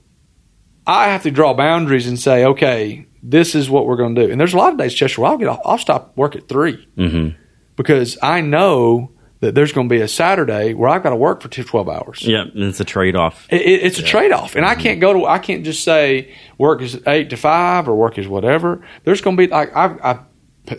I 0.85 1.05
have 1.07 1.23
to 1.23 1.31
draw 1.31 1.53
boundaries 1.53 2.07
and 2.09 2.19
say, 2.19 2.43
okay, 2.43 3.05
this 3.25 3.55
is 3.55 3.69
what 3.69 3.85
we're 3.87 3.95
going 3.95 4.13
to 4.15 4.25
do. 4.25 4.31
And 4.31 4.39
there's 4.39 4.53
a 4.53 4.57
lot 4.57 4.73
of 4.73 4.77
days, 4.77 4.93
Chester, 4.93 5.21
where 5.21 5.31
I'll 5.31 5.37
get 5.37 5.47
off, 5.47 5.61
I'll 5.65 5.77
stop 5.77 6.15
work 6.17 6.35
at 6.35 6.47
3 6.47 6.87
hmm 6.95 7.29
because 7.75 8.19
I 8.21 8.41
know 8.41 9.11
that 9.39 9.55
there's 9.55 9.71
going 9.71 9.89
to 9.89 9.95
be 9.95 9.99
a 10.01 10.07
Saturday 10.07 10.73
where 10.75 10.89
I've 10.89 11.01
got 11.03 11.09
to 11.09 11.15
work 11.15 11.41
for 11.41 11.47
two, 11.49 11.63
12 11.63 11.89
hours. 11.89 12.21
Yeah, 12.21 12.41
and 12.43 12.63
it's 12.63 12.79
a 12.79 12.85
trade 12.85 13.15
off. 13.15 13.47
It, 13.49 13.61
it, 13.61 13.83
it's 13.83 13.97
a 13.99 14.03
trade 14.03 14.31
off, 14.31 14.49
Mm-hmm. 14.51 14.57
and 14.59 14.65
I 14.67 14.75
can't 14.75 14.99
go 15.01 15.11
to. 15.13 15.25
I 15.25 15.39
can't 15.39 15.65
just 15.65 15.83
say 15.83 16.33
work 16.57 16.81
is 16.81 17.01
eight 17.07 17.29
to 17.31 17.35
five 17.37 17.89
or 17.89 17.95
work 17.95 18.17
is 18.19 18.27
whatever. 18.27 18.85
There's 19.05 19.21
going 19.21 19.35
to 19.35 19.47
be 19.47 19.51
like 19.51 19.75
I've, 19.75 19.99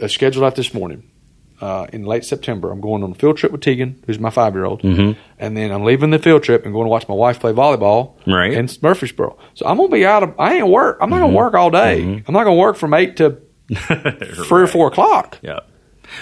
I've 0.01 0.11
scheduled 0.11 0.45
out 0.45 0.55
this 0.55 0.73
morning 0.73 1.11
uh, 1.61 1.87
in 1.93 2.05
late 2.05 2.25
September. 2.25 2.71
I'm 2.73 2.81
going 2.81 3.03
on 3.03 3.13
a 3.13 3.15
field 3.15 3.37
trip 3.37 3.53
with 3.53 3.61
Tegan, 3.61 4.03
who's 4.07 4.19
my 4.19 4.31
five 4.31 4.55
year 4.55 4.65
old, 4.65 4.83
Mhm. 4.83 5.17
and 5.39 5.57
then 5.57 5.71
I'm 5.71 5.85
leaving 5.85 6.11
the 6.11 6.19
field 6.19 6.43
trip 6.43 6.65
and 6.65 6.73
going 6.75 6.85
to 6.87 6.91
watch 6.91 7.09
my 7.09 7.15
wife 7.15 7.41
play 7.41 7.53
volleyball 7.53 8.13
Right. 8.27 8.53
in 8.53 8.69
Murfreesboro. 8.83 9.37
So 9.55 9.67
I'm 9.67 9.77
going 9.77 9.89
to 9.91 9.95
be 9.95 10.05
out 10.07 10.23
of. 10.23 10.35
I 10.39 10.55
ain't 10.57 10.69
work. 10.69 10.99
I'm 11.01 11.11
not 11.11 11.19
going 11.21 11.31
to 11.33 11.37
work 11.37 11.55
all 11.55 11.71
day. 11.71 12.03
I'm 12.03 12.33
not 12.35 12.45
going 12.45 12.57
to 12.57 12.61
work 12.61 12.77
from 12.77 12.93
eight 12.95 13.17
to 13.19 13.39
three 13.75 14.63
or 14.63 14.67
four 14.67 14.89
o'clock. 14.89 15.39
Yeah. 15.43 15.61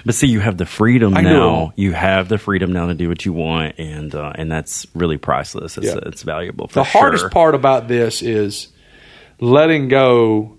But 0.06 0.14
see, 0.14 0.28
you 0.28 0.38
have 0.40 0.56
the 0.58 0.64
freedom 0.64 1.16
I 1.16 1.22
now. 1.22 1.72
You 1.76 1.92
have 1.92 2.28
the 2.28 2.38
freedom 2.38 2.72
now 2.72 2.86
to 2.86 2.94
do 2.94 3.08
what 3.08 3.26
you 3.26 3.32
want, 3.32 3.74
and 3.78 4.14
uh, 4.14 4.32
and 4.36 4.50
that's 4.50 4.86
really 4.94 5.18
priceless. 5.18 5.76
It's, 5.76 5.86
Yeah. 5.88 5.98
it's 6.06 6.22
valuable. 6.22 6.68
For 6.68 6.74
the 6.74 6.84
hardest 6.84 7.30
part 7.30 7.54
about 7.54 7.88
this 7.88 8.22
is 8.22 8.68
letting 9.40 9.88
go 9.88 10.56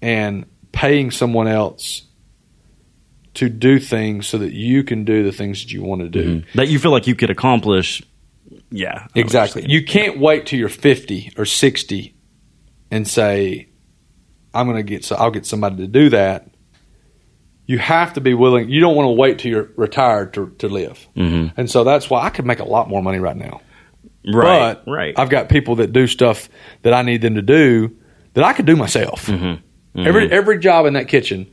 and 0.00 0.46
paying 0.72 1.10
someone 1.10 1.46
else 1.46 2.02
to 3.34 3.48
do 3.48 3.78
things 3.78 4.26
so 4.26 4.38
that 4.38 4.52
you 4.52 4.84
can 4.84 5.04
do 5.04 5.22
the 5.22 5.32
things 5.32 5.62
that 5.62 5.72
you 5.72 5.82
want 5.82 6.02
to 6.02 6.08
do. 6.08 6.42
that 6.54 6.68
you 6.68 6.78
feel 6.78 6.90
like 6.90 7.06
you 7.06 7.14
could 7.14 7.30
accomplish. 7.30 8.02
Yeah, 8.70 9.06
I 9.14 9.18
Exactly. 9.18 9.64
You 9.68 9.84
can't 9.84 10.18
wait 10.18 10.46
till 10.46 10.58
you're 10.58 10.68
50 10.68 11.32
or 11.36 11.44
60 11.44 12.14
and 12.90 13.08
say, 13.08 13.68
I'm 14.54 14.66
going 14.66 14.76
to 14.76 14.82
get, 14.82 15.04
so 15.04 15.16
I'll 15.16 15.30
get 15.30 15.46
somebody 15.46 15.76
to 15.76 15.86
do 15.86 16.10
that. 16.10 16.48
You 17.66 17.78
have 17.78 18.12
to 18.14 18.20
be 18.20 18.34
willing. 18.34 18.68
You 18.68 18.80
don't 18.80 18.96
want 18.96 19.06
to 19.06 19.12
wait 19.12 19.38
till 19.38 19.50
you're 19.50 19.70
retired 19.76 20.34
to, 20.34 20.50
to 20.58 20.68
live. 20.68 21.06
Mhm. 21.16 21.52
And 21.56 21.70
so 21.70 21.84
that's 21.84 22.10
why 22.10 22.22
I 22.22 22.28
could 22.30 22.44
make 22.44 22.58
a 22.58 22.64
lot 22.64 22.88
more 22.88 23.02
money 23.02 23.18
right 23.18 23.36
now. 23.36 23.60
right, 24.26 24.74
but 24.84 24.90
right. 24.90 25.18
I've 25.18 25.30
got 25.30 25.48
people 25.48 25.76
that 25.76 25.92
do 25.92 26.06
stuff 26.06 26.48
that 26.82 26.92
I 26.92 27.02
need 27.02 27.22
them 27.22 27.36
to 27.36 27.42
do 27.42 27.96
that 28.34 28.44
I 28.44 28.52
could 28.52 28.66
do 28.66 28.76
myself. 28.76 29.26
Mm-hmm. 29.26 30.06
Every 30.06 30.30
every 30.30 30.58
job 30.58 30.86
in 30.86 30.94
that 30.94 31.08
kitchen, 31.08 31.50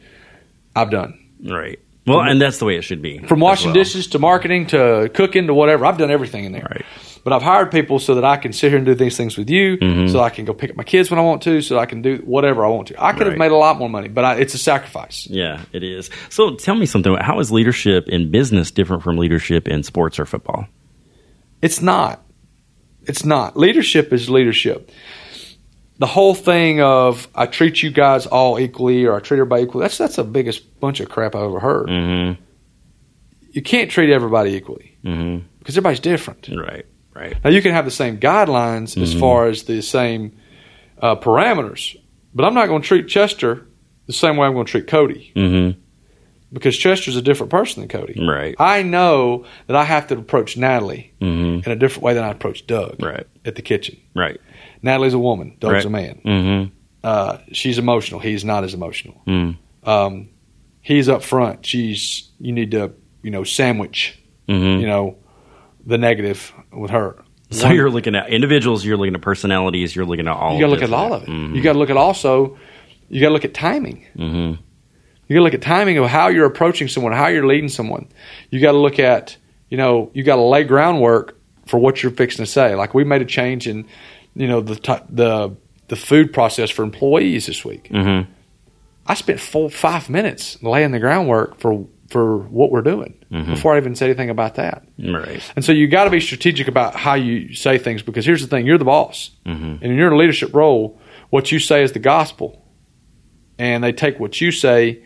I've 0.75 0.89
done. 0.89 1.17
Right. 1.43 1.79
Well, 2.07 2.21
and 2.21 2.41
that's 2.41 2.57
the 2.57 2.65
way 2.65 2.75
it 2.75 2.81
should 2.81 3.01
be. 3.03 3.19
From 3.19 3.39
washing 3.39 3.67
well. 3.67 3.75
dishes 3.75 4.07
to 4.07 4.19
marketing 4.19 4.67
to 4.67 5.11
cooking 5.13 5.45
to 5.47 5.53
whatever. 5.53 5.85
I've 5.85 5.97
done 5.99 6.09
everything 6.09 6.43
in 6.45 6.53
there. 6.53 6.67
Right. 6.69 6.85
But 7.23 7.33
I've 7.33 7.43
hired 7.43 7.69
people 7.69 7.99
so 7.99 8.15
that 8.15 8.23
I 8.25 8.37
can 8.37 8.51
sit 8.53 8.69
here 8.69 8.77
and 8.77 8.85
do 8.85 8.95
these 8.95 9.15
things 9.15 9.37
with 9.37 9.49
you, 9.49 9.77
Mm-hmm. 9.77 10.07
so 10.11 10.19
I 10.21 10.29
can 10.31 10.45
go 10.45 10.53
pick 10.53 10.71
up 10.71 10.75
my 10.77 10.83
kids 10.85 11.11
when 11.11 11.19
I 11.19 11.21
want 11.21 11.43
to, 11.43 11.61
so 11.61 11.77
I 11.77 11.85
can 11.85 12.01
do 12.01 12.17
whatever 12.25 12.65
I 12.65 12.69
want 12.69 12.87
to. 12.87 13.03
I 13.03 13.11
could 13.13 13.27
have 13.27 13.37
made 13.37 13.51
a 13.51 13.55
lot 13.57 13.77
more 13.77 13.89
money, 13.89 14.07
but 14.07 14.23
I, 14.25 14.35
it's 14.35 14.53
a 14.53 14.57
sacrifice. 14.57 15.27
Yeah, 15.29 15.61
it 15.73 15.83
is. 15.83 16.09
So 16.29 16.55
tell 16.55 16.75
me 16.75 16.85
something. 16.87 17.13
How 17.17 17.39
is 17.39 17.51
leadership 17.51 18.07
in 18.07 18.31
business 18.31 18.71
different 18.71 19.03
from 19.03 19.17
leadership 19.17 19.67
in 19.67 19.83
sports 19.83 20.17
or 20.17 20.25
football? 20.25 20.65
It's 21.61 21.81
not. 21.81 22.23
It's 23.03 23.25
not. 23.25 23.57
Leadership 23.57 24.13
is 24.13 24.29
leadership. 24.29 24.89
The 25.99 26.07
whole 26.07 26.33
thing 26.33 26.81
of 26.81 27.27
I 27.35 27.45
treat 27.45 27.83
you 27.83 27.91
guys 27.91 28.25
all 28.25 28.57
equally 28.59 29.05
or 29.05 29.15
I 29.17 29.19
treat 29.19 29.37
everybody 29.37 29.63
equally, 29.63 29.83
that's 29.83 29.97
that's 29.97 30.15
the 30.15 30.23
biggest 30.23 30.79
bunch 30.79 30.99
of 31.01 31.09
crap 31.09 31.35
I've 31.35 31.43
ever 31.43 31.59
heard. 31.59 31.87
Mm-hmm. 31.87 32.41
You 33.51 33.61
can't 33.61 33.89
treat 33.91 34.09
everybody 34.11 34.51
equally 34.53 34.97
Mm-hmm. 35.03 35.45
because 35.59 35.75
everybody's 35.77 35.99
different. 36.01 36.49
Right. 36.49 36.85
Right. 37.15 37.35
Now 37.43 37.49
you 37.49 37.61
can 37.61 37.71
have 37.73 37.85
the 37.85 37.91
same 37.91 38.17
guidelines 38.19 39.01
as 39.01 39.13
far 39.13 39.47
as 39.47 39.63
the 39.63 39.81
same 39.81 40.37
uh, 41.01 41.15
parameters, 41.15 41.97
but 42.33 42.43
I'm 42.45 42.53
not 42.53 42.67
going 42.67 42.81
to 42.81 42.87
treat 42.87 43.07
Chester 43.07 43.65
the 44.05 44.13
same 44.13 44.37
way 44.37 44.45
I'm 44.47 44.53
going 44.53 44.65
to 44.65 44.71
treat 44.71 44.87
Cody 44.87 45.31
Mm-hmm. 45.35 45.79
because 46.53 46.77
Chester's 46.77 47.15
a 47.17 47.21
different 47.21 47.51
person 47.51 47.81
than 47.81 47.89
Cody. 47.89 48.25
Right. 48.25 48.55
I 48.59 48.83
know 48.83 49.45
that 49.67 49.75
I 49.75 49.83
have 49.83 50.07
to 50.07 50.17
approach 50.17 50.55
Natalie 50.57 51.13
Mm-hmm. 51.21 51.69
in 51.69 51.71
a 51.71 51.75
different 51.75 52.03
way 52.03 52.13
than 52.13 52.23
I 52.23 52.29
approach 52.31 52.67
Doug 52.67 53.01
Right. 53.01 53.25
at 53.45 53.55
the 53.55 53.61
kitchen. 53.61 53.97
Right. 54.15 54.39
Natalie's 54.81 55.13
a 55.13 55.19
woman, 55.19 55.55
Doug's 55.59 55.73
Right. 55.73 55.85
a 55.85 55.89
man. 55.89 56.21
Mm-hmm. 56.25 56.75
Uh, 57.03 57.37
she's 57.51 57.77
emotional. 57.77 58.19
He's 58.19 58.43
not 58.45 58.63
as 58.63 58.73
emotional. 58.73 59.21
Mm. 59.27 59.57
Um, 59.83 60.29
he's 60.81 61.07
up 61.09 61.23
front. 61.23 61.65
She's 61.65 62.29
you 62.39 62.51
need 62.51 62.71
to 62.71 62.93
you 63.23 63.31
know 63.31 63.43
sandwich 63.43 64.15
Mm-hmm. 64.47 64.81
you 64.81 64.87
know 64.87 65.15
the 65.85 65.97
negative 65.97 66.51
with 66.73 66.91
her. 66.91 67.15
So 67.51 67.67
One- 67.67 67.75
you're 67.75 67.89
looking 67.89 68.15
at 68.15 68.29
individuals, 68.29 68.83
you're 68.85 68.97
looking 68.97 69.15
at 69.15 69.21
personalities, 69.21 69.95
you're 69.95 70.05
looking 70.05 70.27
at 70.27 70.35
all. 70.35 70.53
you 70.55 70.59
got 70.59 70.67
to 70.67 70.73
of 70.73 70.79
look 70.81 70.89
at 70.89 70.93
all 70.93 71.13
of 71.13 71.23
it. 71.23 71.29
Mhm. 71.29 71.55
You 71.55 71.61
got 71.61 71.73
to 71.73 71.79
look 71.79 71.89
at 71.89 71.97
also. 71.97 72.57
You 73.09 73.21
got 73.21 73.27
to 73.29 73.33
look 73.33 73.45
at 73.45 73.53
timing. 73.53 74.05
Mhm. 74.17 74.57
You 75.27 75.35
got 75.35 75.39
to 75.39 75.43
look 75.43 75.53
at 75.53 75.61
timing 75.61 75.97
of 75.97 76.07
how 76.07 76.27
you're 76.29 76.45
approaching 76.45 76.87
someone, 76.87 77.13
how 77.13 77.27
you're 77.27 77.45
leading 77.47 77.69
someone. 77.69 78.07
You 78.49 78.59
got 78.59 78.71
to 78.73 78.77
look 78.77 78.99
at 78.99 79.37
you 79.69 79.77
know 79.77 80.09
you 80.13 80.23
got 80.23 80.35
to 80.37 80.41
lay 80.41 80.63
groundwork 80.63 81.39
for 81.67 81.77
what 81.79 82.01
you're 82.03 82.11
fixing 82.11 82.43
to 82.45 82.49
say. 82.51 82.73
Like 82.75 82.93
we 82.95 83.03
made 83.03 83.21
a 83.21 83.25
change 83.25 83.67
in 83.67 83.85
you 84.39 84.47
know 84.47 84.61
the 84.61 84.75
ti 84.75 84.93
the 85.09 85.55
the 85.89 85.95
food 85.95 86.33
process 86.33 86.69
for 86.71 86.83
employees 86.83 87.45
this 87.45 87.63
week. 87.65 87.89
Mhm. 87.91 88.25
I 89.05 89.13
spent 89.15 89.39
full 89.39 89.69
five 89.69 90.09
minutes 90.09 90.61
laying 90.63 90.91
the 90.91 90.99
groundwork 90.99 91.59
for 91.59 91.85
for 92.09 92.37
what 92.57 92.71
we're 92.71 92.81
doing 92.93 93.13
Mm-hmm. 93.31 93.53
before 93.53 93.75
I 93.75 93.77
even 93.77 93.93
said 93.93 94.05
anything 94.09 94.31
about 94.31 94.55
that. 94.55 94.83
Right. 94.97 95.43
And 95.55 95.63
so 95.63 95.71
you 95.71 95.87
got 95.87 96.05
to 96.05 96.09
be 96.09 96.19
strategic 96.19 96.67
about 96.67 96.95
how 96.95 97.13
you 97.13 97.53
say 97.53 97.77
things 97.77 98.01
because 98.01 98.25
here's 98.25 98.41
the 98.41 98.47
thing: 98.47 98.65
you're 98.65 98.79
the 98.79 98.85
boss, 98.95 99.29
Mhm. 99.45 99.81
and 99.83 99.91
in 99.91 99.99
a 99.99 100.15
leadership 100.17 100.53
role. 100.55 100.99
What 101.29 101.51
you 101.51 101.59
say 101.59 101.83
is 101.83 101.91
the 101.91 101.99
gospel, 101.99 102.65
and 103.59 103.83
they 103.83 103.91
take 103.91 104.19
what 104.19 104.41
you 104.41 104.49
say 104.51 104.99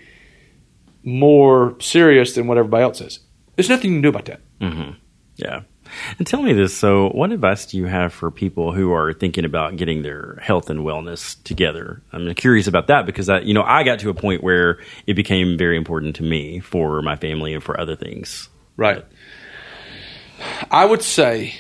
more 1.04 1.76
serious 1.80 2.34
than 2.36 2.48
what 2.48 2.58
everybody 2.58 2.84
else 2.84 3.00
says. 3.00 3.20
There's 3.56 3.70
nothing 3.70 3.92
you 3.92 3.96
can 3.98 4.02
do 4.04 4.10
about 4.10 4.26
that. 4.26 4.42
Mm-hmm. 4.62 4.92
Yeah. 5.36 5.62
And 6.18 6.26
tell 6.26 6.42
me 6.42 6.54
this. 6.54 6.76
So, 6.76 7.10
what 7.10 7.32
advice 7.32 7.66
do 7.66 7.78
you 7.78 7.86
have 7.86 8.14
for 8.14 8.32
people 8.32 8.74
who 8.74 8.92
are 8.94 9.14
thinking 9.14 9.46
about 9.46 9.76
getting 9.76 10.02
their 10.02 10.40
health 10.42 10.70
and 10.70 10.82
wellness 10.82 11.42
together? 11.44 12.02
I'm 12.12 12.34
curious 12.36 12.68
about 12.68 12.88
that 12.88 13.06
because 13.06 13.30
I, 13.30 13.40
you 13.40 13.54
know, 13.54 13.64
I 13.64 13.84
got 13.84 14.00
to 14.00 14.10
a 14.10 14.14
point 14.14 14.44
where 14.44 14.80
it 15.08 15.14
became 15.14 15.58
very 15.58 15.78
important 15.78 16.16
to 16.18 16.24
me 16.24 16.60
for 16.60 17.02
my 17.02 17.16
family 17.16 17.54
and 17.54 17.64
for 17.64 17.80
other 17.80 17.96
things. 17.96 18.50
Right. 18.78 19.06
I 20.72 20.86
would 20.86 21.02
say, 21.02 21.56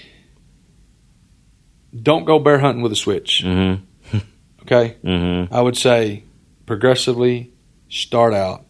don't 2.02 2.26
go 2.26 2.40
bear 2.40 2.60
hunting 2.60 2.82
with 2.82 2.92
a 2.92 2.98
switch. 2.98 3.44
Mm-hmm. 3.46 4.18
Okay. 4.64 4.96
Mm-hmm. 5.04 5.54
I 5.54 5.60
would 5.60 5.76
say 5.76 6.24
progressively 6.66 7.52
start 7.90 8.34
out 8.34 8.66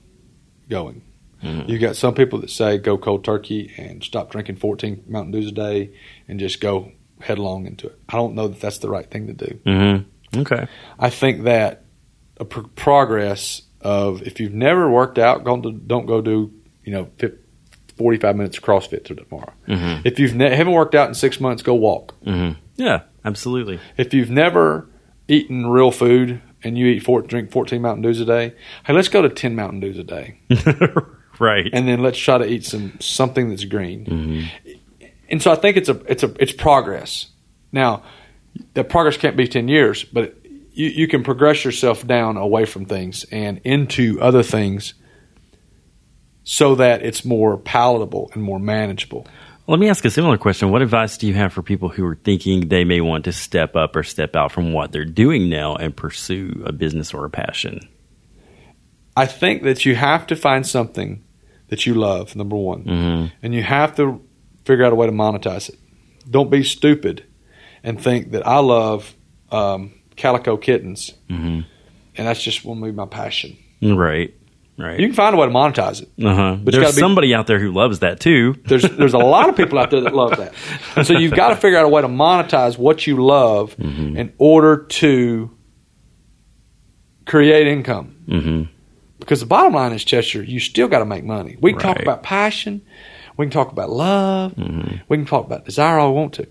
going. 0.68 1.04
Mhm. 1.44 1.68
You 1.70 1.78
got 1.78 1.96
some 1.96 2.14
people 2.14 2.40
that 2.40 2.50
say 2.50 2.78
go 2.78 2.98
cold 2.98 3.24
turkey 3.24 3.72
and 3.78 4.04
stop 4.04 4.32
drinking 4.32 4.56
14 4.56 5.04
Mountain 5.08 5.32
Dews 5.34 5.48
a 5.48 5.52
day 5.52 5.92
and 6.28 6.40
just 6.40 6.62
go 6.62 6.92
headlong 7.22 7.66
into 7.68 7.88
it. 7.88 8.00
I 8.10 8.16
don't 8.18 8.34
know 8.36 8.48
that 8.48 8.60
that's 8.60 8.80
the 8.80 8.90
right 8.90 9.10
thing 9.10 9.28
to 9.28 9.34
do. 9.34 9.60
Mm-hmm. 9.66 10.40
Okay. 10.42 10.68
I 11.00 11.10
think 11.10 11.44
that 11.44 11.84
a 12.40 12.46
pro- 12.46 12.64
progress 12.76 13.62
of 13.82 14.22
if 14.24 14.40
you've 14.40 14.54
never 14.54 14.90
worked 14.90 15.20
out, 15.20 15.44
don't 15.44 15.62
do, 15.62 15.72
don't 15.74 16.06
go 16.06 16.22
do 16.22 16.52
you 16.84 16.92
know 16.94 17.08
fif- 17.18 17.36
45 17.98 18.36
minutes 18.36 18.58
of 18.58 18.64
CrossFit 18.64 19.04
tomorrow. 19.06 19.54
Mhm. 19.68 20.02
If 20.06 20.18
you've 20.20 20.34
ne- 20.34 20.56
haven't 20.56 20.74
worked 20.74 20.96
out 20.96 21.08
in 21.10 21.14
six 21.14 21.40
months, 21.40 21.62
go 21.62 21.76
walk. 21.76 22.16
Mm-hmm. 22.26 22.60
Yeah. 22.76 23.02
Absolutely. 23.24 23.80
If 23.98 24.14
you've 24.14 24.32
never 24.32 24.90
eaten 25.28 25.68
real 25.68 25.92
food 25.92 26.42
and 26.64 26.78
you 26.78 26.88
eat 26.88 27.00
four, 27.04 27.22
drink 27.22 27.52
14 27.52 27.82
Mountain 27.82 28.02
Dews 28.02 28.20
a 28.20 28.26
day, 28.26 28.54
hey, 28.86 28.94
let's 28.94 29.08
go 29.10 29.22
to 29.22 29.30
10 29.30 29.56
Mountain 29.56 29.80
Dews 29.82 29.98
a 30.00 30.04
day, 30.04 30.40
right. 31.40 31.70
and 31.74 31.88
then 31.88 32.02
let's 32.02 32.18
try 32.18 32.38
to 32.38 32.46
eat 32.46 32.66
some 32.66 32.94
something 33.00 33.50
that's 33.50 33.66
green. 33.66 34.06
Mhm. 34.06 35.10
And 35.30 35.42
so 35.42 35.52
I 35.52 35.56
think 35.56 35.78
it's 35.78 35.90
a 35.90 36.00
it's 36.08 36.24
a 36.24 36.34
it's 36.40 36.52
progress. 36.54 37.28
Now, 37.72 38.04
that 38.76 38.90
progress 38.90 39.18
can't 39.18 39.36
be 39.36 39.48
10 39.48 39.68
years, 39.68 40.04
but 40.04 40.36
you, 40.74 40.90
you 40.90 41.08
can 41.08 41.24
progress 41.24 41.66
yourself 41.66 42.06
down 42.06 42.38
away 42.38 42.66
from 42.66 42.86
things 42.86 43.26
and 43.32 43.60
into 43.64 44.20
other 44.22 44.44
things 44.44 44.94
so 46.44 46.76
that 46.76 47.02
it's 47.04 47.24
more 47.26 47.58
palatable 47.58 48.30
and 48.34 48.44
more 48.44 48.60
manageable. 48.60 49.26
Let 49.66 49.80
me 49.80 49.88
ask 49.88 50.04
a 50.04 50.10
similar 50.12 50.38
question. 50.38 50.72
What 50.72 50.82
advice 50.82 51.18
do 51.18 51.26
you 51.26 51.34
have 51.36 51.54
for 51.54 51.62
people 51.62 51.88
who 51.90 52.06
are 52.06 52.16
thinking 52.24 52.68
they 52.68 52.84
may 52.84 53.00
want 53.00 53.24
to 53.26 53.32
step 53.32 53.76
up 53.78 53.96
or 53.96 54.04
step 54.04 54.36
out 54.36 54.52
from 54.52 54.74
what 54.74 54.92
they're 54.92 55.06
doing 55.06 55.50
now 55.50 55.76
and 55.76 55.96
pursue 55.96 56.62
a 56.66 56.74
business 56.74 57.14
or 57.14 57.26
a 57.26 57.30
passion? 57.30 57.80
I 59.16 59.26
think 59.26 59.64
that 59.64 59.86
you 59.86 59.96
have 59.96 60.26
to 60.28 60.36
find 60.36 60.66
something 60.66 61.24
that 61.70 61.86
you 61.86 61.94
love, 61.94 62.36
number 62.36 62.56
one. 62.56 62.84
Mm-hmm. 62.84 63.36
and 63.44 63.54
you 63.54 63.64
have 63.64 63.96
to 63.96 64.22
figure 64.66 64.86
out 64.86 64.92
a 64.94 64.96
way 64.96 65.08
to 65.08 65.14
monetize 65.14 65.70
it. 65.70 65.78
Don't 66.30 66.50
be 66.50 66.64
stupid 66.64 67.26
and 67.84 68.02
think 68.02 68.32
that 68.32 68.46
I 68.48 68.60
love 68.60 69.16
um, 69.52 69.94
calico 70.16 70.58
kittens, 70.58 71.14
Mm-hmm. 71.30 71.62
and 72.18 72.28
that's 72.28 72.42
just 72.42 72.64
will 72.66 72.76
be 72.76 72.92
my 72.92 73.06
passion. 73.06 73.58
Right. 73.82 74.34
Right. 74.78 75.00
You 75.00 75.06
can 75.08 75.16
find 75.16 75.36
a 75.36 75.38
way 75.38 75.46
to 75.46 75.54
monetize 75.54 76.02
it. 76.02 76.10
uh-huh. 76.26 76.58
but 76.64 76.74
you 76.74 76.80
be- 76.80 76.88
somebody 76.88 77.36
out 77.36 77.46
there 77.46 77.60
who 77.60 77.72
loves 77.72 78.00
that 78.00 78.20
too. 78.20 78.56
There's 78.66 78.82
there's 78.82 79.14
a 79.14 79.20
lot 79.20 79.48
of 79.50 79.56
people 79.56 79.78
out 79.78 79.92
there 79.92 80.02
that 80.02 80.16
love 80.16 80.36
that, 80.38 80.54
and 80.96 81.06
so 81.08 81.14
you've 81.14 81.34
got 81.34 81.50
to 81.50 81.56
figure 81.56 81.78
out 81.78 81.86
a 81.86 81.90
way 81.90 82.02
to 82.02 82.08
monetize 82.08 82.76
what 82.78 83.06
you 83.06 83.24
love 83.24 83.76
Mhm. 83.78 84.18
in 84.18 84.34
order 84.40 84.78
to 84.78 85.52
create 87.26 87.68
income. 87.68 88.16
Mm-hmm. 88.28 88.73
Because 89.24 89.40
the 89.40 89.46
bottom 89.46 89.74
line 89.74 89.94
is, 89.94 90.04
Chester, 90.04 90.44
you 90.44 90.60
still 90.60 90.90
got 90.90 91.00
to 91.00 91.06
make 91.06 91.24
money. 91.24 91.56
We 91.62 91.72
can 91.72 91.82
talk 91.82 92.02
about 92.02 92.24
passion, 92.24 92.82
we 93.38 93.46
can 93.46 93.52
talk 93.52 93.72
about 93.72 93.90
love, 93.90 94.54
Mhm. 94.56 95.00
we 95.08 95.16
can 95.18 95.26
talk 95.26 95.46
about 95.46 95.64
desire 95.64 95.98
all 95.98 96.14
we 96.14 96.20
want 96.20 96.34
to, 96.34 96.48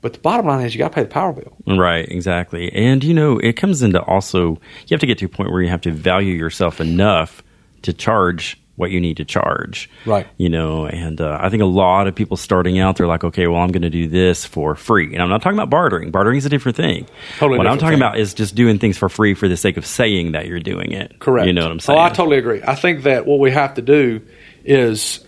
but 0.00 0.14
the 0.14 0.18
bottom 0.20 0.46
line 0.46 0.64
is 0.64 0.74
you 0.74 0.78
got 0.78 0.88
to 0.88 0.94
pay 0.94 1.02
the 1.02 1.08
power 1.08 1.34
bill. 1.34 1.54
Right, 1.66 2.08
exactly. 2.08 2.72
And 2.72 3.04
you 3.04 3.12
know, 3.12 3.38
it 3.38 3.56
comes 3.56 3.82
into 3.82 4.00
also 4.02 4.52
you 4.86 4.92
have 4.92 5.00
to 5.00 5.06
get 5.06 5.18
to 5.18 5.26
a 5.26 5.28
point 5.28 5.52
where 5.52 5.60
you 5.60 5.68
have 5.68 5.82
to 5.82 5.90
value 5.92 6.32
yourself 6.34 6.80
enough 6.80 7.42
to 7.82 7.92
charge 7.92 8.58
what 8.76 8.90
you 8.90 9.00
need 9.00 9.18
to 9.18 9.24
charge. 9.24 9.88
Right. 10.04 10.26
You 10.36 10.48
know, 10.48 10.86
and 10.86 11.20
uh, 11.20 11.38
I 11.40 11.48
think 11.48 11.62
a 11.62 11.66
lot 11.66 12.08
of 12.08 12.14
people 12.14 12.36
starting 12.36 12.78
out, 12.78 12.96
they're 12.96 13.06
like, 13.06 13.22
okay, 13.22 13.46
well, 13.46 13.60
I'm 13.60 13.70
going 13.70 13.82
to 13.82 13.90
do 13.90 14.08
this 14.08 14.44
for 14.44 14.74
free. 14.74 15.12
And 15.12 15.22
I'm 15.22 15.28
not 15.28 15.42
talking 15.42 15.56
about 15.58 15.70
bartering. 15.70 16.10
Bartering 16.10 16.38
is 16.38 16.46
a 16.46 16.48
different 16.48 16.76
thing. 16.76 17.06
Totally 17.38 17.58
what 17.58 17.66
I'm 17.66 17.78
talking 17.78 17.98
thing. 17.98 18.02
about 18.02 18.18
is 18.18 18.34
just 18.34 18.54
doing 18.54 18.78
things 18.78 18.98
for 18.98 19.08
free 19.08 19.34
for 19.34 19.48
the 19.48 19.56
sake 19.56 19.76
of 19.76 19.86
saying 19.86 20.32
that 20.32 20.46
you're 20.46 20.60
doing 20.60 20.92
it. 20.92 21.20
Correct. 21.20 21.46
You 21.46 21.52
know 21.52 21.62
what 21.62 21.70
I'm 21.70 21.80
saying? 21.80 21.98
Oh, 21.98 22.02
I 22.02 22.08
totally 22.10 22.38
agree. 22.38 22.62
I 22.66 22.74
think 22.74 23.04
that 23.04 23.26
what 23.26 23.38
we 23.38 23.52
have 23.52 23.74
to 23.74 23.82
do 23.82 24.22
is 24.64 25.24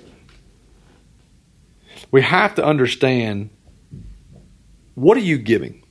we 2.11 2.23
have 2.23 2.57
to 2.57 2.65
understand 2.65 3.51
what 4.95 5.17
are 5.17 5.21
you 5.21 5.39
giving? 5.39 5.83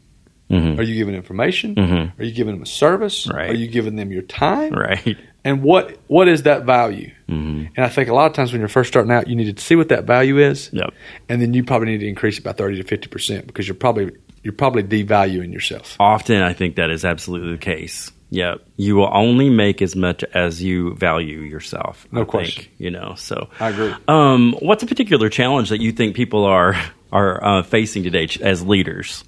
Mhm. 0.49 0.77
Are 0.77 0.83
you 0.83 0.95
giving 0.95 1.15
information? 1.15 1.75
Mhm. 1.75 2.19
Are 2.19 2.23
you 2.23 2.33
giving 2.33 2.55
them 2.55 2.63
a 2.63 2.67
service? 2.67 3.27
Right. 3.27 3.49
Are 3.49 3.55
you 3.55 3.67
giving 3.67 3.95
them 3.95 4.11
your 4.11 4.23
time? 4.23 4.73
Right. 4.73 5.17
And 5.45 5.61
what 5.63 5.97
what 6.07 6.27
is 6.27 6.43
that 6.43 6.65
value? 6.65 7.11
hmm 7.29 7.65
And 7.77 7.85
I 7.85 7.89
think 7.89 8.09
a 8.09 8.13
lot 8.13 8.25
of 8.25 8.33
times 8.33 8.51
when 8.51 8.59
you're 8.59 8.67
first 8.67 8.89
starting 8.89 9.11
out, 9.13 9.27
you 9.27 9.35
need 9.37 9.55
to 9.55 9.63
see 9.63 9.75
what 9.75 9.87
that 9.89 10.03
value 10.05 10.39
is, 10.39 10.69
Yep. 10.73 10.93
and 11.29 11.41
then 11.41 11.53
you 11.53 11.63
probably 11.63 11.89
need 11.91 11.99
to 11.99 12.07
increase 12.07 12.37
it 12.39 12.43
by 12.43 12.51
thirty 12.51 12.75
to 12.77 12.83
fifty 12.83 13.07
percent 13.07 13.47
because 13.47 13.67
you're 13.67 13.75
probably 13.75 14.11
you're 14.43 14.53
probably 14.53 14.83
devaluing 14.83 15.53
yourself. 15.53 15.95
Often, 15.99 16.41
I 16.43 16.53
think 16.53 16.75
that 16.75 16.89
is 16.89 17.05
absolutely 17.05 17.51
the 17.53 17.57
case. 17.59 18.11
Yep. 18.31 18.65
You 18.75 18.95
will 18.95 19.09
only 19.13 19.49
make 19.51 19.81
as 19.83 19.95
much 19.95 20.23
as 20.33 20.61
you 20.61 20.95
value 20.95 21.39
yourself. 21.39 22.07
No 22.11 22.21
I 22.21 22.25
question. 22.25 22.63
Think, 22.63 22.75
you 22.79 22.91
know, 22.91 23.13
so 23.15 23.49
I 23.59 23.69
agree. 23.69 23.93
Um, 24.07 24.55
what's 24.59 24.81
a 24.83 24.87
particular 24.87 25.29
challenge 25.29 25.69
that 25.69 25.79
you 25.79 25.91
think 25.91 26.15
people 26.15 26.43
are 26.43 26.75
are 27.11 27.43
uh, 27.43 27.63
facing 27.63 28.01
today 28.03 28.27
as 28.41 28.65
leaders? 28.65 29.23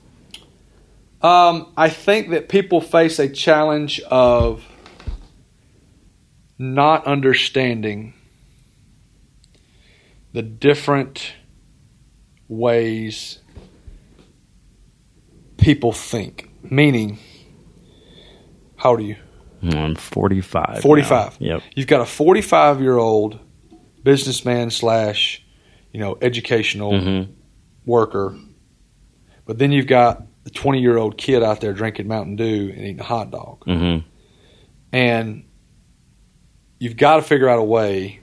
Um, 1.21 1.71
I 1.77 1.89
think 1.89 2.29
that 2.29 2.49
people 2.49 2.81
face 2.81 3.17
a 3.19 3.27
challenge 3.29 3.99
of 4.01 4.63
not 6.57 7.05
understanding 7.05 8.13
the 10.33 10.41
different 10.41 11.33
ways 12.47 13.39
people 15.57 15.91
think. 15.91 16.49
Meaning, 16.69 17.19
how 18.75 18.91
old 18.91 18.99
are 18.99 19.03
you? 19.03 19.15
I'm 19.63 19.95
45. 19.95 20.75
now. 20.75 20.79
45. 20.81 21.37
Yep. 21.39 21.61
You've 21.75 21.87
got 21.87 22.01
a 22.01 22.05
45 22.05 22.81
year 22.81 22.97
old 22.97 23.39
businessman 24.03 24.69
slash, 24.69 25.43
you 25.91 25.99
know, 25.99 26.17
educational 26.21 26.91
Mhm. 26.93 27.27
worker, 27.85 28.37
but 29.45 29.57
then 29.57 29.71
you've 29.71 29.87
got 29.87 30.23
the 30.43 30.49
20 30.51 30.79
year 30.79 30.97
old 30.97 31.17
kid 31.17 31.43
out 31.43 31.59
there 31.61 31.73
drinking 31.73 32.07
Mountain 32.07 32.35
Dew 32.35 32.69
and 32.73 32.79
eating 32.81 32.99
a 32.99 33.03
hot 33.03 33.31
dog. 33.31 33.63
hmm 33.65 33.97
And 34.93 35.43
you've 36.79 36.97
got 36.97 37.17
to 37.17 37.21
figure 37.21 37.49
out 37.49 37.59
a 37.59 37.63
way 37.63 38.19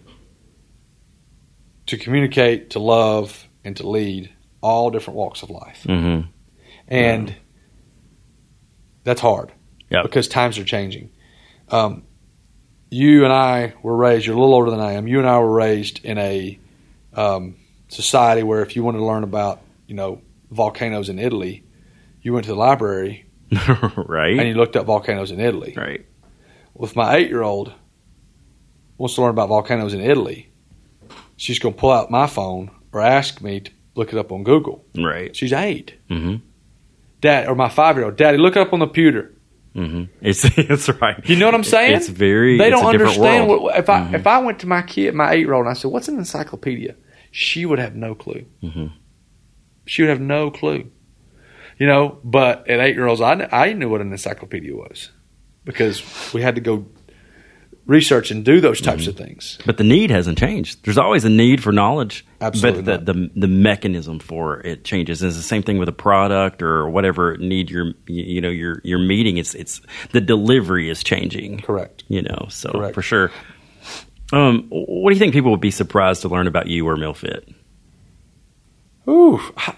to 1.87 1.97
communicate, 1.99 2.71
to 2.71 2.79
love, 2.79 3.47
and 3.64 3.77
to 3.77 3.88
lead 3.88 4.31
all 4.61 4.90
different 4.90 5.17
walks 5.19 5.43
of 5.43 5.51
life. 5.51 5.83
hmm 5.85 6.21
And 6.88 7.35
that's 9.05 9.21
hard 9.21 9.53
Yep. 9.90 10.05
because 10.05 10.29
times 10.29 10.59
are 10.59 10.64
changing. 10.64 11.11
Um, 11.69 12.05
you 12.90 13.25
and 13.25 13.33
I 13.33 13.75
were 13.83 13.97
raised, 13.97 14.25
you're 14.27 14.37
a 14.37 14.38
little 14.38 14.55
older 14.55 14.71
than 14.71 14.81
I 14.81 14.93
am. 14.93 15.07
You 15.07 15.19
and 15.19 15.29
I 15.29 15.38
were 15.38 15.51
raised 15.53 16.05
in 16.05 16.17
a 16.19 16.59
um, 17.14 17.57
society 17.88 18.43
where 18.43 18.62
if 18.62 18.77
you 18.77 18.83
wanted 18.85 18.99
to 18.99 19.05
learn 19.05 19.25
about, 19.25 19.61
you 19.87 19.95
know, 19.95 20.23
volcanoes 20.51 21.09
in 21.09 21.19
Italy, 21.19 21.64
you 22.23 22.33
went 22.33 22.45
to 22.47 22.53
the 22.53 22.59
library 22.59 23.27
right. 23.97 24.38
and 24.38 24.49
you 24.49 24.55
looked 24.55 24.77
up 24.77 24.87
volcanoes 24.87 25.31
in 25.31 25.40
Italy. 25.40 25.75
right. 25.77 26.07
With 26.75 26.97
my 26.97 27.17
eight 27.17 27.29
year 27.29 27.43
old 27.43 27.73
wants 28.99 29.15
to 29.17 29.23
learn 29.23 29.31
about 29.31 29.49
volcanoes 29.49 29.95
in 29.95 30.01
Italy, 30.01 30.51
she's 31.37 31.59
going 31.59 31.75
to 31.75 31.81
pull 31.81 31.91
out 31.91 32.11
my 32.11 32.27
phone 32.27 32.71
or 32.93 33.01
ask 33.01 33.41
me 33.41 33.61
to 33.61 33.71
look 33.95 34.13
it 34.13 34.19
up 34.19 34.33
on 34.33 34.45
Google. 34.45 34.85
Right. 34.97 35.35
She's 35.35 35.53
eight. 35.53 35.95
hmm 36.09 36.37
Dad, 37.21 37.49
or 37.49 37.55
my 37.55 37.69
five 37.71 37.97
year 37.97 38.05
old, 38.07 38.17
Daddy, 38.17 38.37
look 38.39 38.57
it 38.57 38.61
up 38.61 38.73
on 38.73 38.81
the 38.81 38.87
computer. 38.87 39.33
hmm 39.75 40.05
It's 40.21 40.45
it's 40.59 40.89
right. 41.01 41.27
You 41.29 41.37
know 41.37 41.47
what 41.47 41.55
I'm 41.55 41.65
saying? 41.65 41.97
It's 41.97 42.09
very. 42.09 42.59
They 42.59 42.69
it's 42.69 42.81
don't 42.81 42.87
understand 42.87 43.49
what 43.49 43.77
if 43.79 43.89
I 43.89 44.01
Mhm. 44.01 44.15
if 44.15 44.27
I 44.27 44.39
went 44.41 44.59
to 44.61 44.67
my 44.67 44.83
kid, 44.83 45.15
my 45.15 45.33
eight 45.33 45.41
year 45.41 45.55
old, 45.55 45.63
and 45.67 45.71
I 45.71 45.73
said, 45.75 45.91
"What's 45.91 46.09
an 46.09 46.19
encyclopedia?" 46.19 46.95
She 47.31 47.65
would 47.67 47.79
have 47.79 47.95
no 47.97 48.15
clue. 48.15 48.45
Mhm. 48.63 48.93
She 49.87 50.03
would 50.03 50.11
have 50.11 50.21
no 50.21 50.51
clue. 50.51 50.91
You 51.79 51.87
know, 51.87 52.19
but 52.23 52.69
at 52.69 52.79
eight 52.81 52.95
year 52.95 53.07
olds, 53.07 53.21
I 53.23 53.49
I 53.51 53.73
knew 53.73 53.89
what 53.89 54.01
an 54.03 54.13
encyclopedia 54.13 54.75
was 54.75 55.11
because 55.65 56.03
we 56.35 56.43
had 56.43 56.55
to 56.57 56.61
go 56.61 56.85
research 57.87 58.31
and 58.31 58.44
do 58.44 58.61
those 58.61 58.81
types 58.81 59.07
of 59.07 59.16
things. 59.16 59.59
But 59.66 59.77
the 59.77 59.85
need 59.85 60.11
hasn't 60.11 60.38
changed. 60.38 60.85
There's 60.85 60.99
always 60.99 61.25
a 61.25 61.31
need 61.31 61.62
for 61.62 61.73
knowledge. 61.73 62.27
Absolutely 62.40 62.83
But 62.83 63.07
the, 63.07 63.12
the 63.12 63.31
the 63.35 63.49
mechanism 63.49 64.18
for 64.18 64.61
it 64.61 64.85
changes. 64.85 65.23
And 65.23 65.29
it's 65.29 65.37
the 65.37 65.42
same 65.42 65.62
thing 65.62 65.79
with 65.79 65.88
a 65.88 65.92
product 65.92 66.62
or 66.62 66.88
whatever 66.88 67.37
need 67.37 67.70
you're 67.70 67.92
you 68.07 68.40
know 68.40 68.51
you're 68.51 68.81
you're 68.85 68.99
meeting. 68.99 69.37
It's 69.37 69.55
it's 69.55 69.81
the 70.12 70.20
delivery 70.20 70.88
is 70.90 71.03
changing. 71.03 71.61
Correct. 71.61 72.05
You 72.09 72.23
know, 72.23 72.47
so 72.49 72.70
Correct. 72.70 72.94
for 72.94 73.03
sure. 73.03 73.31
Um, 74.33 74.66
what 74.70 75.11
do 75.11 75.14
you 75.14 75.20
think 75.20 75.33
people 75.33 75.51
would 75.51 75.61
be 75.61 75.70
surprised 75.70 76.23
to 76.23 76.29
learn 76.29 76.47
about 76.47 76.66
you 76.66 76.88
or 76.88 76.97
MealFit? 76.97 77.55
Ooh, 79.07 79.38
I, 79.57 79.75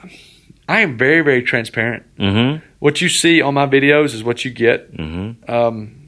I 0.69 0.81
am 0.81 0.97
very 0.97 1.23
very 1.23 1.43
transparent. 1.43 2.05
Mm-hmm. 2.17 2.65
What 2.79 3.01
you 3.01 3.09
see 3.09 3.43
on 3.43 3.55
my 3.55 3.67
videos 3.67 4.15
is 4.15 4.23
what 4.23 4.45
you 4.45 4.51
get. 4.53 4.97
Mm-hmm. 4.97 5.51
Um, 5.51 6.06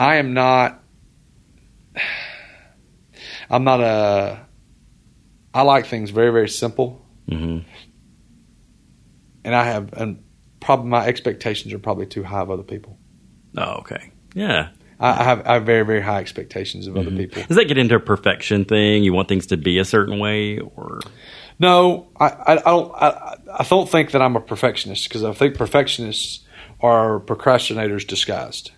I 0.00 0.16
am 0.16 0.32
not. 0.32 0.82
I'm 3.50 3.64
not 3.64 3.80
a. 3.80 4.40
I 5.52 5.62
like 5.62 5.86
things 5.86 6.10
very 6.10 6.30
very 6.32 6.48
simple, 6.48 7.04
Mm-hmm. 7.28 7.58
and 9.44 9.54
I 9.54 9.64
have 9.64 9.92
and 9.92 10.22
probably 10.60 10.88
my 10.88 11.06
expectations 11.06 11.72
are 11.74 11.78
probably 11.78 12.06
too 12.06 12.22
high 12.24 12.40
of 12.40 12.50
other 12.50 12.62
people. 12.62 12.98
Oh, 13.56 13.78
okay. 13.80 14.10
Yeah. 14.34 14.70
I, 15.00 15.10
I 15.20 15.24
have 15.24 15.46
I 15.46 15.54
have 15.54 15.64
very 15.66 15.84
very 15.84 16.00
high 16.00 16.20
expectations 16.20 16.86
of 16.86 16.94
Mm-hmm. 16.94 17.06
other 17.08 17.16
people. 17.16 17.42
Does 17.48 17.56
that 17.56 17.66
get 17.66 17.78
into 17.78 17.96
a 17.96 18.00
perfection 18.00 18.64
thing? 18.64 19.02
You 19.04 19.12
want 19.12 19.28
things 19.28 19.46
to 19.48 19.56
be 19.56 19.78
a 19.78 19.84
certain 19.84 20.18
way, 20.18 20.58
or 20.60 21.00
No, 21.58 22.08
I 22.18 22.26
I, 22.28 22.52
I 22.52 22.56
don't 22.56 22.92
I, 22.94 23.36
I 23.58 23.64
don't 23.68 23.88
think 23.88 24.12
that 24.12 24.22
I'm 24.22 24.36
a 24.36 24.40
perfectionist 24.40 25.08
because 25.08 25.24
I 25.24 25.32
think 25.32 25.56
perfectionists 25.56 26.46
are 26.80 27.20
procrastinators 27.20 28.06
disguised. 28.06 28.70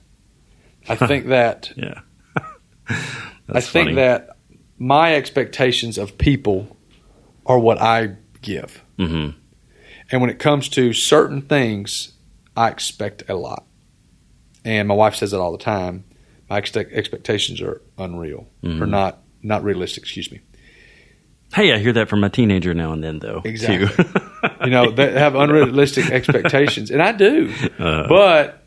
I 0.89 0.97
think 0.97 1.27
that 1.29 1.73
yeah? 1.77 2.01
I 3.49 3.61
think 3.61 3.87
funny. 3.89 3.95
that 3.97 4.37
my 4.79 5.15
expectations 5.15 5.99
of 5.99 6.19
people 6.19 6.77
are 7.47 7.59
what 7.59 7.81
I 7.81 8.17
give. 8.41 8.83
Mhm. 8.99 9.35
And 10.11 10.21
when 10.21 10.31
it 10.31 10.39
comes 10.39 10.69
to 10.71 10.93
certain 10.93 11.43
things, 11.43 12.13
I 12.57 12.69
expect 12.69 13.25
a 13.29 13.35
lot. 13.35 13.65
And 14.65 14.87
my 14.89 14.95
wife 14.95 15.15
says 15.17 15.33
it 15.33 15.39
all 15.41 15.53
the 15.53 15.59
time. 15.65 16.05
My 16.51 16.59
ex- 16.59 16.77
expectations 16.77 17.61
are 17.63 17.81
unreal, 17.99 18.49
Mm-hmm. 18.63 18.83
or 18.83 18.87
not 18.87 19.19
not 19.43 19.65
realistic. 19.65 20.03
Excuse 20.05 20.31
me. 20.31 20.41
Hey, 21.55 21.73
I 21.73 21.79
hear 21.79 21.93
that 21.95 22.09
from 22.09 22.21
my 22.21 22.29
teenager 22.29 22.73
now 22.75 22.93
and 22.93 23.03
then, 23.05 23.19
though. 23.19 23.43
Exactly. 23.45 24.05
You 24.65 24.71
know, 24.71 24.91
they 24.91 25.13
have 25.19 25.35
unrealistic 25.35 26.11
expectations, 26.11 26.91
and 26.91 27.03
I 27.03 27.13
do. 27.13 27.53
Uh, 27.79 28.09
But 28.09 28.62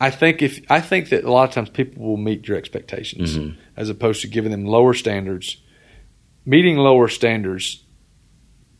I 0.00 0.10
think 0.10 0.42
if 0.42 0.60
I 0.70 0.80
think 0.80 1.08
that 1.08 1.24
a 1.24 1.30
lot 1.32 1.48
of 1.48 1.54
times 1.54 1.70
people 1.70 2.02
will 2.04 2.16
meet 2.16 2.46
your 2.46 2.56
expectations 2.56 3.36
Mhm. 3.36 3.56
as 3.76 3.90
opposed 3.90 4.20
to 4.22 4.28
giving 4.28 4.52
them 4.52 4.64
lower 4.64 4.94
standards. 4.94 5.56
Meeting 6.46 6.76
lower 6.78 7.08
standards, 7.08 7.82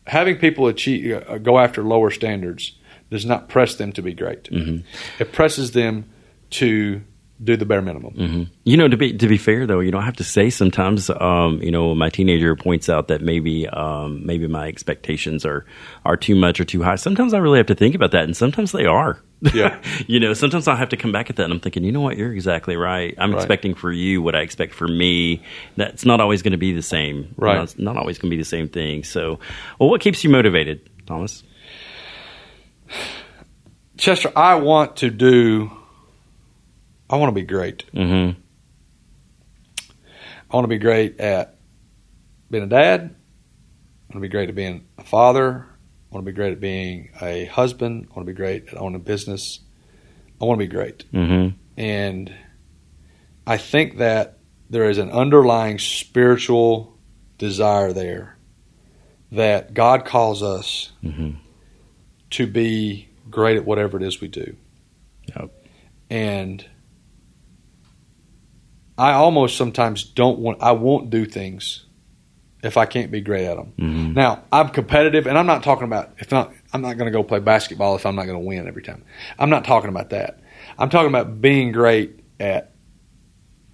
having 0.07 0.37
people 0.37 0.68
achieve 0.68 1.12
uh, 1.28 1.38
go 1.38 1.59
after 1.59 1.83
lower 1.83 2.11
standards 2.11 2.72
does 3.11 3.26
not 3.26 3.48
press 3.48 3.74
them 3.74 3.92
to 3.92 4.02
be 4.02 4.12
great. 4.14 4.44
Mhm. 4.44 4.85
It 5.18 5.33
presses 5.33 5.72
them 5.72 6.04
to 6.50 7.00
do 7.42 7.57
the 7.57 7.64
bare 7.66 7.83
minimum. 7.83 8.12
hmm 8.14 8.42
You 8.64 8.76
know, 8.76 8.88
to 8.88 8.96
be 8.96 9.12
to 9.12 9.28
be 9.28 9.37
fair 9.37 9.66
though, 9.66 9.81
you 9.81 9.90
don't 9.90 10.02
have 10.04 10.16
to 10.16 10.24
say 10.24 10.50
sometimes. 10.50 11.11
Um, 11.11 11.61
you 11.62 11.70
know, 11.70 11.94
my 11.94 12.09
teenager 12.11 12.57
points 12.57 12.88
out 12.88 13.09
that 13.09 13.22
maybe 13.22 13.68
um, 13.68 14.24
maybe 14.26 14.46
my 14.46 14.66
expectations 14.68 15.44
are 15.44 15.64
are 16.04 16.16
too 16.16 16.35
much 16.35 16.59
or 16.61 16.64
too 16.64 16.83
high. 16.83 16.96
Sometimes 16.96 17.35
I 17.35 17.38
really 17.38 17.59
have 17.59 17.66
to 17.66 17.74
think 17.74 17.94
about 17.94 18.12
that, 18.12 18.24
and 18.24 18.37
sometimes 18.37 18.72
they 18.72 18.87
are. 18.87 19.20
Yeah. 19.40 19.81
you 20.07 20.18
know, 20.20 20.33
sometimes 20.35 20.66
I 20.66 20.74
have 20.77 20.88
to 20.88 20.96
come 20.96 21.12
back 21.12 21.31
at 21.31 21.37
that, 21.37 21.44
and 21.44 21.53
I'm 21.53 21.61
thinking, 21.61 21.85
you 21.85 21.92
know 21.92 22.01
what, 22.01 22.16
you're 22.16 22.33
exactly 22.33 22.77
right. 22.77 23.14
I'm 23.18 23.31
Right. 23.33 23.38
expecting 23.38 23.74
for 23.74 23.92
you 23.92 24.20
what 24.20 24.35
I 24.35 24.40
expect 24.40 24.74
for 24.74 24.88
me. 24.88 25.42
That's 25.77 26.05
not 26.05 26.20
always 26.20 26.42
going 26.42 26.53
to 26.53 26.59
be 26.59 26.72
the 26.72 26.83
same. 26.83 27.16
You 27.18 27.35
Right. 27.37 27.55
know, 27.57 27.62
it's 27.62 27.79
not 27.79 27.96
always 27.96 28.18
going 28.18 28.31
to 28.31 28.37
be 28.37 28.40
the 28.40 28.44
same 28.48 28.68
thing. 28.68 29.05
So, 29.05 29.38
well, 29.79 29.88
what 29.90 30.01
keeps 30.01 30.24
you 30.24 30.31
motivated, 30.31 30.88
Thomas? 31.07 31.44
Chester, 33.96 34.31
I 34.37 34.57
want 34.57 34.96
to 34.98 35.11
do. 35.11 35.70
I 37.11 37.16
want 37.16 37.31
to 37.31 37.35
be 37.40 37.46
great. 37.46 37.85
Mm-hmm. 37.94 38.40
I 40.51 40.57
want 40.57 40.64
to 40.64 40.68
be 40.68 40.79
great 40.79 41.20
at 41.20 41.59
being 42.51 42.64
a 42.64 42.68
dad. 42.68 43.01
I 43.01 43.05
want 43.05 44.14
to 44.14 44.20
be 44.20 44.29
great 44.29 44.48
at 44.48 44.55
being 44.55 44.87
a 44.98 45.05
father. 45.05 45.66
I 46.11 46.14
want 46.14 46.25
to 46.27 46.33
be 46.33 46.35
great 46.35 46.53
at 46.53 46.61
being 46.61 47.11
a 47.21 47.44
husband. 47.47 48.09
I 48.11 48.14
want 48.14 48.27
to 48.27 48.33
be 48.33 48.37
great 48.37 48.68
at 48.68 48.79
owning 48.79 48.97
a 48.97 48.99
business. 48.99 49.61
I 50.40 50.44
want 50.47 50.59
to 50.59 50.66
be 50.66 50.71
great. 50.71 51.05
Mm-hmm. 51.12 51.57
And 51.77 52.35
I 53.47 53.59
think 53.59 53.99
that 53.99 54.38
there 54.71 54.88
is 54.88 54.99
an 54.99 55.11
underlying 55.11 55.79
spiritual 55.79 56.97
desire 57.37 57.92
there 57.92 58.37
that 59.33 59.75
God 59.75 60.05
calls 60.07 60.42
us 60.42 60.92
Mm-hmm. 61.05 61.33
to 62.31 62.47
be 62.47 63.09
great 63.31 63.57
at 63.57 63.64
whatever 63.64 63.99
it 63.99 64.03
is 64.03 64.21
we 64.21 64.29
do. 64.29 64.57
Yep. 65.37 65.51
And 66.11 66.64
I 68.97 69.12
almost 69.12 69.57
sometimes 69.57 70.05
don't 70.05 70.38
want, 70.38 70.62
I 70.62 70.73
won't 70.73 71.11
do 71.11 71.25
things 71.27 71.85
if 72.62 72.77
I 72.77 72.87
can't 72.87 73.11
be 73.11 73.21
great 73.21 73.44
at 73.47 73.57
them. 73.57 73.73
Mhm. 73.79 74.14
Now, 74.14 74.42
I'm 74.51 74.68
competitive, 74.71 75.27
and 75.27 75.38
I'm 75.38 75.47
not 75.47 75.62
talking 75.62 75.85
about, 75.85 76.11
if 76.18 76.31
not, 76.33 76.53
I'm 76.73 76.83
not 76.83 76.99
going 76.99 77.07
to 77.11 77.16
go 77.16 77.23
play 77.23 77.38
basketball 77.38 77.94
if 77.97 78.05
I'm 78.05 78.16
not 78.16 78.27
going 78.27 78.38
to 78.38 78.44
win 78.44 78.66
every 78.66 78.83
time. 78.83 79.05
I'm 79.38 79.51
not 79.51 79.64
talking 79.64 79.90
about 79.90 80.11
that. 80.11 80.40
I'm 80.79 80.88
talking 80.90 81.09
about 81.09 81.40
being 81.40 81.73
great 81.73 82.21
at 82.40 82.73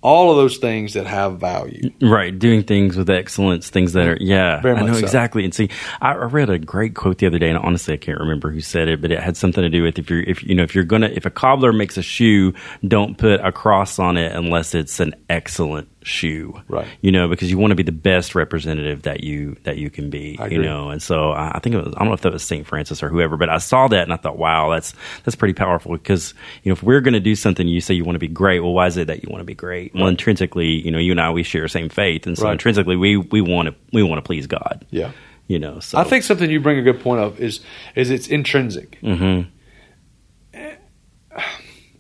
all 0.03 0.31
of 0.31 0.37
those 0.37 0.59
things 0.59 0.93
that 0.93 1.07
have 1.07 1.41
value. 1.41 1.91
Right, 2.03 2.39
doing 2.39 2.63
things 2.63 2.95
with 2.95 3.09
excellence, 3.09 3.71
things 3.71 3.95
that 3.95 4.07
are 4.07 4.19
yeah, 4.21 4.61
Very 4.61 4.77
I 4.77 4.83
know 4.83 4.93
so. 4.93 4.99
exactly. 4.99 5.45
And 5.45 5.55
see, 5.55 5.71
I, 6.03 6.11
I 6.13 6.25
read 6.25 6.51
a 6.51 6.59
great 6.59 6.95
quote 6.95 7.17
the 7.19 7.27
other 7.27 7.39
day, 7.39 7.49
and 7.49 7.57
honestly, 7.57 7.95
I 7.95 7.97
can't 7.97 8.21
remember 8.21 8.51
who 8.51 8.61
said 8.61 8.89
it, 8.89 9.01
but 9.01 9.11
it 9.11 9.19
had 9.19 9.35
something 9.39 9.63
to 9.63 9.71
do 9.71 9.83
with 9.83 9.99
if 9.99 10.11
you're 10.11 10.21
if 10.21 10.43
you 10.45 10.55
know 10.55 10.63
if 10.63 10.75
you're 10.75 10.85
gonna 10.85 11.09
if 11.11 11.25
a 11.25 11.31
cobbler 11.31 11.73
makes 11.73 11.97
a 11.97 12.03
shoe, 12.03 12.53
don't 12.87 13.17
put 13.17 13.41
a 13.41 13.51
cross 13.51 13.99
on 13.99 14.19
it 14.19 14.33
unless 14.33 14.75
it's 14.75 15.01
an 15.01 15.15
excellent 15.31 15.89
shoe, 16.05 16.61
Right. 16.69 16.87
You 17.01 17.11
know, 17.11 17.29
because 17.29 17.51
you 17.51 17.59
want 17.59 17.71
to 17.73 17.75
be 17.75 17.83
the 17.83 17.91
best 17.93 18.35
representative 18.35 19.03
that 19.03 19.25
you 19.25 19.57
that 19.65 19.79
you 19.79 19.91
can 19.91 20.11
be, 20.11 20.39
you 20.51 20.61
know. 20.63 20.91
And 20.91 21.03
so 21.03 21.33
I 21.33 21.53
I 21.57 21.59
think 21.59 21.75
it 21.75 21.85
was 21.85 21.95
I 21.97 21.99
don't 22.01 22.09
know 22.09 22.15
if 22.15 22.21
that 22.21 22.33
was 22.33 22.43
Saint 22.43 22.67
Francis 22.67 23.03
or 23.03 23.09
whoever, 23.09 23.37
but 23.37 23.49
I 23.49 23.59
saw 23.59 23.89
that 23.89 24.03
and 24.03 24.13
I 24.13 24.17
thought, 24.17 24.39
wow, 24.39 24.71
that's 24.71 24.95
that's 25.25 25.35
pretty 25.35 25.55
powerful 25.55 25.93
because 25.93 26.35
you 26.63 26.71
know 26.71 26.75
if 26.75 26.83
we're 26.83 27.01
going 27.01 27.15
to 27.15 27.21
do 27.21 27.35
something, 27.35 27.67
you 27.67 27.81
say 27.81 27.95
you 27.95 28.05
want 28.05 28.17
to 28.17 28.21
be 28.21 28.29
great. 28.29 28.61
Well, 28.61 28.73
why 28.73 28.87
is 28.87 28.97
it 28.97 29.07
that 29.07 29.23
you 29.23 29.29
want 29.31 29.41
to 29.41 29.45
be 29.47 29.55
great? 29.55 29.95
Well, 29.95 30.07
intrinsically, 30.09 30.69
you 30.85 30.91
know, 30.91 30.99
you 30.99 31.11
and 31.13 31.21
I 31.21 31.31
we 31.31 31.43
share 31.43 31.63
the 31.63 31.69
same 31.69 31.89
faith, 31.89 32.27
and 32.27 32.37
so 32.39 32.45
Right. 32.45 32.53
intrinsically 32.53 32.97
we 32.97 33.17
we 33.17 33.41
want 33.41 33.69
to 33.69 33.75
we 33.93 34.03
want 34.03 34.19
to 34.19 34.23
please 34.27 34.47
God. 34.47 34.85
Yeah. 34.91 35.11
You 35.47 35.59
know, 35.59 35.79
so 35.81 35.99
I 35.99 36.05
think 36.05 36.25
something 36.25 36.51
you 36.51 36.59
bring 36.59 36.79
a 36.79 36.83
good 36.83 37.01
point 37.01 37.21
of 37.21 37.39
is 37.41 37.61
is 37.95 38.11
it's 38.11 38.29
intrinsic. 38.29 38.99
Mhm. 39.03 39.47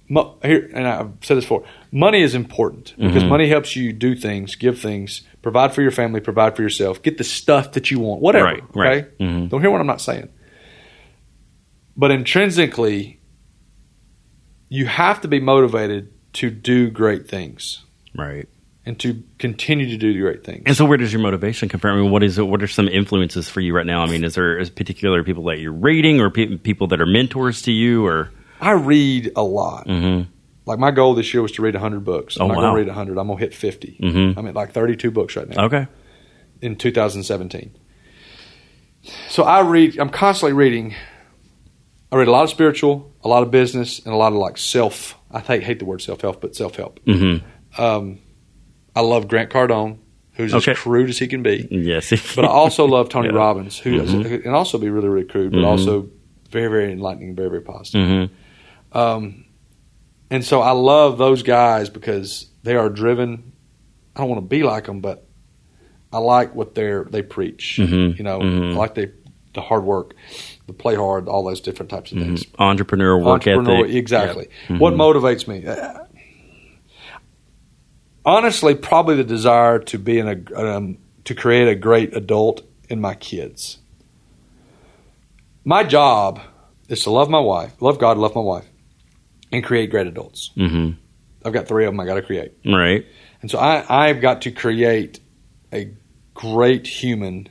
Mo- 0.08 0.36
here, 0.42 0.70
and 0.74 0.86
I've 0.86 1.12
said 1.22 1.36
this 1.38 1.44
before. 1.44 1.64
Money 1.90 2.20
is 2.22 2.34
important 2.34 2.94
because 2.98 3.22
Mm-hmm. 3.22 3.28
money 3.28 3.48
helps 3.48 3.74
you 3.74 3.92
do 3.92 4.14
things, 4.14 4.54
give 4.54 4.78
things, 4.78 5.22
provide 5.40 5.72
for 5.74 5.80
your 5.82 5.90
family, 5.90 6.20
provide 6.20 6.54
for 6.56 6.62
yourself, 6.62 7.00
get 7.02 7.16
the 7.16 7.24
stuff 7.24 7.72
that 7.72 7.90
you 7.90 7.98
want, 8.00 8.20
whatever. 8.20 8.44
Right, 8.44 8.62
right. 8.74 9.04
Okay, 9.04 9.24
Mhm. 9.24 9.48
don't 9.48 9.60
hear 9.62 9.70
what 9.70 9.80
I'm 9.80 9.86
not 9.86 10.00
saying. 10.02 10.28
But 11.96 12.10
intrinsically, 12.10 13.20
you 14.68 14.86
have 14.86 15.20
to 15.22 15.28
be 15.28 15.40
motivated 15.40 16.12
to 16.34 16.50
do 16.50 16.90
great 16.90 17.28
things 17.28 17.84
right. 18.16 18.48
and 18.84 18.98
to 19.00 19.22
continue 19.38 19.86
to 19.88 19.96
do 19.96 20.12
the 20.12 20.18
great 20.20 20.44
things. 20.44 20.64
And 20.66 20.76
so, 20.76 20.84
where 20.84 20.98
does 20.98 21.12
your 21.12 21.22
motivation 21.22 21.68
come 21.68 21.80
from? 21.80 21.96
I 21.98 22.02
mean, 22.02 22.10
what 22.10 22.22
is 22.24 22.38
it? 22.38 22.42
What 22.42 22.62
are 22.62 22.66
some 22.66 22.88
influences 22.88 23.48
for 23.48 23.60
you 23.60 23.74
right 23.74 23.86
now? 23.86 24.02
I 24.02 24.06
mean, 24.06 24.24
is 24.24 24.34
there 24.34 24.58
is 24.58 24.70
particular 24.70 25.22
people 25.22 25.44
that 25.44 25.60
you're 25.60 25.72
reading, 25.72 26.20
or 26.20 26.30
pe- 26.30 26.56
people 26.56 26.88
that 26.88 27.00
are 27.00 27.06
mentors 27.06 27.62
to 27.62 27.72
you, 27.72 28.04
or 28.04 28.30
I 28.64 28.72
read 28.72 29.32
a 29.36 29.42
lot. 29.42 29.86
Mhm. 29.86 30.26
Like 30.66 30.78
my 30.78 30.90
goal 30.90 31.14
this 31.14 31.32
year 31.34 31.42
was 31.42 31.52
to 31.52 31.62
read 31.62 31.74
100 31.74 32.04
books. 32.04 32.36
I'm 32.36 32.44
Oh, 32.44 32.48
not 32.48 32.56
wow. 32.56 32.62
going 32.62 32.72
to 32.72 32.78
read 32.78 32.88
100. 32.88 33.18
I'm 33.18 33.26
going 33.26 33.38
to 33.38 33.44
hit 33.44 33.54
50. 33.54 33.98
Mhm. 34.02 34.36
I'm 34.36 34.46
at 34.46 34.54
like 34.54 34.72
32 34.72 35.10
books 35.10 35.36
right 35.36 35.48
now 35.48 35.64
okay, 35.66 35.86
in 36.62 36.76
2017. 36.76 37.70
So 39.28 39.42
I 39.42 39.60
read. 39.60 39.98
I'm 39.98 40.08
constantly 40.08 40.54
reading. 40.54 40.94
I 42.10 42.16
read 42.16 42.28
a 42.28 42.30
lot 42.30 42.44
of 42.44 42.50
spiritual, 42.50 43.12
a 43.22 43.28
lot 43.28 43.42
of 43.42 43.50
business, 43.50 43.98
and 44.04 44.14
a 44.14 44.16
lot 44.16 44.32
of 44.32 44.38
like 44.38 44.56
self. 44.56 45.18
I 45.30 45.40
hate, 45.40 45.62
hate 45.64 45.78
the 45.80 45.84
word 45.84 46.00
self 46.00 46.20
help, 46.22 46.40
but 46.40 46.54
self 46.56 46.76
help. 46.76 47.00
hmm 47.04 47.36
Um, 47.76 48.18
I 48.96 49.00
love 49.00 49.26
Grant 49.28 49.50
Cardone, 49.50 49.98
who's 50.34 50.54
Okay. 50.54 50.72
as 50.72 50.78
crude 50.78 51.10
as 51.10 51.18
he 51.18 51.26
can 51.26 51.42
be. 51.42 51.66
yes, 51.70 52.10
But 52.36 52.44
I 52.44 52.48
also 52.48 52.86
love 52.86 53.08
Tony 53.08 53.26
Yeah. 53.28 53.30
Mm-hmm. 53.32 53.36
Robbins, 53.38 53.78
who 53.78 53.98
who 54.00 54.38
can 54.38 54.54
also 54.54 54.78
be 54.78 54.88
really, 54.88 55.08
really 55.08 55.26
crude, 55.26 55.52
but 55.52 55.64
also 55.64 56.08
very, 56.50 56.68
very 56.68 56.92
enlightening, 56.92 57.34
very, 57.34 57.48
very 57.50 57.62
positive. 57.62 58.30
Um, 58.94 59.44
and 60.30 60.44
so 60.44 60.60
I 60.62 60.70
love 60.70 61.18
those 61.18 61.42
guys 61.42 61.90
because 61.90 62.46
they 62.62 62.76
are 62.76 62.88
driven. 62.88 63.52
I 64.16 64.20
don't 64.20 64.30
want 64.30 64.42
to 64.42 64.46
be 64.48 64.62
like 64.62 64.84
them, 64.86 65.00
but 65.00 65.26
I 66.12 66.18
like 66.18 66.54
what 66.54 66.74
they're 66.74 67.04
they 67.04 67.22
preach. 67.22 67.78
Mhm, 67.82 68.16
You 68.16 68.24
know, 68.24 68.38
mhm. 68.40 68.72
I 68.72 68.76
like 68.76 68.94
the 68.94 69.12
the 69.54 69.60
hard 69.60 69.84
work, 69.84 70.14
the 70.66 70.72
play 70.72 70.94
hard, 70.96 71.28
all 71.28 71.44
those 71.44 71.60
different 71.60 71.90
types 71.90 72.10
of 72.12 72.18
things. 72.18 72.44
entrepreneur 72.58 73.16
work 73.18 73.46
Entrepreneur- 73.46 73.84
ethic, 73.84 73.94
exactly. 73.96 74.48
Yeah. 74.68 74.78
What 74.78 74.94
motivates 74.94 75.46
me? 75.46 75.64
Honestly, 78.24 78.74
probably 78.74 79.16
the 79.16 79.24
desire 79.24 79.78
to 79.80 79.98
be 79.98 80.18
in 80.18 80.28
a 80.28 80.60
um, 80.60 80.98
to 81.24 81.34
create 81.34 81.68
a 81.68 81.74
great 81.74 82.16
adult 82.16 82.62
in 82.88 83.00
my 83.00 83.14
kids. 83.14 83.78
My 85.64 85.84
job 85.84 86.40
is 86.88 87.00
to 87.04 87.10
love 87.10 87.28
my 87.30 87.40
wife, 87.40 87.80
love 87.80 87.98
God, 87.98 88.16
love 88.18 88.34
my 88.34 88.40
wife, 88.40 88.66
and 89.54 89.64
create 89.64 89.90
great 89.90 90.06
adults. 90.06 90.50
Mhm. 90.56 90.96
I've 91.44 91.52
got 91.52 91.68
three 91.68 91.84
of 91.84 91.92
them 91.92 92.00
I 92.00 92.06
got 92.06 92.14
to 92.14 92.22
create, 92.22 92.52
right? 92.66 93.04
and 93.42 93.50
so 93.50 93.58
I, 93.58 93.84
I've 94.08 94.20
got 94.20 94.42
to 94.42 94.50
create 94.50 95.20
a 95.72 95.90
great 96.32 96.86
human 96.86 97.48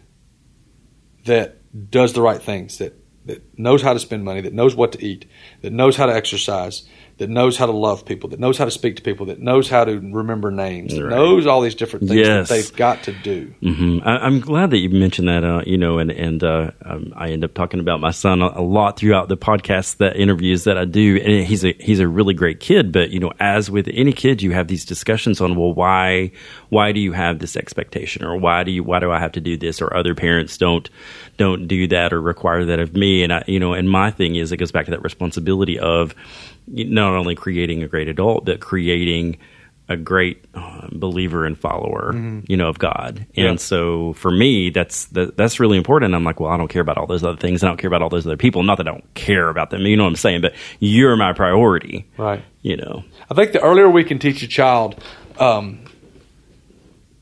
that 1.26 1.58
does 1.92 2.14
the 2.14 2.22
right 2.22 2.42
things, 2.42 2.78
that 2.80 2.94
that 3.26 3.58
knows 3.58 3.82
how 3.82 3.94
to 3.94 4.00
spend 4.00 4.26
money, 4.26 4.42
that 4.42 4.54
knows 4.54 4.76
what 4.76 4.92
to 4.92 5.06
eat, 5.06 5.26
that 5.62 5.72
knows 5.72 5.96
how 5.96 6.06
to 6.08 6.14
exercise, 6.14 6.84
that 7.24 7.30
knows 7.30 7.56
how 7.56 7.66
to 7.66 7.72
love 7.72 8.04
people, 8.06 8.30
that 8.32 8.40
knows 8.40 8.58
how 8.58 8.66
to 8.66 8.72
speak 8.72 8.98
to 8.98 9.02
people, 9.02 9.26
that 9.28 9.40
knows 9.40 9.70
how 9.70 9.86
to 9.86 9.94
remember 10.00 10.52
names, 10.52 10.94
that 10.94 11.04
Right. 11.06 11.16
knows 11.16 11.48
all 11.48 11.62
these 11.62 11.74
different 11.76 12.10
things 12.10 12.20
Yes. 12.28 12.50
that 12.50 12.54
they've 12.56 12.76
got 12.76 13.04
to 13.04 13.14
do. 13.14 13.54
hmm 13.62 14.00
I, 14.04 14.18
I'm 14.18 14.42
glad 14.42 14.72
that 14.72 14.80
you 14.80 14.90
mentioned 14.90 15.30
that. 15.30 15.44
Uh, 15.46 15.62
you 15.66 15.78
know, 15.78 16.00
and 16.00 16.12
and 16.12 16.44
uh, 16.44 16.72
um, 16.84 17.14
I 17.16 17.30
end 17.30 17.46
up 17.46 17.54
talking 17.54 17.80
about 17.80 18.02
my 18.02 18.12
son 18.12 18.42
a, 18.42 18.48
a 18.60 18.62
lot 18.62 18.98
throughout 19.00 19.30
the 19.30 19.38
podcast, 19.38 19.98
that 19.98 20.18
interviews 20.18 20.66
that 20.66 20.78
I 20.78 20.84
do. 20.86 21.18
And 21.24 21.46
he's 21.48 21.64
a 21.64 21.74
he's 21.80 22.00
a 22.02 22.08
really 22.08 22.34
great 22.34 22.60
kid. 22.60 22.92
But 22.92 23.12
you 23.12 23.20
know, 23.20 23.32
as 23.40 23.72
with 23.72 23.88
any 23.94 24.12
kid, 24.12 24.42
you 24.42 24.52
have 24.52 24.68
these 24.68 24.84
discussions 24.86 25.40
on 25.40 25.56
well, 25.56 25.74
why 25.74 26.32
why 26.74 26.92
do 26.92 27.00
you 27.00 27.12
have 27.14 27.40
this 27.40 27.56
expectation, 27.56 28.24
or 28.26 28.36
why 28.38 28.64
do 28.64 28.72
you 28.72 28.84
why 28.84 29.00
do 29.00 29.12
I 29.12 29.20
have 29.20 29.32
to 29.34 29.42
do 29.42 29.56
this, 29.58 29.82
or 29.82 29.96
other 29.96 30.16
parents 30.16 30.58
don't 30.58 30.90
don't 31.38 31.68
do 31.68 31.88
that 31.88 32.12
or 32.14 32.22
require 32.22 32.66
that 32.66 32.80
of 32.80 32.94
me. 32.94 33.24
And 33.24 33.32
I, 33.34 33.44
you 33.48 33.60
know, 33.60 33.74
and 33.74 33.90
my 33.90 34.12
thing 34.12 34.36
is, 34.36 34.52
it 34.52 34.58
goes 34.58 34.72
back 34.72 34.86
to 34.86 34.92
that 34.92 35.04
responsibility 35.04 35.78
of 35.80 36.14
not 36.68 37.14
only 37.16 37.36
creating 37.36 37.84
a 37.84 37.88
great 37.88 38.08
adult, 38.08 38.46
but 38.46 38.60
creating 38.60 39.38
a 39.90 39.98
great 39.98 40.46
uh, 40.54 40.88
believer 40.94 41.46
and 41.46 41.58
follower, 41.60 42.16
you 42.48 42.56
know, 42.56 42.70
of 42.70 42.80
God. 42.80 43.26
And 43.36 43.46
Yeah. 43.46 43.56
so 43.58 44.14
for 44.14 44.32
me, 44.32 44.70
that's 44.70 45.06
that, 45.08 45.36
that's 45.36 45.60
really 45.60 45.78
important. 45.78 46.16
I'm 46.16 46.24
like, 46.24 46.40
well, 46.40 46.52
I 46.52 46.56
don't 46.58 46.70
care 46.70 46.82
about 46.82 46.98
all 46.98 47.06
those 47.06 47.24
other 47.24 47.36
things. 47.38 47.64
I 47.64 47.68
don't 47.68 47.76
care 47.78 47.90
about 47.90 48.02
all 48.02 48.08
those 48.10 48.26
other 48.26 48.38
people. 48.38 48.64
Not 48.64 48.78
that 48.78 48.88
I 48.88 48.92
don't 48.92 49.14
care 49.14 49.50
about 49.50 49.72
them. 49.72 49.82
You 49.82 49.98
know 49.98 50.04
what 50.04 50.10
I'm 50.10 50.16
saying? 50.16 50.40
But 50.42 50.54
you're 50.80 51.18
my 51.18 51.34
priority. 51.34 52.08
Right. 52.18 52.42
You 52.62 52.78
know. 52.78 53.04
I 53.30 53.34
think 53.34 53.52
the 53.52 53.62
earlier 53.62 53.90
we 53.90 54.06
can 54.06 54.20
teach 54.20 54.42
a 54.42 54.48
child 54.48 55.04
um, 55.38 55.80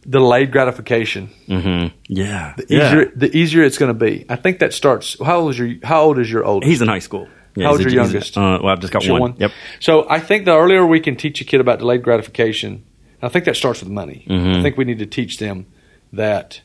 delayed 0.09 0.51
gratification, 0.51 1.27
hmm 1.47 1.87
Yeah. 2.07 2.53
the 2.57 2.65
yeah. 2.69 2.87
easier 2.87 3.11
the 3.15 3.37
easier 3.37 3.63
it's 3.63 3.77
going 3.77 3.89
to 3.93 3.97
be. 4.05 4.25
I 4.29 4.35
think 4.35 4.59
that 4.59 4.73
starts. 4.73 5.17
How 5.23 5.39
old 5.41 5.51
is 5.51 5.59
your 5.59 5.75
How 5.83 6.01
old 6.03 6.17
is 6.19 6.31
your 6.31 6.43
oldest? 6.43 6.69
He's 6.69 6.81
in 6.81 6.87
high 6.87 6.99
school. 6.99 7.27
Yeah, 7.55 7.65
How 7.65 7.71
old's 7.71 7.83
your 7.83 7.93
youngest? 7.93 8.37
Uh, 8.37 8.59
well, 8.63 8.67
I've 8.71 8.79
just 8.79 8.93
got 8.93 9.03
Your 9.03 9.19
one. 9.19 9.35
Yep. 9.37 9.51
So 9.81 10.07
I 10.09 10.19
think 10.21 10.45
the 10.45 10.55
earlier 10.55 10.85
we 10.85 11.01
can 11.01 11.17
teach 11.17 11.41
a 11.41 11.43
kid 11.43 11.59
about 11.59 11.79
delayed 11.79 12.01
gratification, 12.01 12.85
I 13.21 13.27
think 13.27 13.43
that 13.45 13.57
starts 13.57 13.81
with 13.81 13.89
money. 13.89 14.25
Mhm. 14.29 14.55
I 14.57 14.61
think 14.63 14.77
we 14.77 14.85
need 14.85 14.99
to 14.99 15.05
teach 15.05 15.37
them 15.37 15.65
that 16.13 16.61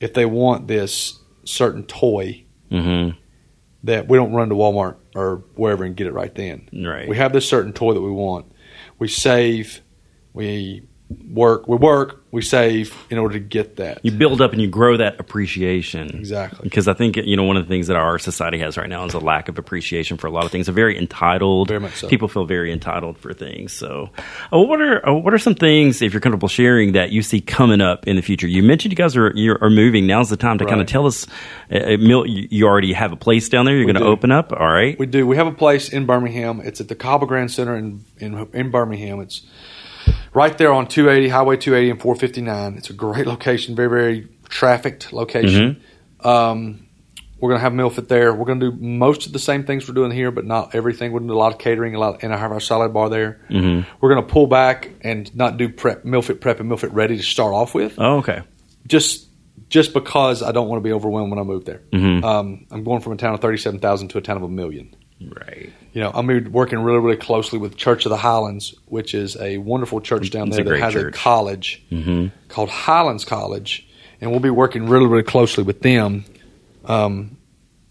if 0.00 0.14
they 0.14 0.24
want 0.24 0.68
this 0.68 1.18
certain 1.44 1.84
toy, 1.84 2.44
hmm 2.70 3.10
that 3.84 4.08
we 4.08 4.16
don't 4.16 4.32
run 4.32 4.48
to 4.48 4.54
Walmart 4.54 4.94
or 5.16 5.42
wherever 5.56 5.82
and 5.84 5.96
get 5.96 6.06
it 6.06 6.12
right 6.12 6.32
then. 6.36 6.68
Right. 6.72 7.08
We 7.08 7.16
have 7.16 7.32
this 7.32 7.48
certain 7.48 7.72
toy 7.72 7.94
that 7.94 8.00
we 8.00 8.12
want. 8.12 8.46
We 9.00 9.08
save, 9.08 9.80
we 10.32 10.82
work, 11.30 11.68
we 11.68 11.76
work, 11.76 12.22
we 12.30 12.40
save 12.40 12.94
in 13.10 13.18
order 13.18 13.34
to 13.34 13.40
get 13.40 13.76
that. 13.76 14.00
you 14.02 14.10
build 14.10 14.40
up 14.40 14.52
and 14.52 14.60
you 14.60 14.68
grow 14.68 14.96
that 14.96 15.20
appreciation. 15.20 16.16
Exactly. 16.16 16.60
Because 16.62 16.88
I 16.88 16.94
think 16.94 17.16
you 17.16 17.36
know 17.36 17.44
one 17.44 17.56
of 17.56 17.64
the 17.64 17.68
things 17.68 17.88
that 17.88 17.96
our 17.96 18.18
society 18.18 18.58
has 18.58 18.76
right 18.76 18.88
now 18.88 19.04
is 19.04 19.14
a 19.14 19.18
lack 19.18 19.48
of 19.48 19.58
appreciation 19.58 20.16
for 20.16 20.26
a 20.26 20.30
lot 20.30 20.44
of 20.44 20.50
things. 20.50 20.66
They're 20.66 20.74
very 20.74 20.98
entitled. 20.98 21.68
Very 21.68 21.80
much 21.80 21.96
so. 21.96 22.08
People 22.08 22.28
feel 22.28 22.44
very 22.46 22.72
entitled 22.72 23.18
for 23.18 23.32
things. 23.34 23.72
So, 23.72 24.10
uh, 24.52 24.58
what 24.58 24.80
are 24.80 25.06
uh, 25.08 25.12
what 25.14 25.34
are 25.34 25.38
some 25.38 25.54
things 25.54 26.00
if 26.00 26.12
you're 26.12 26.20
comfortable 26.20 26.48
sharing 26.48 26.92
that 26.92 27.10
you 27.10 27.22
see 27.22 27.40
coming 27.40 27.80
up 27.80 28.06
in 28.06 28.16
the 28.16 28.22
future? 28.22 28.46
You 28.46 28.62
mentioned 28.62 28.92
you 28.92 28.96
guys 28.96 29.16
are 29.16 29.32
you 29.34 29.56
are 29.60 29.70
moving. 29.70 30.06
Now's 30.06 30.30
the 30.30 30.36
time 30.36 30.58
to 30.58 30.64
kind 30.64 30.80
of 30.80 30.86
tell 30.86 31.06
us. 31.06 31.26
Uh, 31.70 31.78
uh, 31.78 31.88
you 31.90 32.24
you 32.50 32.66
already 32.66 32.92
have 32.92 33.12
a 33.12 33.16
place 33.16 33.48
down 33.48 33.66
there. 33.66 33.76
You're 33.76 33.84
going 33.84 33.96
to 33.96 34.04
open 34.04 34.30
up. 34.32 34.52
All 34.52 34.66
right. 34.66 34.98
We 34.98 35.06
do. 35.06 35.26
We 35.26 35.36
have 35.36 35.46
a 35.46 35.52
place 35.52 35.88
in 35.90 36.06
Birmingham. 36.06 36.60
It's 36.60 36.80
at 36.80 36.88
the 36.88 36.94
Cobble 36.94 37.26
Grand 37.26 37.50
Center 37.50 37.76
in, 37.76 38.04
in 38.18 38.48
in 38.52 38.70
Birmingham. 38.70 39.20
It's 39.20 39.42
right 40.34 40.56
there 40.58 40.72
on 40.72 40.86
280, 40.86 41.28
Highway 41.28 41.56
280 41.56 41.90
and 41.90 42.00
459. 42.00 42.74
It's 42.78 42.90
a 42.90 42.92
great 42.92 43.26
location, 43.26 43.74
very 43.74 43.88
very 43.88 44.28
trafficked 44.48 45.12
location. 45.12 45.82
Um, 46.20 46.86
we're 47.40 47.48
going 47.48 47.58
to 47.58 47.62
have 47.64 47.72
MealFit 47.72 48.06
there. 48.06 48.32
We're 48.32 48.44
going 48.44 48.60
to 48.60 48.70
do 48.70 48.76
most 48.80 49.26
of 49.26 49.32
the 49.32 49.40
same 49.40 49.64
things 49.64 49.88
we're 49.88 49.94
doing 49.94 50.12
here, 50.12 50.30
but 50.30 50.44
not 50.44 50.76
everything. 50.76 51.10
We're 51.10 51.18
going 51.18 51.28
to 51.28 51.34
do 51.34 51.38
a 51.38 51.42
lot 51.42 51.52
of 51.52 51.58
catering, 51.58 51.96
a 51.96 51.98
lot, 51.98 52.22
and 52.22 52.32
I 52.32 52.36
have 52.36 52.52
our 52.52 52.60
salad 52.60 52.94
bar 52.94 53.08
there. 53.08 53.40
Mhm. 53.50 53.84
We're 54.00 54.14
going 54.14 54.24
to 54.24 54.32
pull 54.32 54.46
back 54.46 54.90
and 55.00 55.34
not 55.34 55.56
do 55.56 55.68
prep, 55.68 56.04
MealFit 56.04 56.40
prep 56.40 56.60
and 56.60 56.70
MealFit 56.70 56.90
ready 56.92 57.16
to 57.16 57.22
start 57.24 57.52
off 57.52 57.74
with, 57.74 57.94
Oh, 57.98 58.18
okay. 58.18 58.42
just 58.86 59.26
just 59.68 59.92
because 59.94 60.42
I 60.42 60.52
don't 60.52 60.68
want 60.68 60.82
to 60.82 60.86
be 60.86 60.92
overwhelmed 60.92 61.30
when 61.30 61.38
I 61.38 61.42
move 61.44 61.64
there. 61.64 61.80
Mhm. 61.92 62.22
Um, 62.22 62.66
I'm 62.70 62.84
going 62.84 63.00
from 63.00 63.14
a 63.14 63.16
town 63.16 63.32
of 63.34 63.40
37,000 63.40 64.08
to 64.08 64.18
a 64.18 64.20
town 64.20 64.36
of 64.36 64.42
a 64.42 64.48
million 64.48 64.94
Right. 65.20 65.72
You 65.92 66.00
know, 66.00 66.10
I'm 66.14 66.26
working 66.52 66.80
really, 66.80 66.98
really 67.00 67.16
closely 67.16 67.58
with 67.58 67.76
Church 67.76 68.06
of 68.06 68.10
the 68.10 68.16
Highlands, 68.16 68.74
which 68.86 69.14
is 69.14 69.36
a 69.36 69.58
wonderful 69.58 70.00
church 70.00 70.30
down 70.30 70.48
It's 70.48 70.56
there 70.56 70.66
a 70.66 70.68
that 70.70 70.80
has 70.80 70.94
a 70.94 71.02
church. 71.04 71.14
college 71.14 71.82
hmm 71.90 72.28
called 72.48 72.70
Highlands 72.70 73.24
College, 73.24 73.86
and 74.20 74.30
we'll 74.30 74.40
be 74.40 74.50
working 74.50 74.88
really, 74.88 75.06
really 75.06 75.22
closely 75.22 75.64
with 75.64 75.80
them 75.80 76.24
um, 76.84 77.36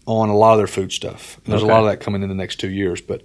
on 0.06 0.28
a 0.28 0.36
lot 0.36 0.52
of 0.52 0.58
their 0.58 0.66
food 0.66 0.92
stuff. 0.92 1.38
And 1.44 1.52
there's 1.52 1.62
Okay. 1.62 1.70
a 1.70 1.74
lot 1.74 1.80
of 1.84 1.90
that 1.90 2.00
coming 2.04 2.22
in 2.22 2.28
the 2.28 2.34
next 2.34 2.56
two 2.56 2.70
years, 2.70 3.00
but 3.00 3.22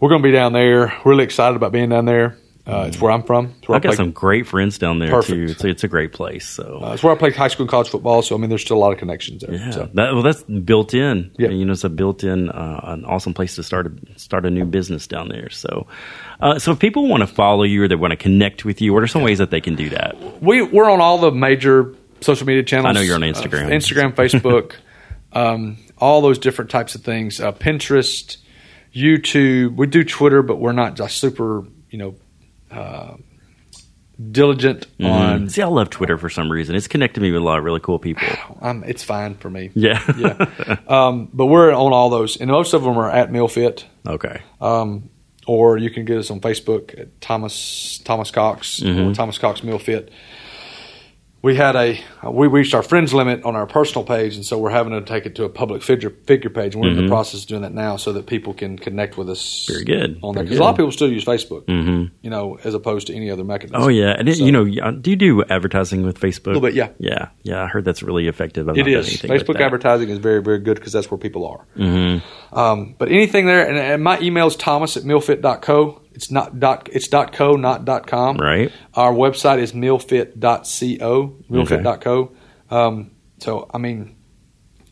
we're 0.00 0.08
going 0.10 0.22
to 0.22 0.26
be 0.28 0.32
down 0.32 0.52
there. 0.52 0.92
Really 1.04 1.24
excited 1.24 1.56
about 1.56 1.72
being 1.72 1.88
down 1.90 2.04
there. 2.04 2.36
Uh, 2.66 2.86
It's 2.88 3.00
where 3.00 3.12
I'm 3.12 3.22
from. 3.22 3.54
It's 3.58 3.68
where 3.68 3.76
I've 3.76 3.82
got 3.82 3.90
played- 3.90 3.96
some 3.96 4.10
great 4.10 4.46
friends 4.48 4.76
down 4.76 4.98
there 4.98 5.10
Perfect. 5.10 5.32
too. 5.36 5.44
It's, 5.52 5.64
it's 5.64 5.84
a 5.84 5.88
great 5.88 6.12
place. 6.12 6.48
So 6.48 6.80
uh, 6.82 6.92
it's 6.94 7.02
where 7.02 7.12
I 7.14 7.16
played 7.16 7.36
high 7.36 7.46
school 7.46 7.62
and 7.64 7.70
college 7.70 7.88
football. 7.90 8.22
So 8.22 8.34
I 8.34 8.38
mean, 8.38 8.48
there's 8.50 8.62
still 8.62 8.76
a 8.76 8.80
lot 8.80 8.92
of 8.92 8.98
connections 8.98 9.42
there. 9.42 9.54
Yeah, 9.54 9.70
So. 9.70 9.88
that, 9.94 10.12
well, 10.14 10.22
that's 10.22 10.42
built 10.42 10.92
in. 10.92 11.30
Yeah. 11.38 11.50
you 11.50 11.64
know, 11.64 11.72
it's 11.72 11.84
a 11.84 11.88
built-in, 11.88 12.50
uh, 12.50 12.80
an 12.82 13.04
awesome 13.04 13.34
place 13.34 13.54
to 13.54 13.62
start 13.62 13.86
a 13.86 14.18
start 14.18 14.44
a 14.46 14.50
new 14.50 14.64
business 14.64 15.06
down 15.06 15.28
there. 15.28 15.48
So, 15.50 15.86
uh, 16.40 16.58
so 16.58 16.72
if 16.72 16.80
people 16.80 17.06
want 17.06 17.20
to 17.20 17.28
follow 17.28 17.62
you 17.62 17.84
or 17.84 17.88
they 17.88 17.94
want 17.94 18.10
to 18.10 18.16
connect 18.16 18.64
with 18.64 18.80
you, 18.82 18.92
what 18.92 19.02
are 19.04 19.06
some 19.06 19.22
ways 19.22 19.38
that 19.38 19.50
they 19.50 19.60
can 19.60 19.76
do 19.76 19.88
that? 19.90 20.16
We 20.42 20.62
we're 20.62 20.90
on 20.90 21.00
all 21.00 21.18
the 21.18 21.30
major 21.30 21.94
social 22.20 22.46
media 22.48 22.64
channels. 22.64 22.88
I 22.88 22.92
know 22.92 23.00
you're 23.00 23.14
on 23.14 23.20
Instagram. 23.20 23.66
uh, 23.66 23.70
Instagram, 23.70 24.12
Facebook, 24.12 24.72
um, 25.34 25.76
all 25.98 26.20
those 26.20 26.38
different 26.40 26.70
types 26.70 26.94
of 26.96 27.02
things. 27.02 27.40
Uh, 27.40 27.52
Pinterest, 27.52 28.38
YouTube. 28.94 29.76
We 29.76 29.86
do 29.86 30.02
Twitter, 30.04 30.42
but 30.42 30.56
we're 30.56 30.72
not 30.72 30.96
just 30.96 31.18
super, 31.18 31.64
you 31.90 31.98
know, 31.98 32.16
uh, 32.70 33.14
diligent 34.30 34.86
on. 35.02 35.48
See, 35.48 35.62
I 35.62 35.66
love 35.66 35.90
Twitter 35.90 36.16
for 36.18 36.30
some 36.30 36.50
reason. 36.50 36.74
It's 36.74 36.88
connected 36.88 37.20
me 37.22 37.30
with 37.32 37.42
a 37.42 37.44
lot 37.44 37.58
of 37.58 37.64
really 37.64 37.80
cool 37.80 37.98
people. 37.98 38.26
Um, 38.62 38.82
it's 38.84 39.04
fine 39.04 39.34
for 39.36 39.50
me. 39.50 39.70
Yeah, 39.74 40.02
yeah. 40.16 40.76
Um, 40.88 41.28
but 41.32 41.46
we're 41.46 41.70
on 41.72 41.92
all 41.92 42.08
those, 42.10 42.40
and 42.40 42.50
most 42.50 42.72
of 42.72 42.82
them 42.82 42.96
are 42.98 43.10
at 43.10 43.30
MealFit. 43.30 43.84
okay. 44.08 44.42
Um, 44.60 45.10
or 45.46 45.76
you 45.78 45.90
can 45.90 46.04
get 46.06 46.16
us 46.18 46.30
on 46.30 46.40
Facebook 46.40 46.98
at 46.98 47.20
Thomas 47.20 48.00
Thomas 48.04 48.30
Cox 48.32 48.80
Mm-hmm. 48.80 49.10
or 49.10 49.14
Thomas 49.14 49.38
Cox 49.38 49.60
MealFit. 49.60 50.08
We 51.46 51.54
had 51.54 51.76
a 51.76 52.00
we 52.28 52.48
reached 52.48 52.74
our 52.74 52.82
friends 52.82 53.14
limit 53.14 53.44
on 53.44 53.54
our 53.54 53.68
personal 53.68 54.04
page, 54.04 54.34
and 54.34 54.44
so 54.44 54.58
we're 54.58 54.70
having 54.70 54.94
to 54.94 55.00
take 55.02 55.26
it 55.26 55.36
to 55.36 55.44
a 55.44 55.48
public 55.48 55.80
figure 55.80 56.10
figure 56.10 56.50
page. 56.50 56.74
And 56.74 56.82
we're 56.82 56.90
in 56.90 56.96
the 56.96 57.06
process 57.06 57.42
of 57.42 57.46
doing 57.46 57.62
that 57.62 57.72
now, 57.72 57.98
so 57.98 58.12
that 58.14 58.26
people 58.26 58.52
can 58.52 58.76
connect 58.76 59.16
with 59.16 59.30
us. 59.30 59.40
Mm-hmm. 59.40 59.72
Very 59.72 59.84
good. 59.84 60.18
on 60.24 60.34
there 60.34 60.42
because 60.42 60.58
a 60.58 60.60
lot 60.60 60.70
of 60.70 60.76
people 60.76 60.90
still 60.90 61.08
use 61.08 61.24
Facebook, 61.24 61.66
mm-hmm. 61.66 62.12
you 62.20 62.30
know, 62.30 62.58
as 62.64 62.74
opposed 62.74 63.06
to 63.06 63.14
any 63.14 63.30
other 63.30 63.44
mechanism. 63.44 63.80
Oh 63.80 63.86
yeah, 63.86 64.16
and 64.18 64.28
it, 64.28 64.38
So- 64.38 64.44
you 64.44 64.50
know, 64.50 64.64
do 64.90 65.08
you 65.08 65.14
do 65.14 65.44
advertising 65.44 66.02
with 66.02 66.18
Facebook? 66.18 66.46
A 66.46 66.58
Little 66.58 66.62
bit, 66.62 66.74
yeah. 66.74 66.88
yeah, 66.98 67.28
yeah. 67.44 67.62
I 67.62 67.68
heard 67.68 67.84
that's 67.84 68.02
really 68.02 68.26
effective. 68.26 68.68
I've 68.68 68.76
It 68.76 68.88
is. 68.88 69.08
Facebook 69.22 69.60
advertising 69.60 70.08
is 70.08 70.18
very, 70.18 70.42
very 70.42 70.58
good 70.58 70.74
because 70.74 70.92
that's 70.92 71.12
where 71.12 71.18
people 71.18 71.46
are. 71.46 71.64
Mm-hmm. 71.76 72.58
Um, 72.58 72.96
but 72.98 73.12
anything 73.12 73.46
there, 73.46 73.68
and, 73.68 73.78
and 73.78 74.02
my 74.02 74.18
email 74.18 74.48
is 74.48 74.56
thomas 74.56 74.96
at 74.96 75.04
mealfit.co. 75.04 76.02
It's 76.16 76.30
not 76.30 76.58
dot. 76.58 76.88
It's 76.92 77.06
dot 77.08 77.32
co, 77.32 77.54
not 77.56 77.84
dot 77.84 78.06
com. 78.08 78.38
Right. 78.38 78.72
Our 78.94 79.12
website 79.12 79.58
is 79.60 79.72
mealfit.co. 79.72 81.36
Mealfit.co. 81.50 82.32
Um, 82.70 83.10
so 83.38 83.70
I 83.72 83.78
mean, 83.78 84.16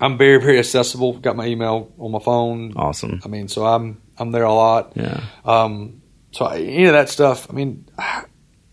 I'm 0.00 0.18
very, 0.18 0.38
very 0.38 0.58
accessible. 0.58 1.14
Got 1.18 1.36
my 1.36 1.46
email 1.46 1.90
on 1.98 2.12
my 2.12 2.18
phone. 2.20 2.74
Awesome. 2.76 3.20
I 3.24 3.28
mean, 3.28 3.48
so 3.48 3.64
I'm 3.66 4.00
I'm 4.18 4.30
there 4.30 4.44
a 4.44 4.52
lot. 4.52 4.92
Yeah. 4.94 5.20
Um, 5.44 6.02
so 6.32 6.44
I- 6.44 6.58
any 6.58 6.84
of 6.84 6.92
that 6.92 7.08
stuff. 7.08 7.46
I 7.50 7.54
mean, 7.54 7.88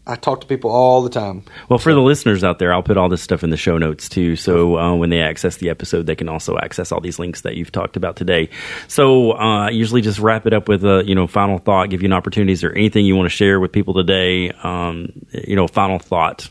I 0.08 0.16
talk 0.16 0.42
to 0.42 0.48
people 0.48 0.72
all 0.72 1.04
the 1.04 1.10
time. 1.12 1.44
Well, 1.70 1.78
for 1.78 1.94
the 1.94 2.02
listeners 2.02 2.44
out 2.44 2.58
there, 2.58 2.74
I'll 2.74 2.82
put 2.82 2.98
all 2.98 3.08
this 3.08 3.22
stuff 3.22 3.44
in 3.44 3.52
the 3.52 3.58
show 3.58 3.78
notes 3.78 4.10
too. 4.10 4.36
So 4.36 4.78
uh, 4.78 4.96
when 4.96 5.12
they 5.12 5.22
access 5.22 5.58
the 5.58 5.70
episode, 5.70 6.08
they 6.08 6.16
can 6.16 6.28
also 6.28 6.58
access 6.58 6.92
all 6.92 7.00
these 7.02 7.20
links 7.20 7.42
that 7.42 7.56
you've 7.56 7.72
talked 7.72 7.96
about 7.98 8.16
today. 8.16 8.50
So 8.88 9.34
uh, 9.34 9.68
I 9.68 9.70
usually 9.70 10.02
just 10.02 10.18
wrap 10.18 10.48
it 10.48 10.54
up 10.54 10.68
with 10.68 10.84
a 10.84 11.04
you 11.06 11.14
know 11.14 11.28
final 11.28 11.60
thought, 11.60 11.92
give 11.92 12.02
you 12.02 12.08
an 12.08 12.14
opportunity. 12.14 12.52
Is 12.54 12.62
there 12.62 12.76
anything 12.76 13.06
you 13.06 13.16
want 13.16 13.28
to 13.30 13.36
share 13.36 13.60
with 13.60 13.72
people 13.72 13.94
today? 13.94 14.50
Um, 14.64 15.12
you 15.34 15.56
know, 15.56 15.68
final 15.68 16.00
thought. 16.00 16.50